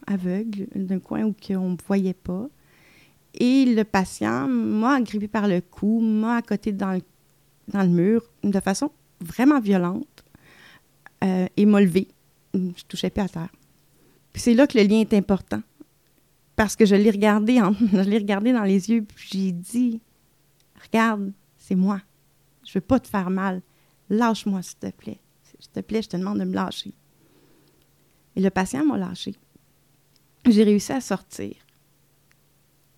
aveugle, 0.07 0.66
d'un 0.74 0.99
coin 0.99 1.24
où 1.24 1.34
on 1.51 1.61
ne 1.61 1.72
me 1.72 1.76
voyait 1.86 2.14
pas. 2.14 2.49
Et 3.35 3.64
le 3.64 3.85
patient 3.85 4.47
m'a 4.47 4.95
agrippé 4.95 5.28
par 5.28 5.49
le 5.49 5.61
cou, 5.61 6.01
m'a 6.01 6.37
accoté 6.37 6.72
dans 6.72 6.93
le, 6.93 7.89
mur 7.89 8.22
de 8.45 8.61
façon 8.61 8.91
vraiment 9.20 9.61
violente 9.61 10.24
euh, 11.24 11.47
et 11.57 11.64
m'a 11.64 11.80
levé. 11.80 12.09
Je 12.55 12.85
touchais 12.87 13.11
plus 13.11 13.22
à 13.22 13.28
terre. 13.28 13.53
C'est 14.35 14.55
là 14.55 14.66
que 14.66 14.78
le 14.78 14.85
lien 14.85 15.01
est 15.01 15.14
important. 15.14 15.62
Parce 16.57 16.76
que 16.76 16.85
je 16.85 16.95
l'ai 16.95 17.11
regardé, 17.11 17.61
je 17.93 18.01
l'ai 18.01 18.18
regardé 18.18 18.53
dans 18.53 18.64
les 18.64 18.91
yeux, 18.91 19.03
puis 19.03 19.28
j'ai 19.30 19.53
dit 19.53 20.01
Regarde, 20.83 21.33
c'est 21.57 21.74
moi. 21.74 22.01
Je 22.66 22.74
veux 22.74 22.80
pas 22.80 23.01
te 23.01 23.09
faire 23.09 23.30
mal. 23.30 23.62
Lâche-moi, 24.11 24.62
s'il 24.62 24.78
te 24.78 24.91
plaît. 24.91 25.20
S'il 25.43 25.70
te 25.70 25.80
plaît, 25.80 26.03
je 26.03 26.09
te 26.09 26.16
demande 26.16 26.39
de 26.39 26.45
me 26.45 26.55
lâcher. 26.55 26.93
Et 28.37 28.41
le 28.41 28.51
patient 28.51 28.85
m'a 28.85 28.99
lâché. 28.99 29.35
J'ai 30.47 30.64
réussi 30.64 30.93
à 30.93 31.01
sortir. 31.01 31.55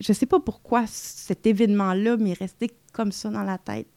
Je 0.04 0.12
ne 0.12 0.14
sais 0.14 0.26
pas 0.26 0.38
pourquoi 0.38 0.86
cet 0.86 1.46
événement-là 1.46 2.18
m'est 2.18 2.34
resté 2.34 2.70
comme 2.92 3.10
ça 3.10 3.30
dans 3.30 3.42
la 3.42 3.56
tête. 3.56 3.88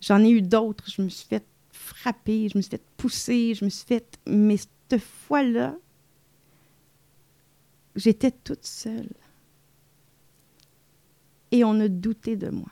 J'en 0.00 0.22
ai 0.22 0.30
eu 0.30 0.40
d'autres. 0.40 0.88
Je 0.88 1.02
me 1.02 1.08
suis 1.08 1.26
fait 1.26 1.44
frapper, 1.72 2.48
je 2.48 2.56
me 2.56 2.62
suis 2.62 2.70
fait 2.70 2.82
pousser, 2.96 3.56
je 3.56 3.64
me 3.64 3.70
suis 3.70 3.84
fait. 3.84 4.20
Mais 4.28 4.56
cette 4.56 5.02
fois-là, 5.02 5.74
j'étais 7.96 8.30
toute 8.30 8.64
seule. 8.64 9.10
Et 11.50 11.64
on 11.64 11.80
a 11.80 11.88
douté 11.88 12.36
de 12.36 12.50
moi. 12.50 12.70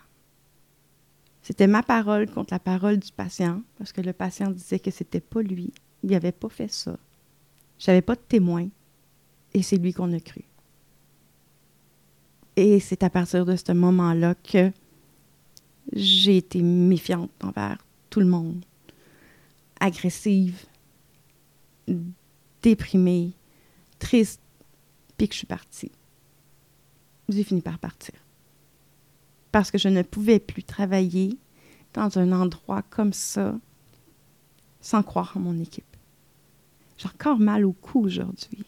C'était 1.43 1.67
ma 1.67 1.83
parole 1.83 2.31
contre 2.31 2.55
la 2.55 2.61
parole 2.61 2.99
du 2.99 3.11
patient, 3.11 3.63
parce 3.79 3.93
que 3.93 4.01
le 4.01 4.13
patient 4.13 4.53
disait 4.53 4.79
que 4.79 4.93
c'était 4.93 5.19
pas 5.19 5.43
lui. 5.43 5.73
Il 6.05 6.11
n'avait 6.11 6.31
pas 6.31 6.51
fait 6.51 6.71
ça. 6.71 6.97
J'avais 7.81 8.03
pas 8.03 8.15
de 8.15 8.21
témoin. 8.21 8.69
Et 9.55 9.63
c'est 9.63 9.79
lui 9.79 9.93
qu'on 9.93 10.13
a 10.13 10.21
cru. 10.21 10.48
Et 12.61 12.81
c'est 12.81 13.05
à 13.05 13.09
partir 13.09 13.47
de 13.47 13.55
ce 13.55 13.71
moment-là 13.71 14.35
que 14.35 14.73
j'ai 15.93 16.39
été 16.39 16.61
méfiante 16.61 17.31
envers 17.41 17.79
tout 18.11 18.19
le 18.19 18.27
monde. 18.27 18.65
Agressive, 19.79 20.67
déprimée, 22.61 23.31
triste, 24.01 24.41
puis 25.17 25.29
que 25.29 25.35
je 25.35 25.39
suis 25.39 25.47
partie. 25.47 25.93
J'ai 27.29 27.45
fini 27.45 27.61
par 27.61 27.79
partir. 27.79 28.17
Parce 29.53 29.71
que 29.71 29.79
je 29.79 29.89
ne 29.89 30.03
pouvais 30.03 30.41
plus 30.41 30.65
travailler 30.65 31.39
dans 31.95 32.19
un 32.19 32.33
endroit 32.33 32.83
comme 32.91 33.13
ça 33.13 33.57
sans 34.81 35.05
croire 35.05 35.37
en 35.37 35.41
mon 35.41 35.61
équipe. 35.61 35.97
J'ai 36.97 37.07
encore 37.07 37.39
mal 37.39 37.65
au 37.65 37.73
cou 37.73 38.01
aujourd'hui. 38.01 38.65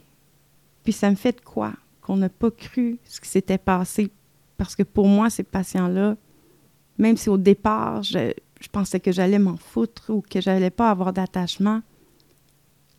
Puis 0.85 0.93
ça 0.93 1.11
me 1.11 1.17
fait 1.17 1.33
de 1.33 1.41
quoi? 1.41 1.73
Qu'on 2.11 2.17
n'a 2.17 2.29
pas 2.29 2.51
cru 2.51 2.99
ce 3.05 3.21
qui 3.21 3.29
s'était 3.29 3.57
passé. 3.57 4.11
Parce 4.57 4.75
que 4.75 4.83
pour 4.83 5.07
moi, 5.07 5.31
ces 5.31 5.45
patients-là, 5.45 6.17
même 6.99 7.17
si 7.17 7.29
au 7.29 7.39
départ, 7.39 8.03
je, 8.03 8.33
pensais 8.73 8.99
que 8.99 9.13
j'allais 9.13 9.39
m'en 9.39 9.57
foutre 9.57 10.11
ou 10.11 10.21
que 10.21 10.41
j'allais 10.41 10.71
pas 10.71 10.91
avoir 10.91 11.13
d'attachement, 11.13 11.83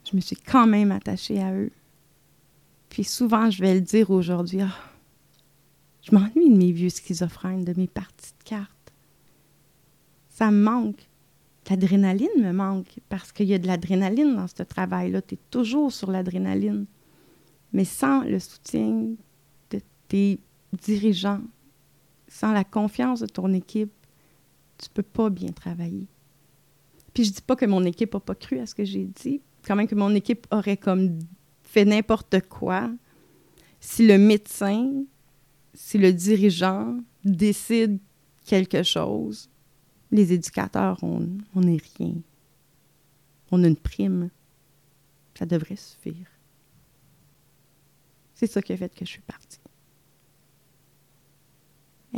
je 0.09 0.16
me 0.16 0.22
suis 0.22 0.38
quand 0.38 0.66
même 0.66 0.93
attachée 0.93 1.41
à 1.41 1.53
eux. 1.53 1.72
Puis 2.88 3.03
souvent, 3.03 3.51
je 3.51 3.62
vais 3.62 3.74
le 3.74 3.82
dire 3.82 4.12
aujourd'hui, 4.12 4.62
ah, 4.62 4.74
je 6.01 6.16
m'ennuie 6.16 6.49
de 6.49 6.55
mes 6.55 6.72
vieux 6.72 6.89
schizophrènes, 6.89 7.66
de 7.66 7.74
mes 7.76 7.88
parties 7.88 8.32
de 8.39 8.43
cartes. 8.45 8.93
Ça 10.30 10.51
me 10.51 10.64
manque. 10.64 11.05
L'adrénaline 11.70 12.30
me 12.39 12.53
manque 12.53 12.99
parce 13.09 13.34
qu'il 13.34 13.47
y 13.47 13.53
a 13.53 13.59
de 13.59 13.68
l'adrénaline 13.68 14.38
dans 14.38 14.47
ce 14.47 14.64
travail-là. 14.64 15.22
Tu 15.22 15.36
es 15.36 15.39
toujours 15.49 15.91
sur 15.91 16.12
l'adrénaline. 16.12 16.86
Mais 17.74 17.86
sans 17.86 18.24
le 18.24 18.39
soutien 18.39 19.15
de 19.69 19.82
tes 20.07 20.39
dirigeants, 20.74 21.41
sans 22.28 22.51
la 22.51 22.63
confiance 22.63 23.19
de 23.19 23.28
ton 23.28 23.53
équipe, 23.53 23.91
tu 24.78 24.89
peux 24.89 25.03
pas 25.03 25.30
bien 25.30 25.51
travailler. 25.51 26.07
Puis 27.13 27.26
je 27.26 27.34
dis 27.34 27.41
pas 27.41 27.55
que 27.55 27.65
mon 27.65 27.84
équipe 27.84 28.13
n'a 28.13 28.19
pas 28.19 28.36
cru 28.36 28.59
à 28.59 28.65
ce 28.65 28.74
que 28.74 28.86
j'ai 28.86 29.05
dit, 29.05 29.41
quand 29.65 29.76
même 29.76 29.88
que 29.88 29.95
mon 29.95 30.15
équipe 30.15 30.47
aurait 30.51 30.78
comme 30.78 31.19
fait 31.63 31.86
n'importe 31.86 32.47
quoi. 32.47 32.89
Si 33.80 34.07
le 34.07 34.17
médecin, 34.17 35.03
si 35.74 35.97
le 35.97 36.13
dirigeant 36.13 36.97
décide 37.24 37.99
quelque 38.45 38.84
chose, 38.84 39.49
les 40.11 40.34
éducateurs, 40.34 40.97
on 41.03 41.19
n'est 41.55 41.82
rien. 41.97 42.15
On 43.51 43.63
a 43.63 43.67
une 43.67 43.76
prime. 43.76 44.30
Ça 45.38 45.45
devrait 45.45 45.76
suffire. 45.76 46.30
C'est 48.42 48.48
ça 48.48 48.60
qui 48.64 48.74
a 48.74 48.78
fait 48.78 48.92
que 48.92 49.06
je 49.06 49.12
suis 49.12 49.22
partie. 49.22 49.60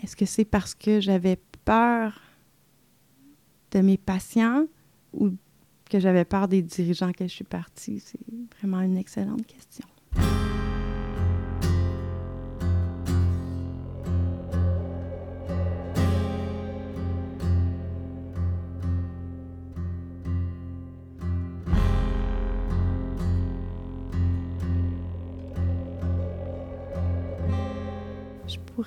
Est-ce 0.01 0.15
que 0.15 0.25
c'est 0.25 0.45
parce 0.45 0.73
que 0.73 1.01
j'avais 1.01 1.37
peur 1.65 2.21
de 3.71 3.81
mes 3.81 3.97
patients 3.97 4.65
ou 5.11 5.31
que 5.83 5.99
j'avais 5.99 6.23
peur 6.23 6.47
des 6.47 6.61
dirigeants 6.61 7.11
que 7.11 7.27
je 7.27 7.33
suis 7.33 7.43
partie? 7.43 7.99
C'est 7.99 8.21
vraiment 8.57 8.79
une 8.79 8.95
excellente 8.95 9.45
question. 9.45 9.85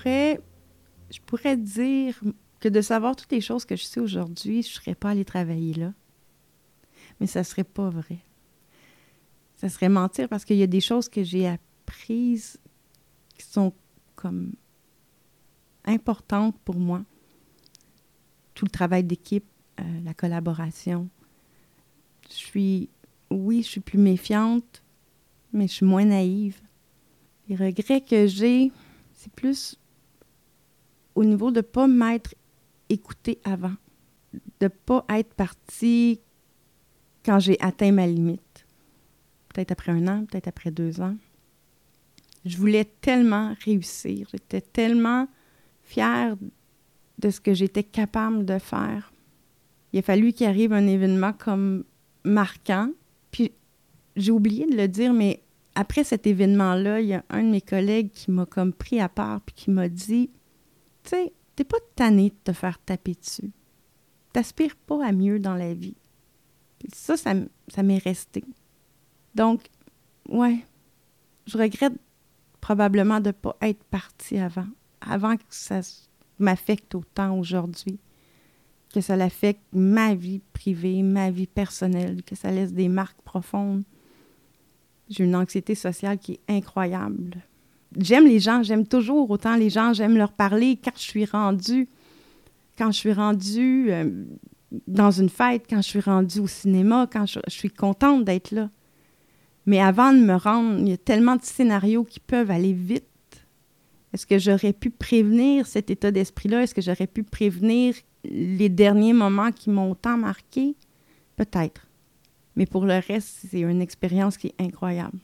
Je 0.05 1.19
pourrais 1.25 1.57
dire 1.57 2.19
que 2.59 2.69
de 2.69 2.81
savoir 2.81 3.15
toutes 3.15 3.31
les 3.31 3.41
choses 3.41 3.65
que 3.65 3.75
je 3.75 3.83
sais 3.83 3.99
aujourd'hui, 3.99 4.63
je 4.63 4.69
ne 4.69 4.73
serais 4.73 4.95
pas 4.95 5.11
allée 5.11 5.25
travailler 5.25 5.73
là 5.73 5.93
mais 7.19 7.27
ça 7.27 7.43
serait 7.43 7.63
pas 7.63 7.89
vrai. 7.89 8.19
Ça 9.55 9.69
serait 9.69 9.89
mentir 9.89 10.29
parce 10.29 10.45
qu'il 10.45 10.57
y 10.57 10.63
a 10.63 10.67
des 10.67 10.81
choses 10.81 11.09
que 11.09 11.23
j'ai 11.23 11.47
apprises 11.47 12.59
qui 13.37 13.45
sont 13.45 13.73
comme 14.15 14.53
importantes 15.85 16.57
pour 16.63 16.75
moi. 16.75 17.03
Tout 18.53 18.65
le 18.65 18.71
travail 18.71 19.03
d'équipe, 19.03 19.45
euh, 19.79 19.83
la 20.03 20.13
collaboration. 20.13 21.09
Je 22.29 22.35
suis, 22.35 22.89
oui, 23.31 23.63
je 23.63 23.67
suis 23.67 23.79
plus 23.79 23.97
méfiante, 23.97 24.83
mais 25.53 25.67
je 25.67 25.73
suis 25.73 25.85
moins 25.85 26.05
naïve. 26.05 26.59
Les 27.47 27.55
regrets 27.55 28.01
que 28.01 28.27
j'ai, 28.27 28.71
c'est 29.13 29.31
plus 29.31 29.77
au 31.17 31.25
niveau 31.25 31.49
de 31.49 31.57
ne 31.57 31.61
pas 31.61 31.87
m'être 31.87 32.35
écoutée 32.89 33.39
avant, 33.43 33.73
de 34.59 34.65
ne 34.65 34.67
pas 34.67 35.03
être 35.09 35.33
partie 35.33 36.21
quand 37.25 37.39
j'ai 37.39 37.59
atteint 37.59 37.91
ma 37.91 38.05
limite. 38.05 38.67
Peut-être 39.49 39.71
après 39.71 39.91
un 39.91 40.07
an, 40.07 40.25
peut-être 40.25 40.47
après 40.47 40.69
deux 40.69 41.01
ans. 41.01 41.15
Je 42.45 42.55
voulais 42.55 42.85
tellement 42.85 43.55
réussir. 43.65 44.27
J'étais 44.31 44.61
tellement 44.61 45.27
fière 45.81 46.37
de 47.17 47.29
ce 47.31 47.41
que 47.41 47.55
j'étais 47.55 47.83
capable 47.83 48.45
de 48.45 48.59
faire. 48.59 49.11
Il 49.93 49.99
a 49.99 50.03
fallu 50.03 50.33
qu'il 50.33 50.45
arrive 50.45 50.71
un 50.71 50.85
événement 50.85 51.33
comme 51.33 51.83
marquant. 52.25 52.91
Puis 53.31 53.53
j'ai 54.15 54.31
oublié 54.31 54.67
de 54.67 54.77
le 54.77 54.87
dire, 54.87 55.13
mais 55.13 55.41
après 55.73 56.03
cet 56.03 56.27
événement-là, 56.27 57.01
il 57.01 57.07
y 57.07 57.15
a 57.15 57.25
un 57.31 57.41
de 57.41 57.49
mes 57.49 57.61
collègues 57.61 58.11
qui 58.11 58.29
m'a 58.29 58.45
comme 58.45 58.71
pris 58.71 58.99
à 58.99 59.09
part 59.09 59.41
puis 59.41 59.55
qui 59.55 59.71
m'a 59.71 59.89
dit 59.89 60.29
Tu 61.07 61.15
sais, 61.15 61.33
t'es 61.55 61.63
pas 61.63 61.77
tanné 61.95 62.29
de 62.29 62.35
te 62.43 62.53
faire 62.53 62.79
taper 62.79 63.13
dessus. 63.13 63.51
T'aspires 64.33 64.75
pas 64.75 65.05
à 65.05 65.11
mieux 65.11 65.39
dans 65.39 65.55
la 65.55 65.73
vie 65.73 65.95
ça, 66.93 67.15
ça, 67.17 67.83
m'est 67.83 67.97
resté. 67.97 68.43
Donc, 69.35 69.67
ouais, 70.29 70.59
je 71.45 71.57
regrette 71.57 71.93
probablement 72.61 73.19
de 73.19 73.27
ne 73.27 73.31
pas 73.31 73.55
être 73.61 73.83
partie 73.85 74.37
avant, 74.37 74.67
avant 75.01 75.37
que 75.37 75.43
ça 75.49 75.81
m'affecte 76.39 76.93
autant 76.95 77.37
aujourd'hui, 77.37 77.99
que 78.93 79.01
ça 79.01 79.15
l'affecte 79.15 79.61
ma 79.73 80.15
vie 80.15 80.41
privée, 80.53 81.03
ma 81.03 81.31
vie 81.31 81.47
personnelle, 81.47 82.23
que 82.23 82.35
ça 82.35 82.51
laisse 82.51 82.73
des 82.73 82.89
marques 82.89 83.21
profondes. 83.21 83.83
J'ai 85.09 85.23
une 85.23 85.35
anxiété 85.35 85.75
sociale 85.75 86.17
qui 86.17 86.33
est 86.33 86.41
incroyable. 86.49 87.37
J'aime 87.99 88.25
les 88.25 88.39
gens, 88.39 88.63
j'aime 88.63 88.85
toujours 88.85 89.29
autant 89.29 89.55
les 89.55 89.69
gens, 89.69 89.93
j'aime 89.93 90.17
leur 90.17 90.31
parler 90.31 90.79
quand 90.83 90.91
je 90.95 91.01
suis 91.01 91.25
rendue, 91.25 91.89
quand 92.77 92.91
je 92.91 92.97
suis 92.97 93.13
rendue 93.13 93.87
euh, 93.89 94.25
dans 94.87 95.11
une 95.11 95.29
fête, 95.29 95.65
quand 95.69 95.81
je 95.81 95.87
suis 95.87 95.99
rendue 95.99 96.39
au 96.39 96.47
cinéma, 96.47 97.07
quand 97.11 97.25
je 97.25 97.39
suis 97.47 97.69
contente 97.69 98.23
d'être 98.23 98.51
là. 98.51 98.69
Mais 99.65 99.81
avant 99.81 100.13
de 100.13 100.19
me 100.19 100.35
rendre, 100.35 100.79
il 100.79 100.89
y 100.89 100.93
a 100.93 100.97
tellement 100.97 101.35
de 101.35 101.43
scénarios 101.43 102.05
qui 102.05 102.19
peuvent 102.19 102.51
aller 102.51 102.73
vite. 102.73 103.03
Est-ce 104.13 104.25
que 104.25 104.39
j'aurais 104.39 104.73
pu 104.73 104.89
prévenir 104.89 105.67
cet 105.67 105.89
état 105.89 106.09
d'esprit-là? 106.09 106.63
Est-ce 106.63 106.73
que 106.73 106.81
j'aurais 106.81 107.07
pu 107.07 107.23
prévenir 107.23 107.93
les 108.23 108.69
derniers 108.69 109.13
moments 109.13 109.51
qui 109.51 109.69
m'ont 109.69 109.93
tant 109.93 110.17
marqué? 110.17 110.75
Peut-être. 111.35 111.85
Mais 112.55 112.65
pour 112.65 112.85
le 112.85 112.99
reste, 113.05 113.45
c'est 113.49 113.59
une 113.59 113.81
expérience 113.81 114.37
qui 114.37 114.47
est 114.47 114.61
incroyable. 114.61 115.19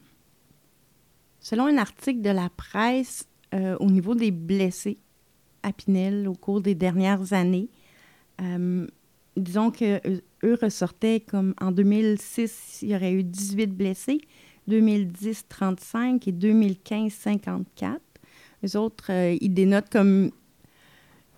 Selon 1.43 1.67
un 1.67 1.77
article 1.77 2.21
de 2.21 2.31
la 2.31 2.49
presse, 2.49 3.27
euh, 3.53 3.77
au 3.79 3.91
niveau 3.91 4.15
des 4.15 4.31
blessés 4.31 4.97
à 5.61 5.71
Pinel 5.71 6.27
au 6.27 6.33
cours 6.33 6.61
des 6.61 6.73
dernières 6.73 7.33
années, 7.33 7.69
euh, 8.41 8.87
disons 9.37 9.69
que 9.69 10.01
eux 10.43 10.57
ressortaient 10.59 11.19
comme 11.19 11.53
en 11.61 11.71
2006, 11.71 12.79
il 12.81 12.89
y 12.89 12.95
aurait 12.95 13.13
eu 13.13 13.23
18 13.23 13.67
blessés, 13.67 14.21
2010, 14.67 15.45
35 15.47 16.27
et 16.27 16.31
2015, 16.31 17.11
54. 17.11 18.01
Les 18.61 18.75
autres, 18.75 19.11
euh, 19.11 19.37
ils 19.41 19.53
dénotent 19.53 19.89
comme 19.89 20.31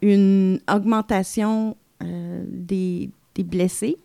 une 0.02 0.60
augmentation 0.72 1.76
euh, 2.04 2.44
des, 2.48 3.10
des, 3.34 3.44
blessés. 3.44 3.98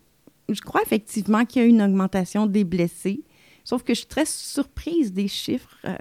Je 0.48 0.61
crois 0.62 0.80
effectivement 0.82 1.44
qu'il 1.44 1.62
y 1.62 1.64
a 1.66 1.68
une 1.68 1.82
augmentation 1.82 2.46
des 2.46 2.64
blessés, 2.64 3.20
sauf 3.64 3.82
que 3.82 3.94
je 3.94 4.00
suis 4.00 4.08
très 4.08 4.26
surprise 4.26 5.12
des 5.12 5.28
chiffres. 5.28 5.76
Euh, 5.84 5.96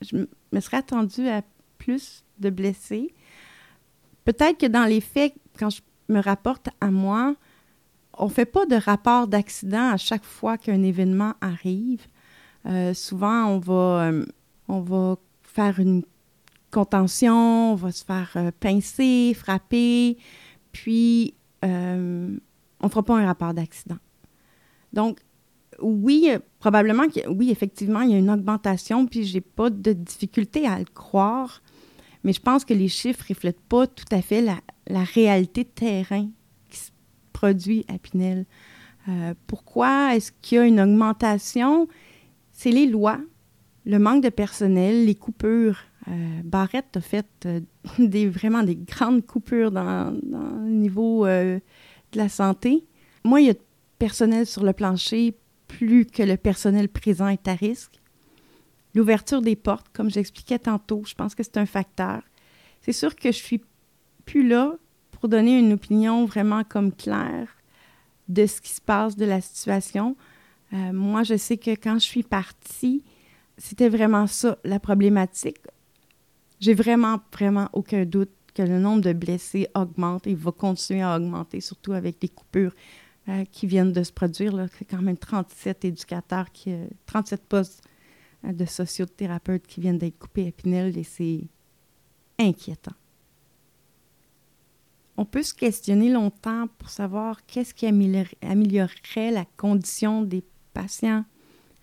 je 0.00 0.16
me 0.52 0.60
serais 0.60 0.78
attendue 0.78 1.28
à 1.28 1.42
plus 1.78 2.24
de 2.38 2.50
blessés. 2.50 3.14
Peut-être 4.24 4.58
que 4.58 4.66
dans 4.66 4.84
les 4.84 5.00
faits, 5.00 5.34
quand 5.58 5.70
je 5.70 5.80
me 6.08 6.20
rapporte 6.20 6.68
à 6.80 6.90
moi, 6.90 7.34
on 8.18 8.26
ne 8.26 8.30
fait 8.30 8.46
pas 8.46 8.66
de 8.66 8.76
rapport 8.76 9.26
d'accident 9.26 9.90
à 9.90 9.96
chaque 9.96 10.24
fois 10.24 10.58
qu'un 10.58 10.82
événement 10.82 11.34
arrive. 11.40 12.06
Euh, 12.66 12.94
souvent, 12.94 13.46
on 13.46 13.58
va, 13.58 14.08
euh, 14.08 14.26
on 14.68 14.80
va 14.80 15.16
faire 15.42 15.80
une 15.80 16.02
contention, 16.70 17.72
on 17.72 17.74
va 17.74 17.92
se 17.92 18.04
faire 18.04 18.36
pincer, 18.60 19.34
frapper, 19.34 20.16
puis 20.72 21.34
on 21.62 21.68
ne 21.68 22.88
fera 22.88 23.02
pas 23.02 23.18
un 23.18 23.26
rapport 23.26 23.54
d'accident. 23.54 23.98
Donc, 24.92 25.20
oui, 25.80 26.30
probablement 26.58 27.04
oui, 27.28 27.50
effectivement, 27.50 28.02
il 28.02 28.10
y 28.10 28.14
a 28.14 28.18
une 28.18 28.30
augmentation, 28.30 29.06
puis 29.06 29.24
j'ai 29.24 29.40
pas 29.40 29.70
de 29.70 29.92
difficulté 29.92 30.66
à 30.66 30.78
le 30.78 30.84
croire, 30.84 31.62
mais 32.24 32.32
je 32.32 32.40
pense 32.40 32.64
que 32.64 32.74
les 32.74 32.88
chiffres 32.88 33.24
reflètent 33.28 33.60
pas 33.60 33.86
tout 33.86 34.04
à 34.10 34.22
fait 34.22 34.42
la, 34.42 34.60
réalité 35.04 35.64
de 35.64 35.68
terrain 35.68 36.28
qui 36.68 36.78
se 36.78 36.90
produit 37.32 37.84
à 37.88 37.98
Pinel. 37.98 38.46
Euh, 39.08 39.34
pourquoi 39.46 40.14
est-ce 40.14 40.30
qu'il 40.40 40.58
y 40.58 40.60
a 40.60 40.64
une 40.64 40.80
augmentation? 40.80 41.88
C'est 42.52 42.70
les 42.70 42.86
lois, 42.86 43.18
le 43.84 43.98
manque 43.98 44.22
de 44.22 44.28
personnel, 44.28 45.06
les 45.06 45.14
coupures. 45.14 45.80
Euh, 46.08 46.40
Barrette 46.44 46.96
a 46.96 47.00
fait 47.00 47.26
euh, 47.46 47.60
des, 47.98 48.28
vraiment 48.28 48.62
des 48.62 48.76
grandes 48.76 49.26
coupures 49.26 49.72
dans, 49.72 50.12
le 50.12 50.70
niveau 50.70 51.26
de 51.26 51.60
la 52.14 52.28
santé. 52.28 52.84
Moi, 53.24 53.40
il 53.40 53.46
y 53.48 53.50
a 53.50 53.54
de 53.54 53.60
personnel 53.98 54.46
sur 54.46 54.62
le 54.62 54.72
plancher 54.72 55.34
plus 55.78 56.04
que 56.04 56.22
le 56.22 56.36
personnel 56.36 56.88
présent 56.88 57.28
est 57.28 57.48
à 57.48 57.54
risque. 57.54 57.98
L'ouverture 58.94 59.40
des 59.40 59.56
portes, 59.56 59.86
comme 59.94 60.10
j'expliquais 60.10 60.58
tantôt, 60.58 61.02
je 61.06 61.14
pense 61.14 61.34
que 61.34 61.42
c'est 61.42 61.56
un 61.56 61.66
facteur. 61.66 62.22
C'est 62.82 62.92
sûr 62.92 63.16
que 63.16 63.32
je 63.32 63.38
suis 63.38 63.62
plus 64.26 64.46
là 64.46 64.74
pour 65.12 65.28
donner 65.28 65.58
une 65.58 65.72
opinion 65.72 66.26
vraiment 66.26 66.62
comme 66.62 66.92
claire 66.92 67.48
de 68.28 68.46
ce 68.46 68.60
qui 68.60 68.70
se 68.72 68.82
passe, 68.82 69.16
de 69.16 69.24
la 69.24 69.40
situation. 69.40 70.14
Euh, 70.74 70.92
moi, 70.92 71.22
je 71.22 71.36
sais 71.38 71.56
que 71.56 71.70
quand 71.70 71.94
je 71.94 72.04
suis 72.04 72.22
partie, 72.22 73.02
c'était 73.56 73.88
vraiment 73.88 74.26
ça, 74.26 74.58
la 74.64 74.78
problématique. 74.78 75.58
J'ai 76.60 76.74
vraiment, 76.74 77.18
vraiment 77.32 77.70
aucun 77.72 78.04
doute 78.04 78.30
que 78.54 78.62
le 78.62 78.78
nombre 78.78 79.00
de 79.00 79.14
blessés 79.14 79.68
augmente 79.74 80.26
et 80.26 80.34
va 80.34 80.52
continuer 80.52 81.02
à 81.02 81.16
augmenter, 81.16 81.60
surtout 81.62 81.92
avec 81.92 82.18
les 82.22 82.28
coupures 82.28 82.74
euh, 83.28 83.44
qui 83.50 83.66
viennent 83.66 83.92
de 83.92 84.02
se 84.02 84.12
produire. 84.12 84.66
C'est 84.78 84.84
quand 84.84 85.02
même 85.02 85.16
37 85.16 85.84
éducateurs, 85.84 86.50
qui, 86.52 86.74
37 87.06 87.40
euh, 87.40 87.44
postes 87.48 87.82
de 88.44 88.64
sociothérapeutes 88.64 89.66
qui 89.66 89.80
viennent 89.80 89.98
d'être 89.98 90.18
coupés 90.18 90.48
à 90.48 90.52
Pinel 90.52 90.98
et 90.98 91.04
c'est 91.04 91.44
inquiétant 92.38 92.94
on 95.16 95.24
peut 95.24 95.42
se 95.42 95.54
questionner 95.54 96.10
longtemps 96.10 96.66
pour 96.78 96.88
savoir 96.88 97.44
qu'est-ce 97.46 97.74
qui 97.74 97.86
améliorerait 97.86 99.30
la 99.30 99.44
condition 99.56 100.22
des 100.22 100.42
patients 100.72 101.24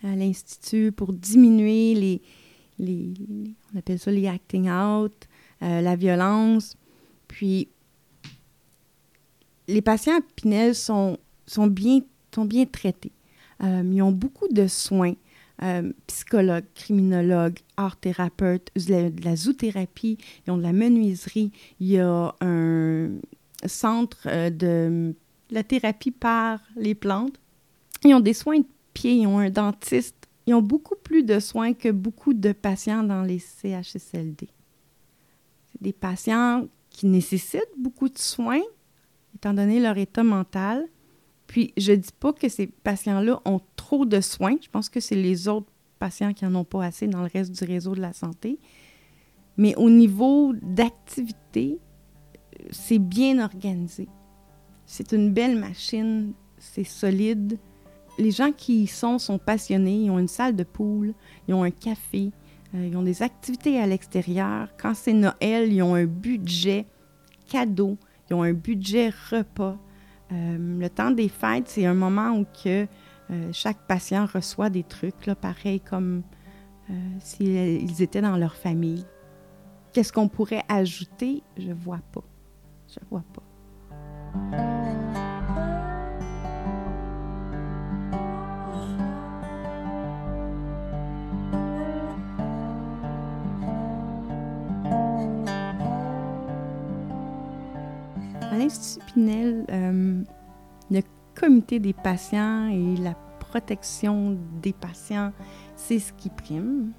à 0.04 0.16
l'Institut 0.16 0.92
pour 0.92 1.14
diminuer 1.14 1.94
les, 1.94 2.22
les, 2.80 3.14
on 3.74 3.80
appelle 3.80 4.00
ça 4.00 4.12
les 4.12 4.28
acting 4.28 4.70
out, 4.70 5.14
euh, 5.62 5.82
la 5.82 5.96
violence. 5.96 6.76
Puis, 7.28 7.70
les 9.68 9.82
patients 9.82 10.18
à 10.18 10.22
Pinel 10.36 10.74
sont, 10.74 11.18
sont, 11.50 11.68
bien, 11.68 12.02
sont 12.34 12.46
bien 12.46 12.66
traités. 12.66 13.12
Euh, 13.64 13.84
ils 13.86 14.02
ont 14.02 14.12
beaucoup 14.12 14.48
de 14.48 14.68
soins. 14.68 15.16
Euh, 15.62 15.92
psychologues, 16.08 16.64
criminologues, 16.74 17.60
art 17.76 17.98
thérapeutes, 17.98 18.72
de 18.78 19.12
la, 19.26 19.36
zoothérapie, 19.36 20.18
ils 20.48 20.52
ont 20.52 20.58
de 20.58 20.64
la 20.64 20.72
menuiserie, 20.72 21.52
il 21.82 21.88
y 21.88 22.00
a 22.00 22.34
un 22.40 23.10
centre 23.66 24.20
euh, 24.28 24.50
de 24.50 25.14
la 25.52 25.64
thérapie 25.64 26.12
par 26.12 26.62
les 26.78 26.96
plantes. 26.96 27.38
Ils 28.06 28.14
ont 28.14 28.22
des 28.22 28.34
soins 28.34 28.60
de 28.60 28.66
pied, 28.94 29.16
ils 29.16 29.28
ont 29.28 29.40
un 29.40 29.50
dentiste, 29.50 30.30
ils 30.48 30.54
ont 30.54 30.62
beaucoup 30.62 30.96
plus 30.96 31.24
de 31.24 31.42
soins 31.42 31.74
que 31.74 31.90
beaucoup 31.90 32.34
de 32.34 32.54
patients 32.54 33.04
dans 33.04 33.24
les 33.24 33.40
CHSLD. 33.40 34.48
C'est 35.72 35.82
des 35.82 35.94
patients 35.94 36.70
qui 36.90 37.06
nécessitent 37.06 37.76
beaucoup 37.78 38.08
de 38.08 38.18
soins, 38.18 38.62
étant 39.36 39.54
donné 39.54 39.82
leur 39.82 39.98
état 39.98 40.24
mental, 40.24 40.88
puis, 41.50 41.74
je 41.78 41.94
dis 41.94 42.12
pas 42.20 42.32
que 42.32 42.48
ces 42.48 42.68
patients-là 42.68 43.42
ont 43.44 43.60
trop 43.76 44.06
de 44.06 44.22
soins. 44.22 44.56
Je 44.62 44.70
pense 44.70 44.88
que 44.88 45.00
c'est 45.00 45.16
les 45.16 45.48
autres 45.48 45.66
patients 45.98 46.32
qui 46.32 46.46
n'en 46.46 46.60
ont 46.60 46.64
pas 46.64 46.86
assez 46.86 47.08
dans 47.08 47.24
le 47.24 47.30
reste 47.34 47.52
du 47.52 47.64
réseau 47.64 47.96
de 47.96 48.02
la 48.02 48.14
santé. 48.14 48.60
Mais 49.58 49.76
au 49.76 49.90
niveau 49.90 50.54
d'activité, 50.62 51.80
c'est 52.70 53.00
bien 53.00 53.44
organisé. 53.44 54.08
C'est 54.86 55.12
une 55.12 55.34
belle 55.34 55.58
machine, 55.58 56.34
c'est 56.60 56.84
solide. 56.84 57.58
Les 58.20 58.30
gens 58.30 58.52
qui 58.52 58.84
y 58.84 58.88
sont 58.88 59.18
sont 59.18 59.40
passionnés, 59.40 60.04
ils 60.04 60.12
ont 60.12 60.20
une 60.20 60.28
salle 60.28 60.56
de 60.56 60.64
poule, 60.64 61.16
ils 61.48 61.56
ont 61.56 61.64
un 61.64 61.72
café, 61.72 62.30
euh, 62.76 62.86
ils 62.86 62.96
ont 62.96 63.02
des 63.02 63.24
activités 63.24 63.80
à 63.80 63.88
l'extérieur. 63.88 64.70
Quand 64.80 64.94
c'est 64.94 65.14
Noël, 65.14 65.74
ils 65.74 65.82
ont 65.82 65.96
un 65.96 66.06
budget 66.06 66.86
cadeau, 67.48 67.98
ils 68.30 68.36
ont 68.36 68.44
un 68.44 68.54
budget 68.54 69.10
repas. 69.32 69.80
Euh, 70.32 70.80
le 70.80 70.90
temps 70.90 71.12
des 71.12 71.30
fêtes, 71.30 71.68
c'est 71.68 71.86
un 71.86 71.94
moment 71.94 72.32
où 72.32 72.46
euh, 72.68 72.86
chaque 73.52 73.80
patient 73.88 74.28
reçoit 74.32 74.70
des 74.70 74.84
trucs, 74.84 75.32
pareil 75.42 75.80
comme 75.80 76.24
euh, 76.90 76.94
s'ils 77.20 78.02
étaient 78.02 78.22
dans 78.22 78.38
leur 78.38 78.56
famille. 78.56 79.06
Qu'est-ce 79.94 80.14
qu'on 80.14 80.28
pourrait 80.28 80.64
ajouter? 80.68 81.44
Je 81.58 81.72
vois 81.72 82.02
pas. 82.12 82.24
Je 82.88 83.00
vois 83.10 83.24
pas. 83.34 84.79
l'Institut 98.60 99.14
Pinel, 99.14 99.66
euh, 99.72 100.24
le 100.92 101.02
comité 101.34 101.80
des 101.80 101.94
patients 101.94 102.68
et 102.68 102.98
la 102.98 103.14
protection 103.40 104.38
des 104.62 104.74
patients, 104.74 105.32
c'est 105.76 106.00
ce 106.00 106.14
qui 106.14 106.30
prime. 106.30 106.92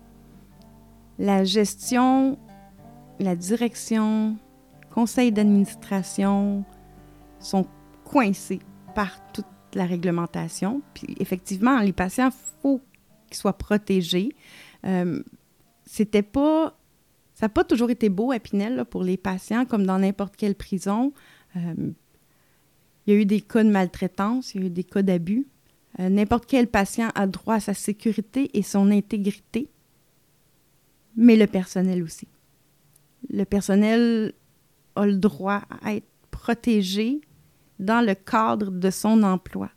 La 1.19 1.45
gestion, 1.45 2.39
la 3.19 3.37
direction, 3.37 4.37
conseil 4.91 5.33
d'administration 5.33 6.65
sont 7.39 7.67
coincés 8.05 8.61
par 8.95 9.11
toute 9.33 9.47
la 9.75 9.85
réglementation. 9.85 10.83
Puis 10.95 11.15
effectivement, 11.21 11.79
les 11.81 11.93
patients, 11.93 12.29
il 12.29 12.61
faut 12.63 12.81
qu'ils 13.29 13.37
soient 13.37 13.59
protégés. 13.59 14.31
Euh, 14.87 15.23
c'était 15.85 16.23
pas. 16.23 16.77
Ça 17.35 17.47
n'a 17.47 17.51
pas 17.51 17.65
toujours 17.65 17.91
été 17.91 18.09
beau 18.09 18.33
à 18.33 18.39
Pinel 18.39 18.85
pour 18.91 19.03
les 19.03 19.17
patients, 19.17 19.65
comme 19.65 19.87
dans 19.87 19.99
n'importe 19.99 20.37
quelle 20.37 20.55
prison. 20.55 21.13
Euh, 21.57 21.93
il 23.07 23.15
y 23.15 23.17
a 23.17 23.21
eu 23.21 23.27
des 23.27 23.41
cas 23.41 23.65
de 23.65 23.71
maltraitance, 23.71 24.55
il 24.55 24.61
y 24.61 24.65
a 24.65 24.67
eu 24.67 24.71
des 24.71 24.85
cas 24.85 25.03
d'abus. 25.03 25.47
Euh, 25.99 26.09
n'importe 26.09 26.47
quel 26.47 26.69
patient 26.69 27.11
a 27.15 27.27
droit 27.27 27.57
à 27.57 27.61
sa 27.61 27.75
sécurité 27.75 28.51
et 28.57 28.63
son 28.63 28.91
intégrité, 28.91 29.69
mais 31.17 31.37
le 31.37 31.47
personnel 31.47 32.03
aussi. 32.03 32.29
Le 33.29 33.45
personnel 33.45 34.33
a 34.97 35.07
le 35.07 35.17
droit 35.17 35.63
à 35.83 35.95
être 35.95 36.07
protégé 36.31 37.21
dans 37.79 38.05
le 38.07 38.15
cadre 38.15 38.71
de 38.71 38.91
son 38.91 39.23
emploi. 39.23 39.71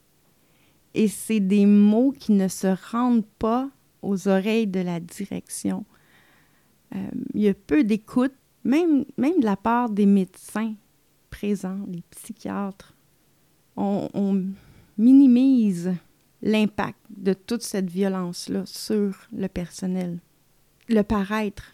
Et 0.93 1.07
c'est 1.07 1.39
des 1.39 1.65
mots 1.65 2.11
qui 2.11 2.33
ne 2.33 2.47
se 2.47 2.67
rendent 2.91 3.25
pas 3.39 3.69
aux 4.01 4.27
oreilles 4.27 4.67
de 4.67 4.79
la 4.79 4.99
direction. 4.99 5.85
Euh, 6.95 7.07
il 7.33 7.41
y 7.41 7.47
a 7.47 7.53
peu 7.53 7.83
d'écoute, 7.83 8.33
même, 8.63 9.05
même 9.17 9.39
de 9.39 9.45
la 9.45 9.57
part 9.57 9.89
des 9.89 10.05
médecins 10.05 10.75
les 11.43 12.03
psychiatres. 12.09 12.93
On, 13.75 14.43
minimise 14.95 15.91
l'impact 16.43 16.99
de 17.09 17.33
toute 17.33 17.63
cette 17.63 17.89
violence-là 17.89 18.63
sur 18.67 19.27
le 19.35 19.47
personnel. 19.47 20.19
Le 20.87 21.01
paraître, 21.01 21.73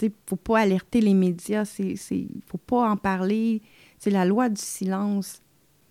il 0.00 0.06
ne 0.06 0.14
faut 0.26 0.36
pas 0.36 0.60
alerter 0.60 1.00
les 1.00 1.14
médias, 1.14 1.64
il 1.80 1.98
ne 2.12 2.40
faut 2.46 2.58
pas 2.58 2.88
en 2.88 2.96
parler. 2.96 3.60
C'est 3.98 4.10
la 4.10 4.24
loi 4.24 4.48
du 4.48 4.60
silence. 4.60 5.42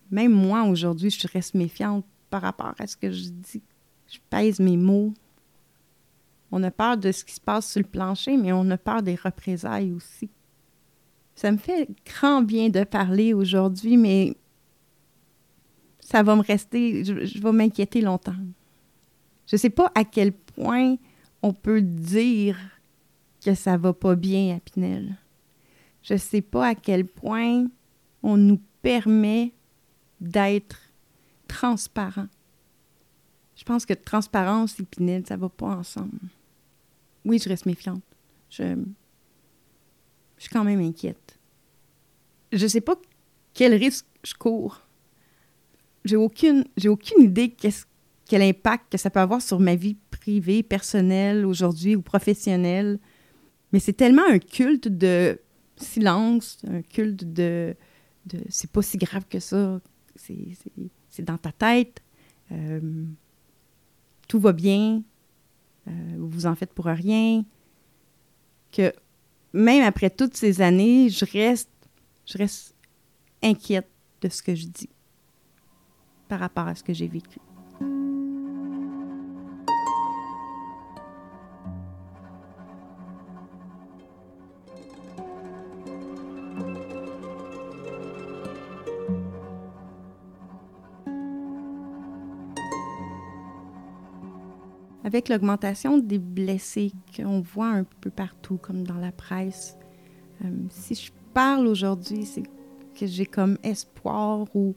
Même 0.09 0.31
moi, 0.31 0.63
aujourd'hui, 0.63 1.09
je 1.09 1.27
reste 1.27 1.53
méfiante 1.53 2.05
par 2.29 2.43
rapport 2.43 2.75
à 2.79 2.87
ce 2.87 2.95
que 2.95 3.11
je 3.11 3.29
dis. 3.29 3.61
Je 4.07 4.19
pèse 4.29 4.59
mes 4.61 4.77
mots. 4.77 5.13
On 6.49 6.63
a 6.63 6.71
peur 6.71 6.97
de 6.97 7.11
ce 7.11 7.25
qui 7.25 7.33
se 7.33 7.41
passe 7.41 7.71
sur 7.71 7.81
le 7.81 7.87
plancher, 7.87 8.37
mais 8.37 8.53
on 8.53 8.69
a 8.69 8.77
peur 8.77 9.01
des 9.01 9.15
représailles 9.15 9.91
aussi. 9.91 10.29
Ça 11.43 11.51
me 11.51 11.57
fait 11.57 11.89
grand 12.05 12.41
bien 12.41 12.69
de 12.69 12.85
parler 12.85 13.33
aujourd'hui, 13.33 13.97
mais 13.97 14.33
ça 15.99 16.23
va 16.23 16.37
me 16.37 16.41
rester, 16.41 17.03
je, 17.03 17.37
vais 17.37 17.51
m'inquiéter 17.51 17.99
longtemps. 17.99 18.37
Je 19.47 19.57
ne 19.57 19.59
sais 19.59 19.69
pas 19.69 19.91
à 19.93 20.05
quel 20.05 20.31
point 20.31 20.95
on 21.41 21.51
peut 21.51 21.81
dire 21.81 22.57
que 23.43 23.55
ça 23.55 23.75
va 23.75 23.91
pas 23.91 24.15
bien 24.15 24.55
à 24.55 24.61
Pinel. 24.61 25.17
Je 26.01 26.13
ne 26.13 26.17
sais 26.17 26.39
pas 26.39 26.67
à 26.67 26.75
quel 26.75 27.05
point 27.05 27.67
on 28.23 28.37
nous 28.37 28.61
permet 28.81 29.51
d'être 30.21 30.79
transparent. 31.49 32.27
Je 33.57 33.65
pense 33.65 33.85
que 33.85 33.93
transparence 33.93 34.79
et 34.79 34.83
Pinel, 34.83 35.27
ça 35.27 35.35
va 35.35 35.49
pas 35.49 35.75
ensemble. 35.75 36.19
Oui, 37.25 37.37
je 37.37 37.49
reste 37.49 37.65
méfiante. 37.65 38.01
Je, 38.49 38.77
je 40.43 40.49
suis 40.49 40.53
quand 40.53 40.65
même 40.65 40.81
inquiète. 40.81 41.39
Je 42.51 42.67
sais 42.67 42.81
pas 42.81 42.97
quel 43.53 43.73
risque 43.75 44.05
je 44.25 44.33
cours. 44.33 44.81
J'ai 46.03 46.17
aucune, 46.17 46.65
j'ai 46.75 46.89
aucune 46.89 47.23
idée 47.23 47.55
quel 48.27 48.41
impact 48.41 48.91
que 48.91 48.97
ça 48.97 49.09
peut 49.09 49.21
avoir 49.21 49.41
sur 49.41 49.61
ma 49.61 49.75
vie 49.75 49.95
privée, 50.11 50.61
personnelle 50.61 51.45
aujourd'hui 51.45 51.95
ou 51.95 52.01
professionnelle. 52.01 52.99
Mais 53.71 53.79
c'est 53.79 53.93
tellement 53.93 54.27
un 54.29 54.37
culte 54.37 54.89
de 54.89 55.39
silence, 55.77 56.57
un 56.67 56.81
culte 56.81 57.23
de, 57.23 57.73
de 58.25 58.39
c'est 58.49 58.69
pas 58.69 58.81
si 58.81 58.97
grave 58.97 59.23
que 59.29 59.39
ça, 59.39 59.79
c'est 60.17 61.23
dans 61.23 61.37
ta 61.37 61.53
tête, 61.53 62.03
euh, 62.51 63.05
tout 64.27 64.41
va 64.41 64.51
bien, 64.51 65.03
euh, 65.87 65.91
vous 66.17 66.45
en 66.47 66.55
faites 66.55 66.73
pour 66.73 66.85
rien, 66.85 67.45
que 68.73 68.91
même 69.53 69.83
après 69.83 70.09
toutes 70.09 70.35
ces 70.35 70.61
années, 70.61 71.09
je 71.09 71.25
reste, 71.25 71.69
je 72.25 72.37
reste 72.37 72.75
inquiète 73.41 73.89
de 74.21 74.29
ce 74.29 74.41
que 74.41 74.55
je 74.55 74.65
dis 74.65 74.89
par 76.27 76.39
rapport 76.39 76.67
à 76.67 76.75
ce 76.75 76.83
que 76.83 76.93
j'ai 76.93 77.07
vécu. 77.07 77.39
Avec 95.13 95.29
l'augmentation 95.29 95.99
des 95.99 96.17
blessés 96.17 96.91
qu'on 97.15 97.39
voit 97.39 97.67
un 97.67 97.83
peu 98.01 98.09
partout, 98.09 98.57
comme 98.57 98.83
dans 98.83 98.97
la 98.97 99.11
presse, 99.11 99.77
euh, 100.43 100.49
si 100.69 100.95
je 100.95 101.11
parle 101.35 101.67
aujourd'hui, 101.67 102.25
c'est 102.25 102.41
que 102.95 103.05
j'ai 103.05 103.27
comme 103.27 103.59
espoir 103.61 104.47
ou 104.55 104.75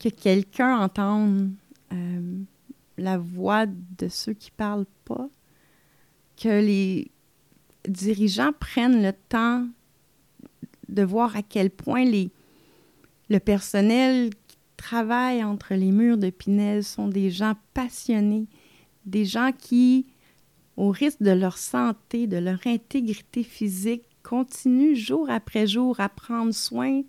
que 0.00 0.08
quelqu'un 0.08 0.76
entende 0.78 1.52
euh, 1.92 2.38
la 2.98 3.16
voix 3.16 3.66
de 3.66 4.08
ceux 4.08 4.32
qui 4.32 4.50
parlent 4.50 4.86
pas, 5.04 5.28
que 6.36 6.48
les 6.48 7.12
dirigeants 7.88 8.52
prennent 8.58 9.02
le 9.02 9.12
temps 9.12 9.68
de 10.88 11.02
voir 11.04 11.36
à 11.36 11.42
quel 11.42 11.70
point 11.70 12.04
les, 12.04 12.32
le 13.30 13.38
personnel 13.38 14.30
qui 14.48 14.58
travaille 14.76 15.44
entre 15.44 15.74
les 15.74 15.92
murs 15.92 16.18
de 16.18 16.30
Pinel 16.30 16.82
sont 16.82 17.06
des 17.06 17.30
gens 17.30 17.54
passionnés, 17.72 18.48
des 19.06 19.24
gens 19.24 19.52
qui, 19.56 20.06
au 20.76 20.90
risque 20.90 21.22
de 21.22 21.30
leur 21.30 21.56
santé, 21.56 22.26
de 22.26 22.36
leur 22.36 22.58
intégrité 22.66 23.42
physique, 23.42 24.02
continuent 24.22 24.96
jour 24.96 25.30
après 25.30 25.66
jour 25.66 25.98
à 26.00 26.08
prendre 26.08 26.52
soin 26.52 27.02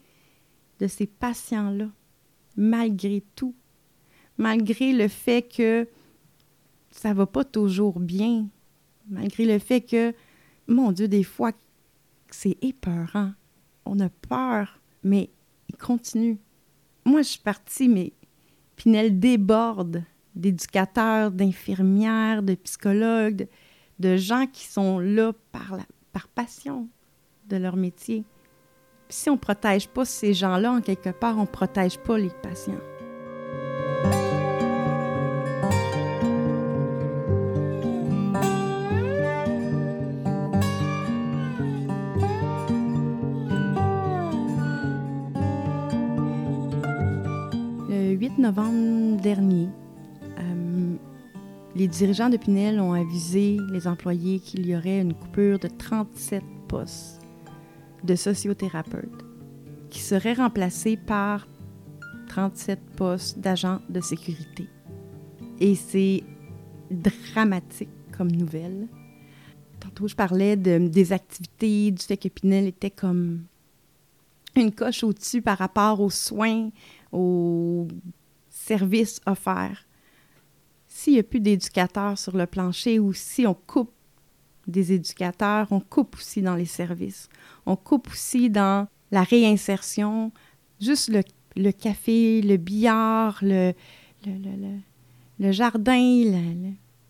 de 0.79 0.87
ces 0.87 1.07
patients-là, 1.07 1.89
malgré 2.55 3.23
tout, 3.35 3.55
malgré 4.37 4.93
le 4.93 5.07
fait 5.07 5.41
que 5.41 5.87
ça 6.91 7.13
va 7.13 7.25
pas 7.25 7.43
toujours 7.43 7.99
bien, 7.99 8.47
malgré 9.09 9.45
le 9.45 9.59
fait 9.59 9.81
que, 9.81 10.13
mon 10.67 10.91
Dieu, 10.91 11.07
des 11.07 11.23
fois, 11.23 11.51
c'est 12.29 12.57
épeurant. 12.61 13.31
On 13.85 13.99
a 13.99 14.09
peur, 14.09 14.79
mais 15.03 15.29
ils 15.69 15.77
continuent. 15.77 16.37
Moi, 17.05 17.21
je 17.21 17.29
suis 17.29 17.39
partie, 17.39 17.87
mais 17.87 18.13
Pinel 18.75 19.19
déborde 19.19 20.03
d'éducateurs, 20.37 21.31
d'infirmières, 21.31 22.43
de 22.43 22.55
psychologues, 22.55 23.47
de, 23.99 24.15
gens 24.15 24.45
qui 24.47 24.65
sont 24.65 24.99
là 24.99 25.33
par, 25.51 25.79
passion 26.33 26.87
de 27.47 27.57
leur 27.57 27.75
métier. 27.75 28.23
si 29.09 29.29
on 29.29 29.33
ne 29.33 29.39
protège 29.39 29.87
pas 29.87 30.03
ces 30.03 30.33
gens-là, 30.33 30.71
en 30.71 30.81
quelque 30.81 31.09
part, 31.09 31.37
on 31.37 31.41
ne 31.41 31.45
protège 31.45 31.99
pas 31.99 32.17
les 32.17 32.31
patients. 32.41 32.79
Dirigeants 51.97 52.29
de 52.29 52.37
Pinel 52.37 52.79
ont 52.79 52.93
avisé 52.93 53.57
les 53.71 53.87
employés 53.87 54.39
qu'il 54.39 54.67
y 54.67 54.75
aurait 54.75 55.01
une 55.01 55.15
coupure 55.15 55.57
de 55.57 55.67
37 55.67 56.43
postes 56.67 57.19
de 58.03 58.15
sociothérapeutes 58.15 59.25
qui 59.89 59.99
seraient 59.99 60.33
remplacés 60.33 60.95
par 60.95 61.47
37 62.27 62.79
postes 62.95 63.39
d'agents 63.39 63.79
de 63.89 63.99
sécurité. 63.99 64.67
Et 65.59 65.73
c'est 65.73 66.23
dramatique 66.91 67.89
comme 68.15 68.31
nouvelle. 68.31 68.87
Tantôt, 69.79 70.07
je 70.07 70.15
parlais 70.15 70.55
de, 70.55 70.77
des 70.87 71.13
activités, 71.13 71.89
du 71.89 72.03
fait 72.03 72.17
que 72.17 72.27
Pinel 72.27 72.67
était 72.67 72.91
comme 72.91 73.41
une 74.55 74.71
coche 74.71 75.03
au-dessus 75.03 75.41
par 75.41 75.57
rapport 75.57 75.99
aux 75.99 76.11
soins, 76.11 76.69
aux 77.11 77.87
services 78.51 79.19
offerts 79.25 79.86
s'il 81.07 81.13
n'y 81.13 81.21
a 81.21 81.23
plus 81.23 81.39
d'éducateurs 81.39 82.17
sur 82.17 82.35
le 82.35 82.45
plancher 82.45 82.99
ou 82.99 83.13
si 83.13 83.47
on 83.47 83.53
coupe 83.53 83.93
des 84.67 84.91
éducateurs, 84.91 85.67
on 85.71 85.79
coupe 85.79 86.17
aussi 86.17 86.41
dans 86.41 86.55
les 86.55 86.65
services. 86.65 87.29
On 87.65 87.77
coupe 87.77 88.09
aussi 88.09 88.49
dans 88.49 88.89
la 89.11 89.23
réinsertion, 89.23 90.33
juste 90.81 91.09
le, 91.55 91.71
café, 91.71 92.41
le 92.41 92.57
billard, 92.57 93.39
le, 93.41 93.71
le, 94.25 95.51
jardin, 95.53 96.41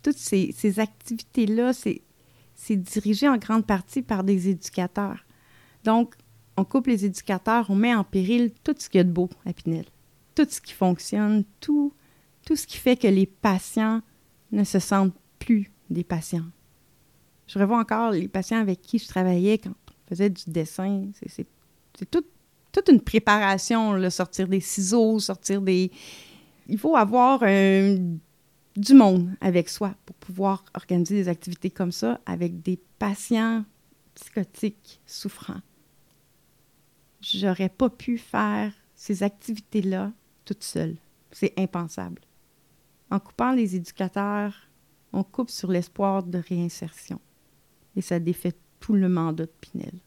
toutes 0.03 0.19
ces, 0.19 0.53
ces 0.55 0.79
activités-là, 0.79 1.73
c'est 1.73 2.75
dirigé 2.75 3.27
en 3.27 3.37
grande 3.37 3.65
partie 3.65 4.03
par 4.03 4.23
des 4.23 4.49
éducateurs. 4.49 5.25
Donc, 5.85 6.13
on 6.55 6.65
coupe 6.65 6.85
les 6.85 7.03
éducateurs, 7.03 7.65
on 7.71 7.75
met 7.75 7.95
en 7.95 8.03
péril 8.03 8.51
tout 8.63 8.75
ce 8.77 8.89
qu'il 8.89 8.99
y 8.99 9.01
a 9.01 9.05
de 9.05 9.11
beau 9.11 9.27
à 9.47 9.53
Pinel, 9.53 9.85
tout 10.35 10.45
ce 10.47 10.61
qui 10.61 10.73
fonctionne, 10.73 11.45
tout 11.59 11.93
tout 12.47 12.55
ce 12.55 12.65
qui 12.65 12.77
fait 12.77 12.95
que 12.95 13.09
les 13.09 13.25
patients 13.25 14.01
ne 14.53 14.63
se 14.63 14.79
sentent 14.79 15.13
plus 15.37 15.69
des 15.89 16.05
patients. 16.05 16.45
Je 17.45 17.59
revois 17.59 17.77
encore 17.77 18.11
les 18.11 18.29
patients 18.29 18.61
avec 18.61 18.81
qui 18.81 18.99
je 18.99 19.07
travaillais 19.07 19.57
quand 19.57 19.71
on 19.71 20.09
faisait 20.09 20.29
du 20.29 20.43
dessin. 20.47 21.09
C'est 21.25 22.09
toute 22.09 22.89
une 22.89 23.01
préparation, 23.01 23.91
le 23.91 24.09
sortir 24.09 24.47
des 24.47 24.61
ciseaux, 24.61 25.19
sortir 25.19 25.61
des... 25.61 25.91
Il 26.69 26.77
faut 26.77 26.95
avoir 26.95 27.41
du 27.41 28.93
monde 28.93 29.29
avec 29.41 29.67
soi 29.67 29.93
pour 30.05 30.15
pouvoir 30.15 30.63
organiser 30.73 31.15
des 31.15 31.27
activités 31.27 31.69
comme 31.69 31.91
ça 31.91 32.21
avec 32.25 32.61
des 32.61 32.79
patients 32.97 33.65
psychotiques 34.15 35.01
souffrants. 35.05 35.61
J'aurais 37.19 37.67
pas 37.67 37.89
pu 37.89 38.17
faire 38.17 38.71
ces 38.95 39.21
activités-là 39.21 40.13
toute 40.45 40.63
seule. 40.63 40.95
C'est 41.33 41.53
impensable. 41.57 42.21
En 43.09 43.19
coupant 43.19 43.53
les 43.53 43.75
éducateurs, 43.75 44.53
on 45.13 45.23
coupe 45.23 45.49
sur 45.49 45.71
l'espoir 45.71 46.23
de 46.23 46.37
réinsertion. 46.37 47.21
Et 47.95 48.01
ça 48.01 48.19
défait 48.19 48.53
tout 48.79 48.93
le 48.93 49.09
mandat 49.09 49.45
de 49.45 49.51
Pinel. 49.61 49.99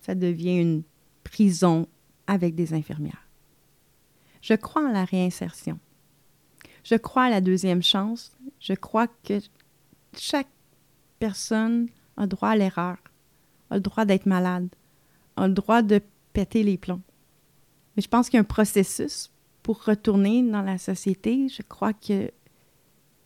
Ça 0.00 0.14
devient 0.14 0.58
une 0.58 0.82
prison 1.24 1.88
avec 2.26 2.54
des 2.54 2.74
infirmières. 2.74 3.26
Je 4.42 4.54
crois 4.54 4.88
en 4.88 4.92
la 4.92 5.04
réinsertion. 5.04 5.78
Je 6.84 6.94
crois 6.94 7.24
à 7.24 7.30
la 7.30 7.40
deuxième 7.40 7.82
chance. 7.82 8.32
Je 8.58 8.72
crois 8.72 9.06
que 9.06 9.40
chaque 10.16 10.48
personne 11.18 11.88
a 12.16 12.26
droit 12.26 12.50
à 12.50 12.56
l'erreur, 12.56 12.96
a 13.70 13.76
le 13.76 13.80
droit 13.80 14.04
d'être 14.04 14.26
malade, 14.26 14.68
a 15.36 15.46
le 15.46 15.54
droit 15.54 15.82
de 15.82 16.00
péter 16.32 16.62
les 16.62 16.78
plombs. 16.78 17.02
Mais 17.96 18.02
je 18.02 18.08
pense 18.08 18.28
qu'il 18.28 18.36
y 18.36 18.38
a 18.38 18.42
un 18.42 18.44
processus 18.44 19.30
retourner 19.72 20.42
dans 20.42 20.62
la 20.62 20.78
société. 20.78 21.48
Je 21.48 21.62
crois 21.62 21.92
que 21.92 22.30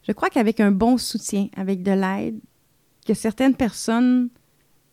je 0.06 0.12
crois 0.12 0.28
qu'avec 0.28 0.60
un 0.60 0.70
bon 0.70 0.98
soutien, 0.98 1.48
avec 1.56 1.82
de 1.82 1.92
l'aide, 1.92 2.38
que 3.06 3.14
certaines 3.14 3.54
personnes 3.54 4.28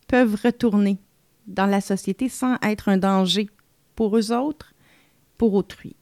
peuvent 0.08 0.40
retourner 0.42 1.00
dans 1.48 1.66
la 1.66 1.82
société 1.82 2.30
sans 2.30 2.56
être 2.62 2.88
un 2.88 2.98
danger 2.98 3.50
pour 3.96 4.18
eux 4.18 4.32
autres, 4.32 4.74
pour 5.38 5.54
autrui. 5.54 5.96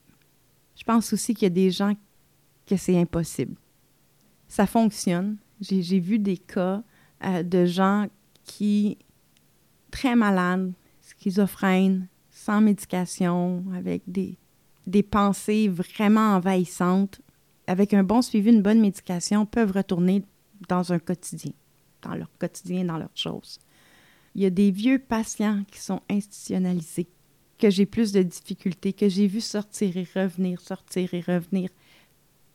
Je 0.76 0.84
pense 0.84 1.12
aussi 1.12 1.34
qu'il 1.34 1.44
y 1.44 1.46
a 1.46 1.50
des 1.50 1.70
gens 1.70 1.94
que 2.66 2.76
c'est 2.76 2.98
impossible. 2.98 3.56
Ça 4.48 4.66
fonctionne. 4.66 5.36
J'ai 5.60 5.98
vu 5.98 6.18
des 6.18 6.38
cas 6.38 6.82
euh, 7.24 7.42
de 7.42 7.66
gens 7.66 8.06
qui, 8.44 8.96
très 9.90 10.16
malades, 10.16 10.72
schizophrènes, 11.02 12.06
sans 12.30 12.60
médication, 12.60 13.64
avec 13.74 14.02
des, 14.06 14.38
des 14.90 15.02
pensées 15.02 15.68
vraiment 15.68 16.34
envahissantes, 16.34 17.20
avec 17.66 17.94
un 17.94 18.02
bon 18.02 18.22
suivi, 18.22 18.50
une 18.50 18.62
bonne 18.62 18.80
médication, 18.80 19.46
peuvent 19.46 19.72
retourner 19.72 20.24
dans 20.68 20.92
un 20.92 20.98
quotidien, 20.98 21.52
dans 22.02 22.14
leur 22.14 22.30
quotidien, 22.38 22.84
dans 22.84 22.98
leurs 22.98 23.16
choses. 23.16 23.58
Il 24.34 24.42
y 24.42 24.46
a 24.46 24.50
des 24.50 24.70
vieux 24.70 24.98
patients 24.98 25.64
qui 25.70 25.80
sont 25.80 26.00
institutionnalisés, 26.08 27.08
que 27.58 27.70
j'ai 27.70 27.86
plus 27.86 28.12
de 28.12 28.22
difficultés, 28.22 28.92
que 28.92 29.08
j'ai 29.08 29.26
vu 29.26 29.40
sortir 29.40 29.96
et 29.96 30.06
revenir, 30.14 30.60
sortir 30.60 31.12
et 31.14 31.20
revenir, 31.20 31.70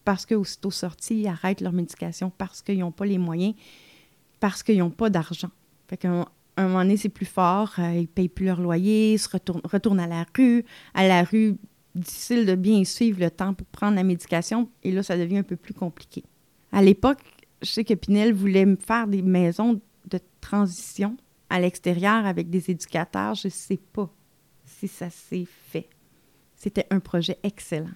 parce 0.03 0.25
qu'aussitôt 0.25 0.71
sortis, 0.71 1.21
ils 1.21 1.27
arrêtent 1.27 1.61
leur 1.61 1.73
médication 1.73 2.31
parce 2.38 2.61
qu'ils 2.61 2.79
n'ont 2.79 2.91
pas 2.91 3.05
les 3.05 3.17
moyens, 3.17 3.55
parce 4.39 4.63
qu'ils 4.63 4.77
n'ont 4.77 4.91
pas 4.91 5.09
d'argent. 5.09 5.49
Fait 5.88 5.97
qu'à 5.97 6.09
un, 6.57 6.67
moment 6.67 6.81
donné, 6.81 6.97
c'est 6.97 7.09
plus 7.09 7.25
fort, 7.25 7.73
euh, 7.79 7.93
ils 7.93 8.01
ne 8.01 8.05
payent 8.05 8.29
plus 8.29 8.45
leur 8.45 8.61
loyer, 8.61 9.13
ils 9.13 9.19
se 9.19 9.29
retournent 9.29 9.99
à 9.99 10.07
la 10.07 10.25
rue. 10.36 10.63
À 10.93 11.07
la 11.07 11.23
rue, 11.23 11.57
difficile 11.95 12.45
de 12.45 12.55
bien 12.55 12.83
suivre 12.83 13.19
le 13.19 13.31
temps 13.31 13.53
pour 13.53 13.67
prendre 13.67 13.95
la 13.95 14.03
médication, 14.03 14.69
et 14.83 14.91
là, 14.91 15.03
ça 15.03 15.17
devient 15.17 15.39
un 15.39 15.43
peu 15.43 15.55
plus 15.55 15.73
compliqué. 15.73 16.23
À 16.71 16.81
l'époque, 16.81 17.19
je 17.61 17.69
sais 17.69 17.83
que 17.83 17.93
Pinel 17.93 18.33
voulait 18.33 18.65
faire 18.85 19.07
des 19.07 19.21
maisons 19.21 19.81
de 20.09 20.19
transition 20.41 21.17
à 21.49 21.59
l'extérieur 21.59 22.25
avec 22.25 22.49
des 22.49 22.69
éducateurs. 22.69 23.35
Je 23.35 23.47
ne 23.47 23.51
sais 23.51 23.79
pas 23.93 24.09
si 24.65 24.87
ça 24.87 25.09
s'est 25.09 25.47
fait. 25.47 25.89
C'était 26.55 26.85
un 26.89 26.99
projet 26.99 27.37
excellent 27.43 27.91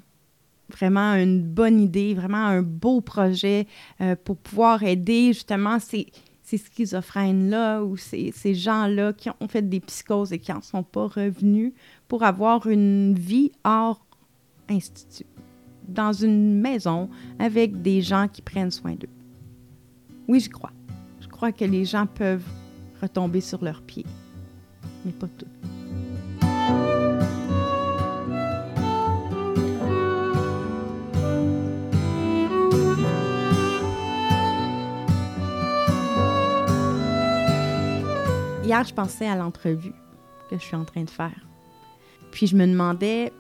vraiment 0.70 1.14
une 1.14 1.42
bonne 1.42 1.80
idée, 1.80 2.14
vraiment 2.14 2.46
un 2.46 2.62
beau 2.62 3.02
projet 3.02 3.68
euh, 4.02 4.16
pour 4.24 4.38
pouvoir 4.38 4.84
aider 4.84 5.34
justement 5.34 5.80
ces, 5.80 6.08
ces 6.50 6.58
schizophrènes-là 6.58 7.84
ou 7.84 7.96
ces, 7.96 8.32
ces 8.32 8.56
gens-là 8.56 9.14
qui 9.14 9.30
ont 9.30 9.48
fait 9.48 9.62
des 9.62 9.80
psychoses 9.80 10.34
et 10.34 10.40
qui 10.40 10.52
n'en 10.52 10.62
sont 10.62 10.82
pas 10.82 11.06
revenus 11.06 11.74
pour 12.08 12.24
avoir 12.24 12.66
une 12.66 13.14
vie 13.14 13.52
hors 13.64 14.04
institut, 14.68 15.28
dans 15.88 16.12
une 16.12 16.60
maison 16.60 17.08
avec 17.38 17.84
des 17.84 18.02
gens 18.02 18.28
qui 18.28 18.42
prennent 18.42 18.72
soin 18.72 18.96
d'eux. 18.96 19.10
Oui, 20.28 20.40
je 20.40 20.50
crois. 20.50 20.72
Je 21.22 21.28
crois 21.28 21.52
que 21.52 21.66
les 21.66 21.86
gens 21.86 22.08
peuvent 22.08 22.48
retomber 23.00 23.42
sur 23.42 23.64
leurs 23.64 23.84
pieds, 23.84 24.06
mais 25.06 25.12
pas 25.12 25.28
tous. 25.38 25.69
Hier, 38.70 38.84
je 38.84 38.94
pensais 38.94 39.26
à 39.26 39.36
l'entrevue 39.36 39.96
que 40.48 40.56
je 40.56 40.62
suis 40.62 40.76
en 40.76 40.86
train 40.86 41.04
de 41.04 41.10
faire. 41.10 41.48
Puis 42.30 42.46
je 42.46 42.56
me 42.56 42.68
demandais, 42.68 43.34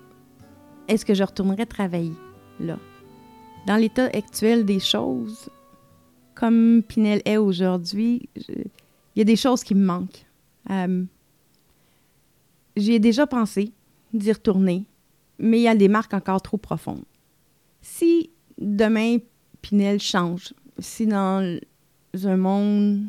est-ce 0.88 1.06
que 1.06 1.14
je 1.14 1.24
retournerais 1.24 1.68
travailler 1.68 2.16
là? 2.60 2.80
Dans 3.68 3.76
l'état 3.76 4.06
actuel 4.06 4.66
des 4.66 4.80
choses, 4.80 5.52
comme 6.34 6.82
Pinel 6.82 7.22
est 7.26 7.38
aujourd'hui, 7.38 8.28
il 8.38 8.72
y 9.18 9.22
a 9.22 9.24
des 9.24 9.36
choses 9.36 9.64
qui 9.64 9.76
me 9.76 9.86
manquent. 9.86 10.26
Euh, 10.72 11.04
J'y 12.76 12.94
ai 12.94 13.00
déjà 13.00 13.28
pensé 13.28 13.72
d'y 14.12 14.32
retourner, 14.32 14.86
mais 15.38 15.60
il 15.60 15.64
y 15.64 15.68
a 15.68 15.76
des 15.76 15.90
marques 15.90 16.16
encore 16.16 16.42
trop 16.42 16.58
profondes. 16.58 17.06
Si 17.84 18.32
demain 18.58 19.18
Pinel 19.62 20.00
change, 20.00 20.56
si 20.80 21.06
dans 21.06 21.60
un 22.24 22.38
monde 22.38 23.04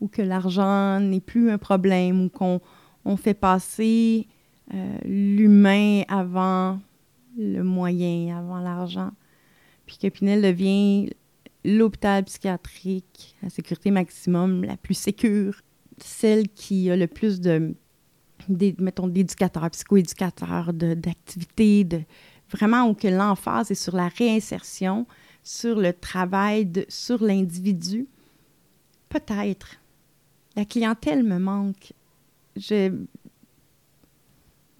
ou 0.00 0.08
que 0.08 0.22
l'argent 0.22 1.00
n'est 1.00 1.20
plus 1.20 1.50
un 1.50 1.58
problème 1.58 2.24
ou 2.24 2.28
qu'on 2.28 2.60
on 3.04 3.16
fait 3.16 3.34
passer 3.34 4.26
euh, 4.74 4.98
l'humain 5.04 6.02
avant 6.08 6.80
le 7.38 7.62
moyen, 7.62 8.36
avant 8.36 8.58
l'argent. 8.58 9.12
Puis 9.86 9.98
que 9.98 10.08
Pinel 10.08 10.42
devient 10.42 11.10
l'hôpital 11.64 12.24
psychiatrique 12.24 13.36
à 13.44 13.50
sécurité 13.50 13.90
maximum, 13.90 14.64
la 14.64 14.76
plus 14.76 14.94
sécure, 14.94 15.60
celle 15.98 16.48
qui 16.48 16.90
a 16.90 16.96
le 16.96 17.06
plus 17.06 17.40
de, 17.40 17.74
mettons, 18.48 19.08
d'éducateurs, 19.08 19.70
psychoéducateurs, 19.70 20.72
d'activités, 20.72 21.84
de, 21.84 22.00
vraiment 22.50 22.88
où 22.88 22.94
que 22.94 23.08
l'emphase 23.08 23.70
est 23.70 23.74
sur 23.74 23.96
la 23.96 24.08
réinsertion, 24.08 25.06
sur 25.42 25.78
le 25.78 25.92
travail, 25.92 26.66
de, 26.66 26.84
sur 26.88 27.22
l'individu. 27.22 28.06
Peut-être 29.08 29.76
la 30.56 30.64
clientèle 30.64 31.22
me 31.22 31.38
manque. 31.38 31.92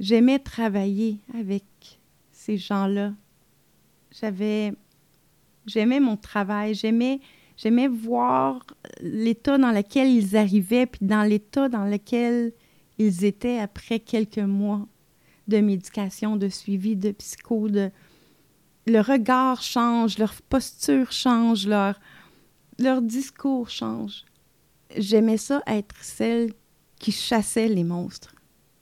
J'aimais 0.01 0.39
travailler 0.39 1.19
avec 1.39 1.65
ces 2.33 2.57
gens-là. 2.57 3.13
J'avais, 4.11 4.73
j'aimais 5.67 6.01
mon 6.01 6.17
travail, 6.17 6.75
j'aimais, 6.75 7.21
j'aimais 7.59 7.89
voir 7.89 8.67
l'état 9.03 9.59
dans 9.59 9.73
lequel 9.73 10.09
ils 10.09 10.37
arrivaient, 10.37 10.87
puis 10.87 11.07
dans 11.07 11.23
l'état 11.23 11.69
dans 11.69 11.85
lequel 11.85 12.53
ils 12.99 13.25
étaient 13.25 13.59
après 13.59 14.01
quelques 14.01 14.39
mois 14.39 14.87
de 15.49 15.59
médication, 15.59 16.37
de 16.37 16.49
suivi, 16.49 16.97
de 16.97 17.11
psycho, 17.13 17.69
de 17.69 17.91
le 18.87 19.01
regard 19.01 19.63
change, 19.63 20.17
leur 20.17 20.33
posture 20.43 21.13
change, 21.13 21.67
leur, 21.67 22.01
leur 22.79 23.03
discours 23.03 23.69
change 23.69 24.25
j'aimais 24.97 25.37
ça 25.37 25.63
être 25.67 25.97
celle 26.03 26.53
qui 26.99 27.13
chassait 27.13 27.69
les 27.69 27.85
monstres. 27.85 28.35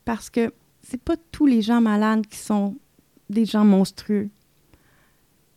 Parce 0.05 0.31
que 0.31 0.53
c'est 0.83 1.03
pas 1.03 1.17
tous 1.33 1.47
les 1.47 1.63
gens 1.63 1.81
malades 1.81 2.27
qui 2.27 2.39
sont 2.39 2.77
des 3.31 3.45
gens 3.47 3.65
monstrueux. 3.65 4.31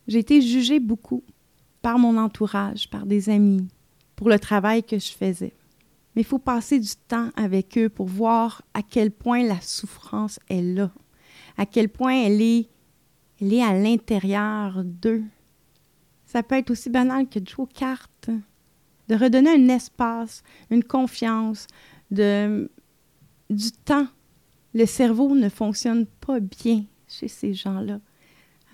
J'ai 0.06 0.20
été 0.20 0.40
jugée 0.40 0.80
beaucoup 0.80 1.22
par 1.82 1.98
mon 1.98 2.16
entourage, 2.16 2.88
par 2.88 3.06
des 3.06 3.28
amis, 3.28 3.68
pour 4.16 4.28
le 4.28 4.38
travail 4.38 4.82
que 4.82 4.98
je 4.98 5.12
faisais. 5.12 5.54
Mais 6.14 6.22
il 6.22 6.24
faut 6.24 6.38
passer 6.38 6.80
du 6.80 6.96
temps 7.06 7.30
avec 7.36 7.76
eux 7.78 7.88
pour 7.88 8.06
voir 8.06 8.62
à 8.74 8.82
quel 8.82 9.10
point 9.10 9.44
la 9.44 9.60
souffrance 9.60 10.40
est 10.48 10.62
là, 10.62 10.90
à 11.56 11.66
quel 11.66 11.88
point 11.88 12.14
elle 12.14 12.40
est, 12.40 12.68
elle 13.40 13.52
est 13.52 13.62
à 13.62 13.74
l'intérieur 13.74 14.82
d'eux. 14.84 15.22
Ça 16.24 16.42
peut 16.42 16.56
être 16.56 16.70
aussi 16.70 16.90
banal 16.90 17.28
que 17.28 17.38
de 17.38 17.48
jouer 17.48 17.66
cartes, 17.72 18.30
de 19.08 19.14
redonner 19.14 19.50
un 19.50 19.68
espace, 19.68 20.42
une 20.70 20.84
confiance, 20.84 21.66
du 22.10 22.68
temps. 23.84 24.06
Le 24.74 24.86
cerveau 24.86 25.34
ne 25.34 25.48
fonctionne 25.48 26.06
pas 26.06 26.40
bien 26.40 26.84
chez 27.08 27.28
ces 27.28 27.54
gens-là. 27.54 28.00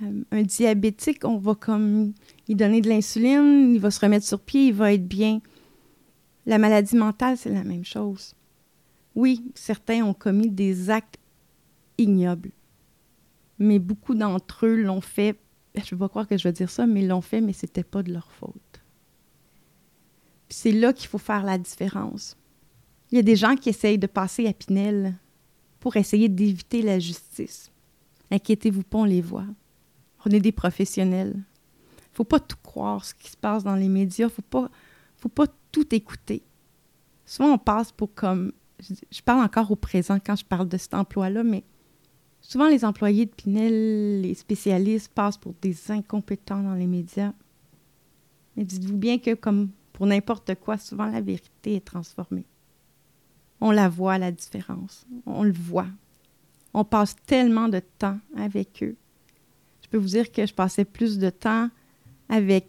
Euh, 0.03 0.22
un 0.32 0.43
diabétique, 0.43 1.24
on 1.24 1.39
va 1.39 1.55
comme 1.55 2.12
il 2.49 2.57
donner 2.57 2.80
de 2.80 2.89
l'insuline, 2.89 3.74
il 3.74 3.80
va 3.80 3.91
se 3.91 4.01
remettre 4.01 4.26
sur 4.26 4.41
pied, 4.41 4.68
il 4.68 4.74
va 4.74 4.93
être 4.93 5.07
bien. 5.07 5.41
La 6.47 6.59
maladie 6.59 6.97
mentale, 6.97 7.37
c'est 7.37 7.51
la 7.51 7.64
même 7.64 7.85
chose. 7.85 8.35
Oui, 9.14 9.45
certains 9.55 10.05
ont 10.05 10.14
commis 10.14 10.51
des 10.51 10.91
actes 10.91 11.18
ignobles, 11.97 12.51
mais 13.61 13.78
beaucoup 13.78 14.14
d'entre 14.14 14.66
eux 14.66 14.74
l'ont 14.74 15.01
fait, 15.01 15.39
je 15.76 15.80
ne 15.80 15.91
vais 15.91 15.97
pas 15.97 16.09
croire 16.09 16.26
que 16.26 16.37
je 16.37 16.43
vais 16.43 16.53
dire 16.53 16.70
ça, 16.70 16.87
mais 16.87 17.03
l'ont 17.03 17.20
fait, 17.20 17.41
mais 17.41 17.53
ce 17.53 17.66
n'était 17.66 17.85
pas 17.85 18.03
de 18.03 18.12
leur 18.12 18.32
faute. 18.32 18.74
C'est 20.57 20.70
là 20.70 20.92
qu'il 20.92 21.09
faut 21.09 21.18
faire 21.18 21.42
la 21.42 21.59
différence. 21.59 22.36
Il 23.11 23.16
y 23.16 23.18
a 23.18 23.22
des 23.22 23.34
gens 23.34 23.57
qui 23.57 23.70
essayent 23.70 23.98
de 23.98 24.07
passer 24.07 24.46
à 24.46 24.52
Pinel 24.52 25.18
pour 25.80 25.96
essayer 25.96 26.28
d'éviter 26.28 26.80
la 26.80 27.00
justice. 27.00 27.72
Inquiétez-vous 28.30 28.84
pas, 28.84 28.98
on 28.98 29.05
les 29.05 29.20
voit. 29.20 29.48
On 30.24 30.30
est 30.30 30.38
des 30.38 30.52
professionnels. 30.52 31.34
Il 31.98 32.14
faut 32.16 32.24
pas 32.24 32.38
tout 32.38 32.57
croire 32.62 33.05
ce 33.05 33.14
qui 33.14 33.32
se 33.32 33.36
passe 33.36 33.64
dans 33.64 33.74
les 33.74 33.88
médias. 33.88 34.28
Faut 34.28 34.42
pas, 34.42 34.70
faut 35.16 35.28
pas 35.28 35.48
tout 35.72 35.92
écouter. 35.92 36.44
Souvent, 37.26 37.55
on 37.55 37.59
passe 37.59 37.90
pour 37.90 38.14
comme... 38.14 38.52
Je 38.78 39.22
parle 39.22 39.44
encore 39.44 39.72
au 39.72 39.76
présent 39.76 40.18
quand 40.24 40.36
je 40.36 40.44
parle 40.44 40.68
de 40.68 40.76
cet 40.76 40.94
emploi-là, 40.94 41.42
mais 41.42 41.64
souvent 42.40 42.68
les 42.68 42.84
employés 42.84 43.26
de 43.26 43.32
Pinel, 43.32 44.20
les 44.20 44.34
spécialistes 44.34 45.12
passent 45.12 45.36
pour 45.36 45.55
des 45.61 45.90
incompétents 45.90 46.62
dans 46.62 46.74
les 46.74 46.86
médias. 46.86 47.32
Mais 48.57 48.62
dites-vous 48.62 48.96
bien 48.96 49.18
que, 49.18 49.34
comme 49.34 49.70
pour 49.95 50.07
n'importe 50.07 50.57
quoi, 50.57 50.76
souvent 50.76 51.07
la 51.07 51.22
vérité 51.22 51.76
est 51.76 51.84
transformée. 51.84 52.45
On 53.61 53.70
la 53.70 53.88
voit, 53.88 54.18
la 54.18 54.32
différence. 54.32 55.07
On 55.24 55.45
le 55.45 55.53
voit. 55.53 55.86
On 56.74 56.84
passe 56.84 57.14
tellement 57.24 57.68
de 57.68 57.80
temps 57.99 58.18
avec 58.36 58.82
eux. 58.82 58.97
Je 59.82 59.88
peux 59.88 59.97
vous 59.97 60.09
dire 60.09 60.30
que 60.32 60.45
je 60.45 60.53
passais 60.53 60.84
plus 60.84 61.18
de 61.18 61.30
temps 61.30 61.70
avec 62.28 62.68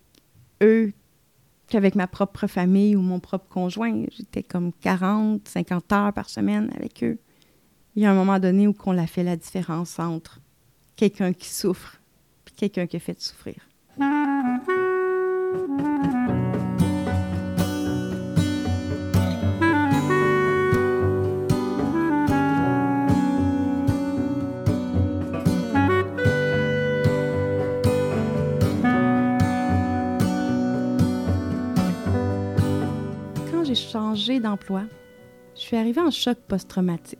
eux 0.61 0.93
qu'avec 1.67 1.95
ma 1.95 2.05
propre 2.05 2.45
famille 2.45 2.95
ou 2.95 3.01
mon 3.01 3.19
propre 3.19 3.47
conjoint. 3.49 4.05
J'étais 4.15 4.43
comme 4.43 4.71
40, 4.81 5.47
50 5.47 5.91
heures 5.91 6.13
par 6.13 6.29
semaine 6.29 6.71
avec 6.75 7.03
eux. 7.03 7.17
Il 7.95 8.03
y 8.03 8.05
a 8.05 8.11
un 8.11 8.15
moment 8.15 8.37
donné 8.37 8.67
où 8.67 8.75
on 8.85 8.97
a 8.99 9.07
fait 9.07 9.23
la 9.23 9.35
différence 9.35 9.97
entre 9.97 10.39
quelqu'un 10.95 11.33
qui 11.33 11.49
souffre 11.49 11.99
et 12.47 12.51
quelqu'un 12.51 12.85
qui 12.85 12.99
fait 12.99 13.19
souffrir. 13.19 13.55
Changé 33.75 34.39
d'emploi. 34.39 34.83
Je 35.55 35.61
suis 35.61 35.77
arrivée 35.77 36.01
en 36.01 36.11
choc 36.11 36.37
post-traumatique. 36.47 37.19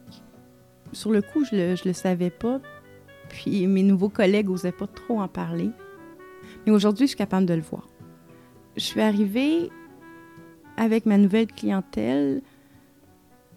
Sur 0.92 1.12
le 1.12 1.22
coup, 1.22 1.46
je 1.46 1.56
le, 1.56 1.76
le 1.86 1.94
savais 1.94 2.30
pas, 2.30 2.60
puis 3.30 3.68
mes 3.68 3.84
nouveaux 3.84 4.10
collègues 4.10 4.50
n'osaient 4.50 4.72
pas 4.72 4.88
trop 4.88 5.22
en 5.22 5.28
parler. 5.28 5.70
Mais 6.66 6.72
aujourd'hui, 6.72 7.06
je 7.06 7.10
suis 7.10 7.18
capable 7.18 7.46
de 7.46 7.54
le 7.54 7.62
voir. 7.62 7.88
Je 8.76 8.82
suis 8.82 9.02
arrivée 9.02 9.70
avec 10.78 11.06
ma 11.06 11.18
nouvelle 11.18 11.48
clientèle 11.48 12.42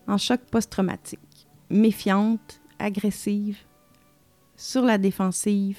en 0.07 0.19
choc 0.19 0.41
post-traumatique, 0.51 1.49
méfiante, 1.71 2.61
agressive, 2.79 3.59
sur 4.57 4.83
la 4.83 4.99
défensive, 4.99 5.79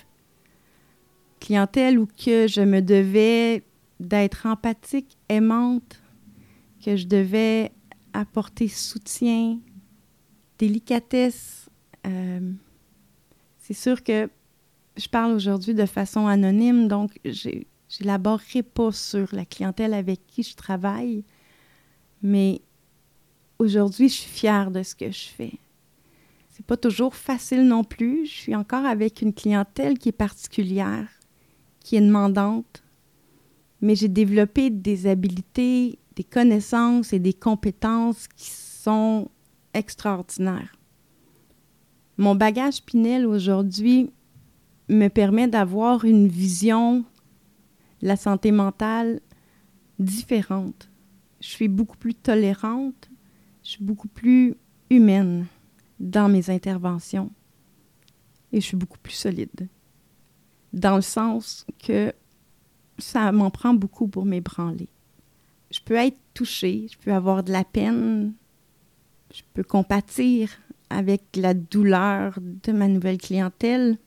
clientèle 1.40 2.00
où 2.00 2.06
que 2.06 2.48
je 2.48 2.62
me 2.62 2.82
devais 2.82 3.64
d'être 4.00 4.46
empathique, 4.46 5.18
aimante, 5.28 6.02
que 6.84 6.96
je 6.96 7.08
devais 7.08 7.72
apporter 8.14 8.68
soutien, 8.68 9.60
délicatesse. 10.58 11.70
Euh, 12.06 12.52
c'est 13.58 13.74
sûr 13.74 14.04
que 14.04 14.30
je 14.98 15.08
parle 15.08 15.34
aujourd'hui 15.34 15.74
de 15.74 15.86
façon 15.86 16.28
anonyme, 16.28 16.88
donc 16.88 17.20
je 17.26 17.50
n'élaborerai 18.02 18.64
pas 18.64 18.92
sur 18.92 19.28
la 19.32 19.46
clientèle 19.46 19.94
avec 19.94 20.26
qui 20.28 20.44
je 20.44 20.56
travaille, 20.56 21.24
mais 22.22 22.62
aujourd'hui, 23.60 24.10
je 24.10 24.16
suis 24.16 24.30
fière 24.30 24.72
de 24.72 24.84
ce 24.84 24.96
que 24.96 25.12
je 25.12 25.28
fais. 25.28 25.54
C'est 26.50 26.66
pas 26.66 26.78
toujours 26.78 27.16
facile 27.16 27.64
non 27.64 27.86
plus. 27.86 28.26
Je 28.26 28.34
suis 28.34 28.56
encore 28.56 28.86
avec 28.86 29.22
une 29.22 29.34
clientèle 29.34 29.98
qui 29.98 30.10
est 30.10 30.14
particulière, 30.14 31.08
qui 31.80 31.96
est 31.96 32.02
demandante, 32.02 32.84
mais 33.82 33.96
j'ai 33.96 34.10
développé 34.10 34.70
des 34.70 35.08
habiletés 35.08 36.00
des 36.20 36.26
connaissances 36.26 37.14
et 37.14 37.20
des 37.20 37.32
compétences 37.32 38.28
qui 38.28 38.50
sont 38.50 39.30
extraordinaires. 39.74 40.76
Mon 42.18 42.36
bagage 42.36 42.84
Pinel 42.84 43.26
aujourd'hui 43.26 44.12
me 44.90 45.08
permet 45.08 45.48
d'avoir 45.48 46.04
une 46.04 46.28
vision 46.28 47.06
de 48.02 48.08
la 48.08 48.18
santé 48.18 48.52
mentale 48.52 49.22
différente. 49.98 50.90
Je 51.40 51.48
suis 51.48 51.70
beaucoup 51.70 51.96
plus 51.96 52.16
tolérante, 52.16 53.10
je 53.64 53.70
suis 53.70 53.84
beaucoup 53.86 54.10
plus 54.10 54.56
humaine 54.90 55.46
dans 56.02 56.28
mes 56.28 56.50
interventions 56.50 57.32
et 58.52 58.60
je 58.60 58.66
suis 58.66 58.76
beaucoup 58.76 59.00
plus 59.00 59.14
solide. 59.14 59.70
Dans 60.74 60.98
le 60.98 61.02
sens 61.02 61.66
que 61.82 62.12
ça 62.98 63.32
m'en 63.32 63.52
prend 63.52 63.74
beaucoup 63.74 64.10
pour 64.10 64.26
m'ébranler 64.26 64.90
je 65.72 65.80
peux 65.82 65.96
être 65.96 66.18
touchée, 66.34 66.88
je 66.92 66.98
peux 66.98 67.14
avoir 67.14 67.44
de 67.44 67.52
la 67.52 67.64
peine, 67.64 68.34
je 69.34 69.42
peux 69.54 69.64
compatir 69.64 70.50
avec 70.90 71.22
la 71.36 71.54
douleur 71.54 72.40
de 72.42 72.72
ma 72.72 72.88
nouvelle 72.88 73.18
clientèle, 73.18 73.98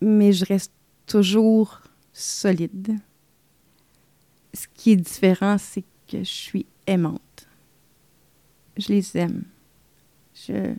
mais 0.00 0.32
je 0.32 0.44
reste 0.44 0.72
toujours 1.06 1.80
solide. 2.12 2.96
Ce 4.54 4.66
qui 4.74 4.92
est 4.92 4.96
différent, 4.96 5.58
c'est 5.58 5.84
que 6.06 6.18
je 6.18 6.24
suis 6.24 6.66
aimante. 6.86 7.48
Je 8.76 8.88
les 8.88 9.16
aime. 9.16 9.44
Je 10.34 10.74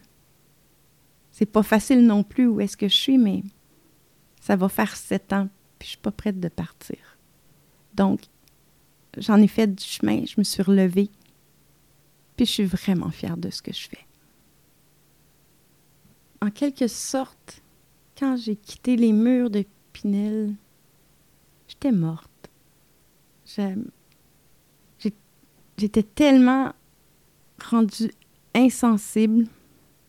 c'est 1.40 1.46
pas 1.46 1.64
facile 1.64 2.06
non 2.06 2.24
plus 2.24 2.48
où 2.48 2.60
est-ce 2.60 2.76
que 2.76 2.90
je 2.90 2.98
suis, 2.98 3.18
mais 3.18 3.44
ça 4.42 4.58
va 4.58 4.68
faire 4.68 4.98
sept 4.98 5.32
ans, 5.32 5.48
puis 5.78 5.86
je 5.86 5.90
suis 5.92 5.98
pas 5.98 6.12
prête 6.12 6.38
de 6.38 6.50
partir. 6.50 6.98
Donc, 7.94 8.24
j'en 9.18 9.42
ai 9.42 9.48
fait 9.48 9.68
du 9.68 9.84
chemin, 9.84 10.26
je 10.26 10.36
me 10.38 10.44
suis 10.44 10.64
relevée. 10.64 11.10
Puis 12.36 12.46
je 12.46 12.52
suis 12.52 12.66
vraiment 12.66 13.10
fière 13.10 13.38
de 13.38 13.50
ce 13.50 13.62
que 13.62 13.74
je 13.74 13.88
fais. 13.90 14.06
En 16.42 16.52
quelque 16.52 16.88
sorte, 16.88 17.62
quand 18.18 18.38
j'ai 18.38 18.56
quitté 18.56 18.96
les 18.96 19.12
murs 19.12 19.50
de 19.50 19.66
Pinel, 19.92 20.56
j'étais 21.68 21.92
morte. 21.92 22.30
J'étais 25.80 26.04
tellement 26.04 26.74
rendue 27.64 28.12
insensible, 28.54 29.48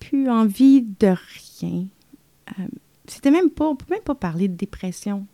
plus 0.00 0.28
envie 0.28 0.82
de 0.82 1.14
rien. 1.62 1.86
Euh, 2.58 2.66
c'était 3.06 3.30
même 3.30 3.50
pas, 3.50 3.68
on 3.68 3.76
peut 3.76 3.86
même 3.88 4.02
pas 4.02 4.16
parler 4.16 4.48
de 4.48 4.54
dépression. 4.54 5.26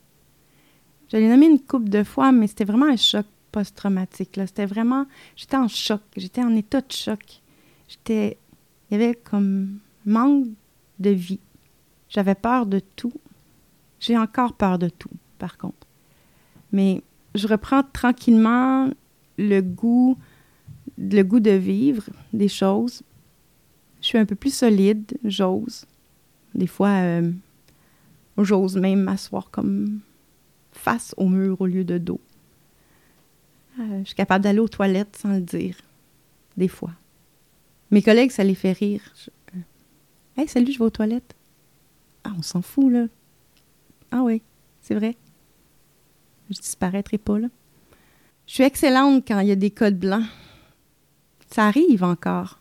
J'allais 1.08 1.28
nommer 1.30 1.46
une 1.46 1.60
couple 1.60 1.88
de 1.88 2.04
fois, 2.04 2.32
mais 2.32 2.48
c'était 2.48 2.64
vraiment 2.64 2.86
un 2.86 2.96
choc 2.96 3.24
post-traumatique. 3.56 4.38
C'était 4.46 4.66
vraiment, 4.66 5.06
j'étais 5.34 5.56
en 5.56 5.66
choc, 5.66 6.02
j'étais 6.14 6.42
en 6.42 6.54
état 6.54 6.82
de 6.82 6.92
choc. 6.92 7.40
J'étais, 7.88 8.36
il 8.90 8.98
y 8.98 9.02
avait 9.02 9.14
comme 9.14 9.78
manque 10.04 10.48
de 10.98 11.08
vie. 11.08 11.40
J'avais 12.10 12.34
peur 12.34 12.66
de 12.66 12.80
tout. 12.96 13.14
J'ai 13.98 14.18
encore 14.18 14.52
peur 14.52 14.78
de 14.78 14.90
tout, 14.90 15.16
par 15.38 15.56
contre. 15.56 15.86
Mais 16.70 17.02
je 17.34 17.48
reprends 17.48 17.82
tranquillement 17.82 18.90
le 19.38 19.62
goût, 19.62 20.18
le 20.98 21.22
goût 21.22 21.40
de 21.40 21.52
vivre 21.52 22.04
des 22.34 22.48
choses. 22.48 23.02
Je 24.02 24.08
suis 24.08 24.18
un 24.18 24.26
peu 24.26 24.36
plus 24.36 24.52
solide, 24.54 25.16
j'ose. 25.24 25.86
Des 26.54 26.66
fois, 26.66 26.90
euh, 26.90 27.32
j'ose 28.36 28.76
même 28.76 29.00
m'asseoir 29.00 29.50
comme 29.50 30.00
face 30.72 31.14
au 31.16 31.26
mur 31.30 31.58
au 31.62 31.66
lieu 31.66 31.84
de 31.84 31.96
dos. 31.96 32.20
Euh, 33.78 34.00
je 34.00 34.04
suis 34.06 34.14
capable 34.14 34.44
d'aller 34.44 34.58
aux 34.58 34.68
toilettes 34.68 35.16
sans 35.16 35.34
le 35.34 35.40
dire, 35.40 35.76
des 36.56 36.68
fois. 36.68 36.92
Mes 37.90 38.02
collègues, 38.02 38.30
ça 38.30 38.42
les 38.42 38.54
fait 38.54 38.72
rire. 38.72 39.02
Euh, 39.54 39.60
hey, 40.36 40.48
salut, 40.48 40.72
je 40.72 40.78
vais 40.78 40.84
aux 40.84 40.90
toilettes. 40.90 41.34
Ah, 42.24 42.32
on 42.36 42.42
s'en 42.42 42.62
fout, 42.62 42.90
là. 42.90 43.06
Ah 44.10 44.22
oui, 44.22 44.42
c'est 44.80 44.94
vrai. 44.94 45.16
Je 46.50 46.58
disparaîtrai 46.58 47.18
pas, 47.18 47.38
là. 47.38 47.48
Je 48.46 48.54
suis 48.54 48.64
excellente 48.64 49.24
quand 49.26 49.40
il 49.40 49.48
y 49.48 49.52
a 49.52 49.56
des 49.56 49.70
codes 49.70 49.98
blancs. 49.98 50.26
Ça 51.50 51.66
arrive 51.66 52.04
encore. 52.04 52.58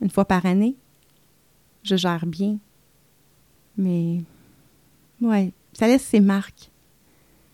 Une 0.00 0.10
fois 0.10 0.24
par 0.24 0.44
année. 0.46 0.76
Je 1.82 1.96
gère 1.96 2.26
bien. 2.26 2.58
Mais, 3.76 4.22
ouais, 5.20 5.52
ça 5.72 5.86
laisse 5.86 6.04
ses 6.04 6.20
marques. 6.20 6.70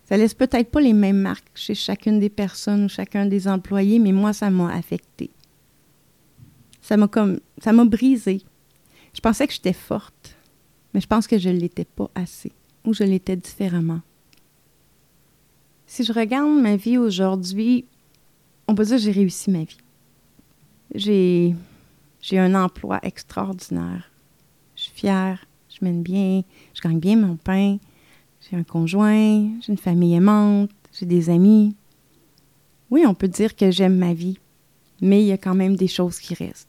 Ça 0.04 0.16
laisse 0.16 0.34
peut-être 0.34 0.70
pas 0.70 0.80
les 0.80 0.92
mêmes 0.92 1.20
marques 1.20 1.50
chez 1.54 1.74
chacune 1.74 2.20
des 2.20 2.28
personnes 2.28 2.84
ou 2.84 2.88
chacun 2.88 3.26
des 3.26 3.48
employés, 3.48 3.98
mais 3.98 4.12
moi, 4.12 4.32
ça 4.32 4.50
m'a 4.50 4.72
affecté. 4.72 5.30
Ça 6.82 6.96
m'a 6.96 7.08
comme, 7.08 7.40
ça 7.58 7.72
m'a 7.72 7.86
brisé. 7.86 8.42
Je 9.14 9.20
pensais 9.20 9.46
que 9.46 9.54
j'étais 9.54 9.72
forte, 9.72 10.36
mais 10.92 11.00
je 11.00 11.06
pense 11.06 11.26
que 11.26 11.38
je 11.38 11.48
ne 11.48 11.58
l'étais 11.58 11.86
pas 11.86 12.10
assez, 12.14 12.52
ou 12.84 12.92
je 12.92 13.04
l'étais 13.04 13.36
différemment. 13.36 14.00
Si 15.86 16.04
je 16.04 16.12
regarde 16.12 16.50
ma 16.50 16.76
vie 16.76 16.98
aujourd'hui, 16.98 17.86
on 18.68 18.74
peut 18.74 18.84
dire 18.84 18.96
que 18.96 19.02
j'ai 19.02 19.12
réussi 19.12 19.50
ma 19.50 19.64
vie. 19.64 19.78
J'ai, 20.94 21.54
j'ai 22.20 22.38
un 22.38 22.54
emploi 22.54 22.98
extraordinaire. 23.02 24.10
Je 24.76 24.82
suis 24.82 24.92
fière, 24.92 25.46
je 25.70 25.84
mène 25.84 26.02
bien, 26.02 26.42
je 26.74 26.80
gagne 26.82 26.98
bien 26.98 27.16
mon 27.16 27.36
pain, 27.36 27.78
j'ai 28.50 28.56
un 28.56 28.62
conjoint, 28.62 29.60
j'ai 29.60 29.72
une 29.72 29.78
famille 29.78 30.14
aimante, 30.14 30.70
j'ai 30.92 31.06
des 31.06 31.30
amis. 31.30 31.74
Oui, 32.90 33.04
on 33.06 33.14
peut 33.14 33.28
dire 33.28 33.56
que 33.56 33.70
j'aime 33.70 33.96
ma 33.96 34.12
vie, 34.12 34.38
mais 35.00 35.22
il 35.22 35.26
y 35.26 35.32
a 35.32 35.38
quand 35.38 35.54
même 35.54 35.76
des 35.76 35.88
choses 35.88 36.18
qui 36.18 36.34
restent. 36.34 36.68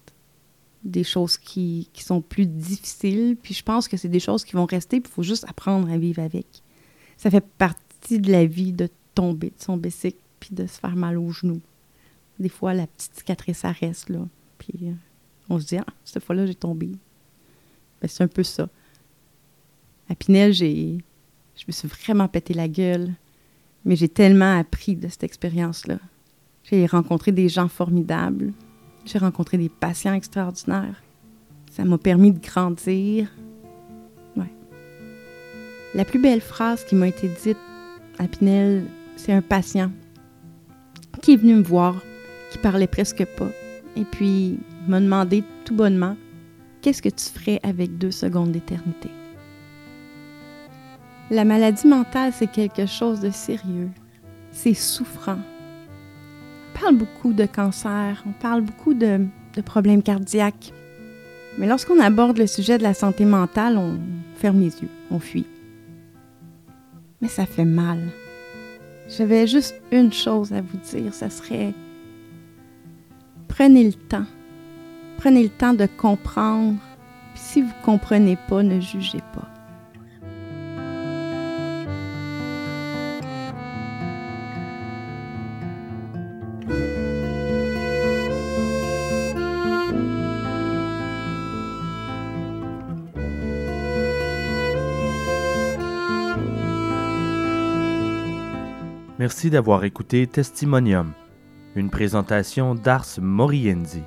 Des 0.84 1.03
choses 1.03 1.38
qui, 1.38 1.89
sont 1.95 2.21
plus 2.21 2.45
difficiles, 2.45 3.36
puis 3.41 3.53
je 3.53 3.63
pense 3.63 3.88
que 3.88 3.97
c'est 3.97 4.09
des 4.09 4.19
choses 4.19 4.45
qui 4.45 4.53
vont 4.53 4.65
rester, 4.65 5.01
puis 5.01 5.11
il 5.11 5.15
faut 5.15 5.23
juste 5.23 5.45
apprendre 5.49 5.89
à 5.89 5.97
vivre 5.97 6.21
avec. 6.21 6.45
Ça 7.17 7.30
fait 7.30 7.45
partie 7.57 8.19
de 8.19 8.32
la 8.32 8.45
vie 8.45 8.71
de 8.71 8.89
tomber 9.13 9.47
de 9.47 9.61
son 9.61 9.78
bicycle, 9.78 10.19
puis 10.39 10.53
de 10.53 10.67
se 10.67 10.80
faire 10.80 10.95
mal 10.95 11.17
aux 11.17 11.32
genoux. 11.32 11.61
Des 12.39 12.49
fois, 12.49 12.73
la 12.73 12.88
petite 12.88 13.15
cicatrice, 13.15 13.59
ça 13.59 13.71
reste, 13.71 14.09
là. 14.09 14.19
Puis 14.57 14.73
euh, 14.84 14.93
on 15.49 15.59
se 15.59 15.65
dit, 15.65 15.78
ah, 15.78 15.86
cette 16.03 16.23
fois-là, 16.23 16.45
j'ai 16.45 16.55
tombé. 16.55 16.91
Ben, 18.01 18.07
c'est 18.07 18.23
un 18.23 18.28
peu 18.28 18.43
ça. 18.43 18.69
À 20.09 20.15
Pinel, 20.15 20.53
j'ai 20.53 20.99
je 21.57 21.63
me 21.67 21.71
suis 21.71 21.87
vraiment 21.87 22.27
pété 22.27 22.53
la 22.53 22.67
gueule, 22.67 23.11
mais 23.83 23.95
j'ai 23.95 24.09
tellement 24.09 24.57
appris 24.57 24.95
de 24.95 25.07
cette 25.07 25.23
expérience-là. 25.23 25.99
J'ai 26.63 26.85
rencontré 26.85 27.31
des 27.31 27.49
gens 27.49 27.67
formidables, 27.67 28.53
j'ai 29.05 29.19
rencontré 29.19 29.57
des 29.57 29.69
patients 29.69 30.13
extraordinaires. 30.13 31.01
Ça 31.71 31.85
m'a 31.85 31.97
permis 31.97 32.31
de 32.31 32.39
grandir. 32.39 33.29
La 35.95 36.03
plus 36.03 36.19
belle 36.19 36.41
phrase 36.41 36.83
qui 36.83 36.93
m'a 36.93 37.07
été 37.07 37.29
dite 37.29 37.57
à 38.19 38.27
Pinel, 38.27 38.83
c'est 39.15 39.31
un 39.31 39.41
patient 39.41 39.89
qui 41.21 41.31
est 41.31 41.37
venu 41.37 41.55
me 41.55 41.63
voir, 41.63 41.95
qui 42.51 42.57
parlait 42.57 42.85
presque 42.85 43.23
pas, 43.37 43.49
et 43.95 44.03
puis 44.03 44.59
m'a 44.89 44.99
demandé 44.99 45.41
tout 45.63 45.73
bonnement 45.73 46.17
Qu'est-ce 46.81 47.01
que 47.01 47.09
tu 47.09 47.25
ferais 47.25 47.61
avec 47.63 47.97
deux 47.97 48.11
secondes 48.11 48.51
d'éternité? 48.51 49.09
La 51.32 51.45
maladie 51.45 51.88
mentale, 51.88 52.32
c'est 52.34 52.51
quelque 52.51 52.86
chose 52.86 53.19
de 53.19 53.30
sérieux. 53.30 53.89
C'est 54.51 54.73
souffrant. 54.73 55.39
On 56.69 56.80
parle 56.80 56.95
beaucoup 56.95 57.34
de 57.34 57.45
cancer, 57.45 58.23
on 58.28 58.32
parle 58.32 58.61
beaucoup 58.61 58.93
de, 58.93 59.28
problèmes 59.65 60.03
cardiaques. 60.03 60.73
Mais 61.57 61.67
lorsqu'on 61.67 61.99
aborde 61.99 62.38
le 62.38 62.47
sujet 62.47 62.78
de 62.78 62.84
la 62.84 62.93
santé 62.93 63.26
mentale, 63.26 63.78
on 63.78 63.97
ferme 64.36 64.59
les 64.59 64.82
yeux, 64.82 64.89
on 65.09 65.19
fuit. 65.19 65.47
Mais 67.21 67.30
ça 67.30 67.45
fait 67.45 67.65
mal. 67.65 67.99
J'avais 69.07 69.47
juste 69.47 69.76
une 69.91 70.11
chose 70.11 70.51
à 70.51 70.61
vous 70.61 70.78
dire, 70.78 71.13
ça 71.13 71.30
serait 71.30 71.73
prenez 73.47 73.86
le 73.86 73.93
temps. 73.93 74.26
Prenez 75.17 75.43
le 75.43 75.49
temps 75.49 75.73
de 75.73 75.86
comprendre. 75.86 76.76
Puis 77.34 77.43
si 77.43 77.61
vous 77.61 77.69
ne 77.69 77.86
comprenez 77.86 78.38
pas, 78.49 78.63
ne 78.63 78.82
jugez 78.82 79.21
pas. 79.34 79.54
Merci 99.26 99.49
d'avoir 99.49 99.84
écouté 99.86 100.28
Testimonium, 100.28 101.13
une 101.76 101.89
présentation 101.89 102.76
d'Ars 102.76 103.07
Moriendi. 103.19 104.03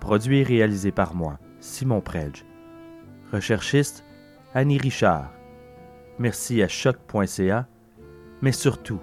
Produit 0.00 0.38
et 0.38 0.44
réalisé 0.44 0.92
par 0.92 1.14
moi, 1.14 1.38
Simon 1.60 2.00
Predge. 2.00 2.46
Recherchiste, 3.34 4.02
Annie 4.54 4.78
Richard. 4.78 5.30
Merci 6.18 6.62
à 6.62 6.68
choc.ca, 6.68 7.66
mais 8.40 8.52
surtout, 8.52 9.00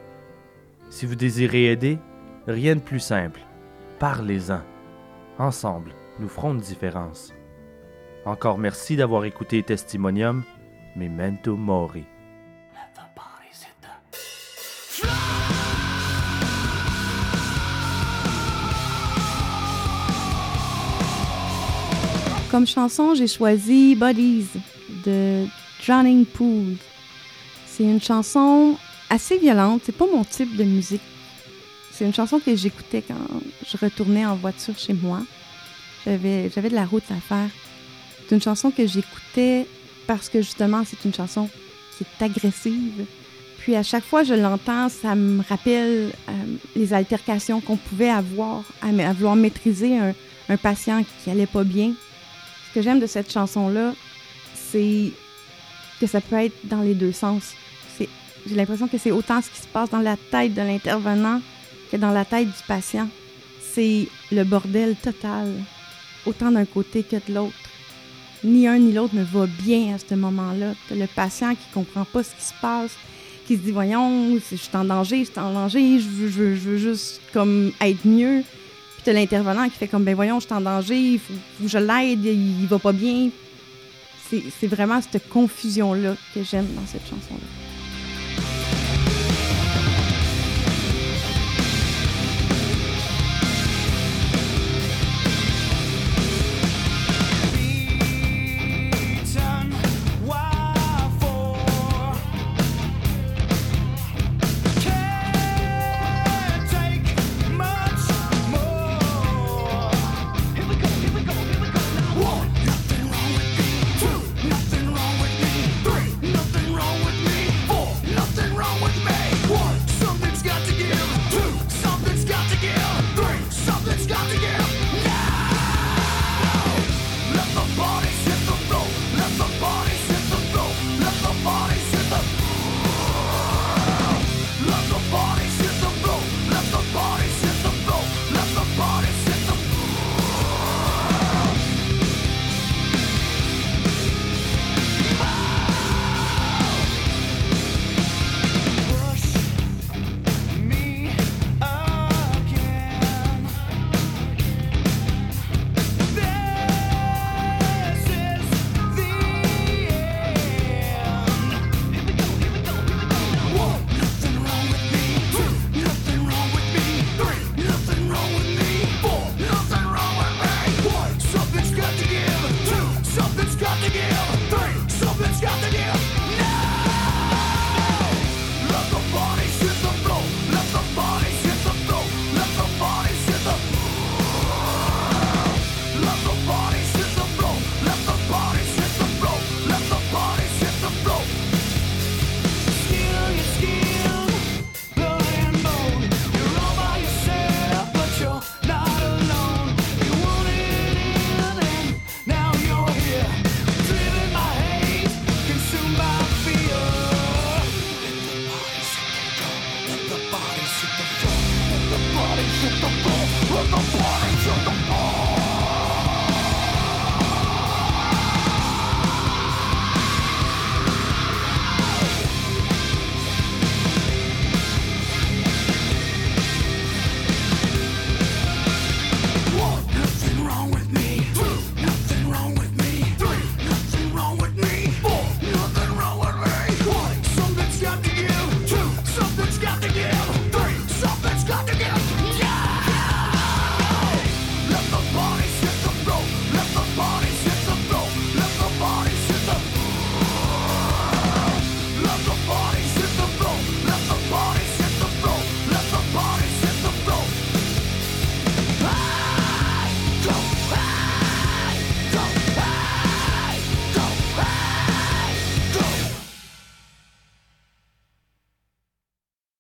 Si 0.89 1.05
vous 1.05 1.15
désirez 1.15 1.71
aider, 1.71 1.97
rien 2.45 2.75
de 2.75 2.81
plus 2.81 2.99
simple 2.99 3.39
Parlez-en. 4.03 4.59
Ensemble, 5.39 5.93
nous 6.19 6.27
ferons 6.27 6.55
une 6.55 6.59
différence. 6.59 7.31
Encore 8.25 8.57
merci 8.57 8.97
d'avoir 8.97 9.23
écouté 9.23 9.63
Testimonium, 9.63 10.43
Memento 10.97 11.55
Mori. 11.55 12.03
Comme 22.51 22.67
chanson, 22.67 23.15
j'ai 23.15 23.27
choisi 23.27 23.95
Bodies 23.95 24.49
de 25.05 25.45
Drowning 25.87 26.25
Pool. 26.25 26.75
C'est 27.67 27.85
une 27.85 28.01
chanson 28.01 28.75
assez 29.09 29.37
violente, 29.37 29.83
c'est 29.85 29.97
pas 29.97 30.07
mon 30.13 30.25
type 30.25 30.57
de 30.57 30.65
musique 30.65 31.01
c'est 31.93 32.05
une 32.05 32.13
chanson 32.13 32.39
que 32.39 32.55
j'écoutais 32.55 33.03
quand 33.03 33.13
je 33.69 33.77
retournais 33.77 34.25
en 34.25 34.35
voiture 34.35 34.77
chez 34.77 34.93
moi. 34.93 35.21
J'avais, 36.05 36.49
de 36.49 36.75
la 36.75 36.85
route 36.85 37.03
à 37.11 37.15
faire. 37.15 37.49
C'est 38.27 38.35
une 38.35 38.41
chanson 38.41 38.71
que 38.71 38.87
j'écoutais 38.87 39.67
parce 40.07 40.27
que 40.27 40.41
justement, 40.41 40.83
c'est 40.85 41.05
une 41.05 41.13
chanson 41.13 41.47
qui 41.95 42.03
est 42.03 42.25
agressive. 42.25 43.05
Puis 43.59 43.75
à 43.75 43.83
chaque 43.83 44.03
fois 44.03 44.23
que 44.23 44.29
je 44.29 44.33
l'entends, 44.33 44.89
ça 44.89 45.13
me 45.13 45.43
rappelle 45.47 46.11
euh, 46.27 46.31
les 46.75 46.93
altercations 46.93 47.61
qu'on 47.61 47.77
pouvait 47.77 48.09
avoir 48.09 48.63
à, 48.81 49.13
vouloir 49.13 49.35
maîtriser 49.35 49.97
un, 49.97 50.13
un, 50.49 50.57
patient 50.57 51.03
qui 51.03 51.29
allait 51.29 51.45
pas 51.45 51.63
bien. 51.63 51.93
Ce 52.69 52.73
que 52.73 52.81
j'aime 52.81 52.99
de 52.99 53.07
cette 53.07 53.31
chanson-là, 53.31 53.93
c'est 54.55 55.11
que 56.01 56.07
ça 56.07 56.21
peut 56.21 56.37
être 56.37 56.57
dans 56.63 56.81
les 56.81 56.95
deux 56.95 57.13
sens. 57.13 57.53
j'ai 57.99 58.55
l'impression 58.55 58.87
que 58.87 58.97
c'est 58.97 59.11
autant 59.11 59.41
ce 59.41 59.49
qui 59.51 59.61
se 59.61 59.67
passe 59.67 59.91
dans 59.91 60.01
la 60.01 60.17
tête 60.17 60.55
de 60.55 60.61
l'intervenant 60.61 61.39
dans 61.97 62.11
la 62.11 62.25
tête 62.25 62.47
du 62.47 62.63
patient, 62.67 63.07
c'est 63.73 64.07
le 64.31 64.43
bordel 64.43 64.95
total, 64.95 65.51
autant 66.25 66.51
d'un 66.51 66.65
côté 66.65 67.03
que 67.03 67.15
de 67.15 67.33
l'autre. 67.33 67.53
Ni 68.43 68.67
un 68.67 68.77
ni 68.77 68.91
l'autre 68.91 69.15
ne 69.15 69.23
va 69.23 69.45
bien 69.47 69.95
à 69.95 69.97
ce 69.97 70.15
moment-là. 70.15 70.73
le 70.91 71.05
patient 71.07 71.55
qui 71.55 71.65
comprend 71.73 72.05
pas 72.05 72.23
ce 72.23 72.31
qui 72.35 72.43
se 72.43 72.53
passe, 72.61 72.91
qui 73.47 73.55
se 73.55 73.61
dit 73.61 73.71
voyons, 73.71 74.37
je 74.37 74.55
suis 74.55 74.75
en 74.75 74.85
danger, 74.85 75.19
je 75.19 75.31
suis 75.31 75.39
en 75.39 75.53
danger, 75.53 75.99
je 75.99 76.07
veux, 76.07 76.55
je 76.55 76.61
veux, 76.61 76.77
juste 76.77 77.21
comme 77.33 77.71
être 77.81 78.05
mieux. 78.05 78.43
Puis 78.95 79.03
t'as 79.05 79.13
l'intervenant 79.13 79.65
qui 79.65 79.77
fait 79.77 79.87
comme 79.87 80.03
ben 80.03 80.15
voyons, 80.15 80.39
je 80.39 80.45
suis 80.45 80.53
en 80.53 80.61
danger, 80.61 80.97
il 80.97 81.19
faut, 81.19 81.33
que 81.61 81.69
je 81.69 81.77
l'aide, 81.77 82.25
il, 82.25 82.61
il 82.61 82.67
va 82.67 82.79
pas 82.79 82.93
bien. 82.93 83.29
C'est 84.59 84.67
vraiment 84.67 84.99
cette 84.99 85.29
confusion-là 85.29 86.15
que 86.33 86.43
j'aime 86.43 86.67
dans 86.75 86.87
cette 86.87 87.03
chanson-là. 87.03 88.72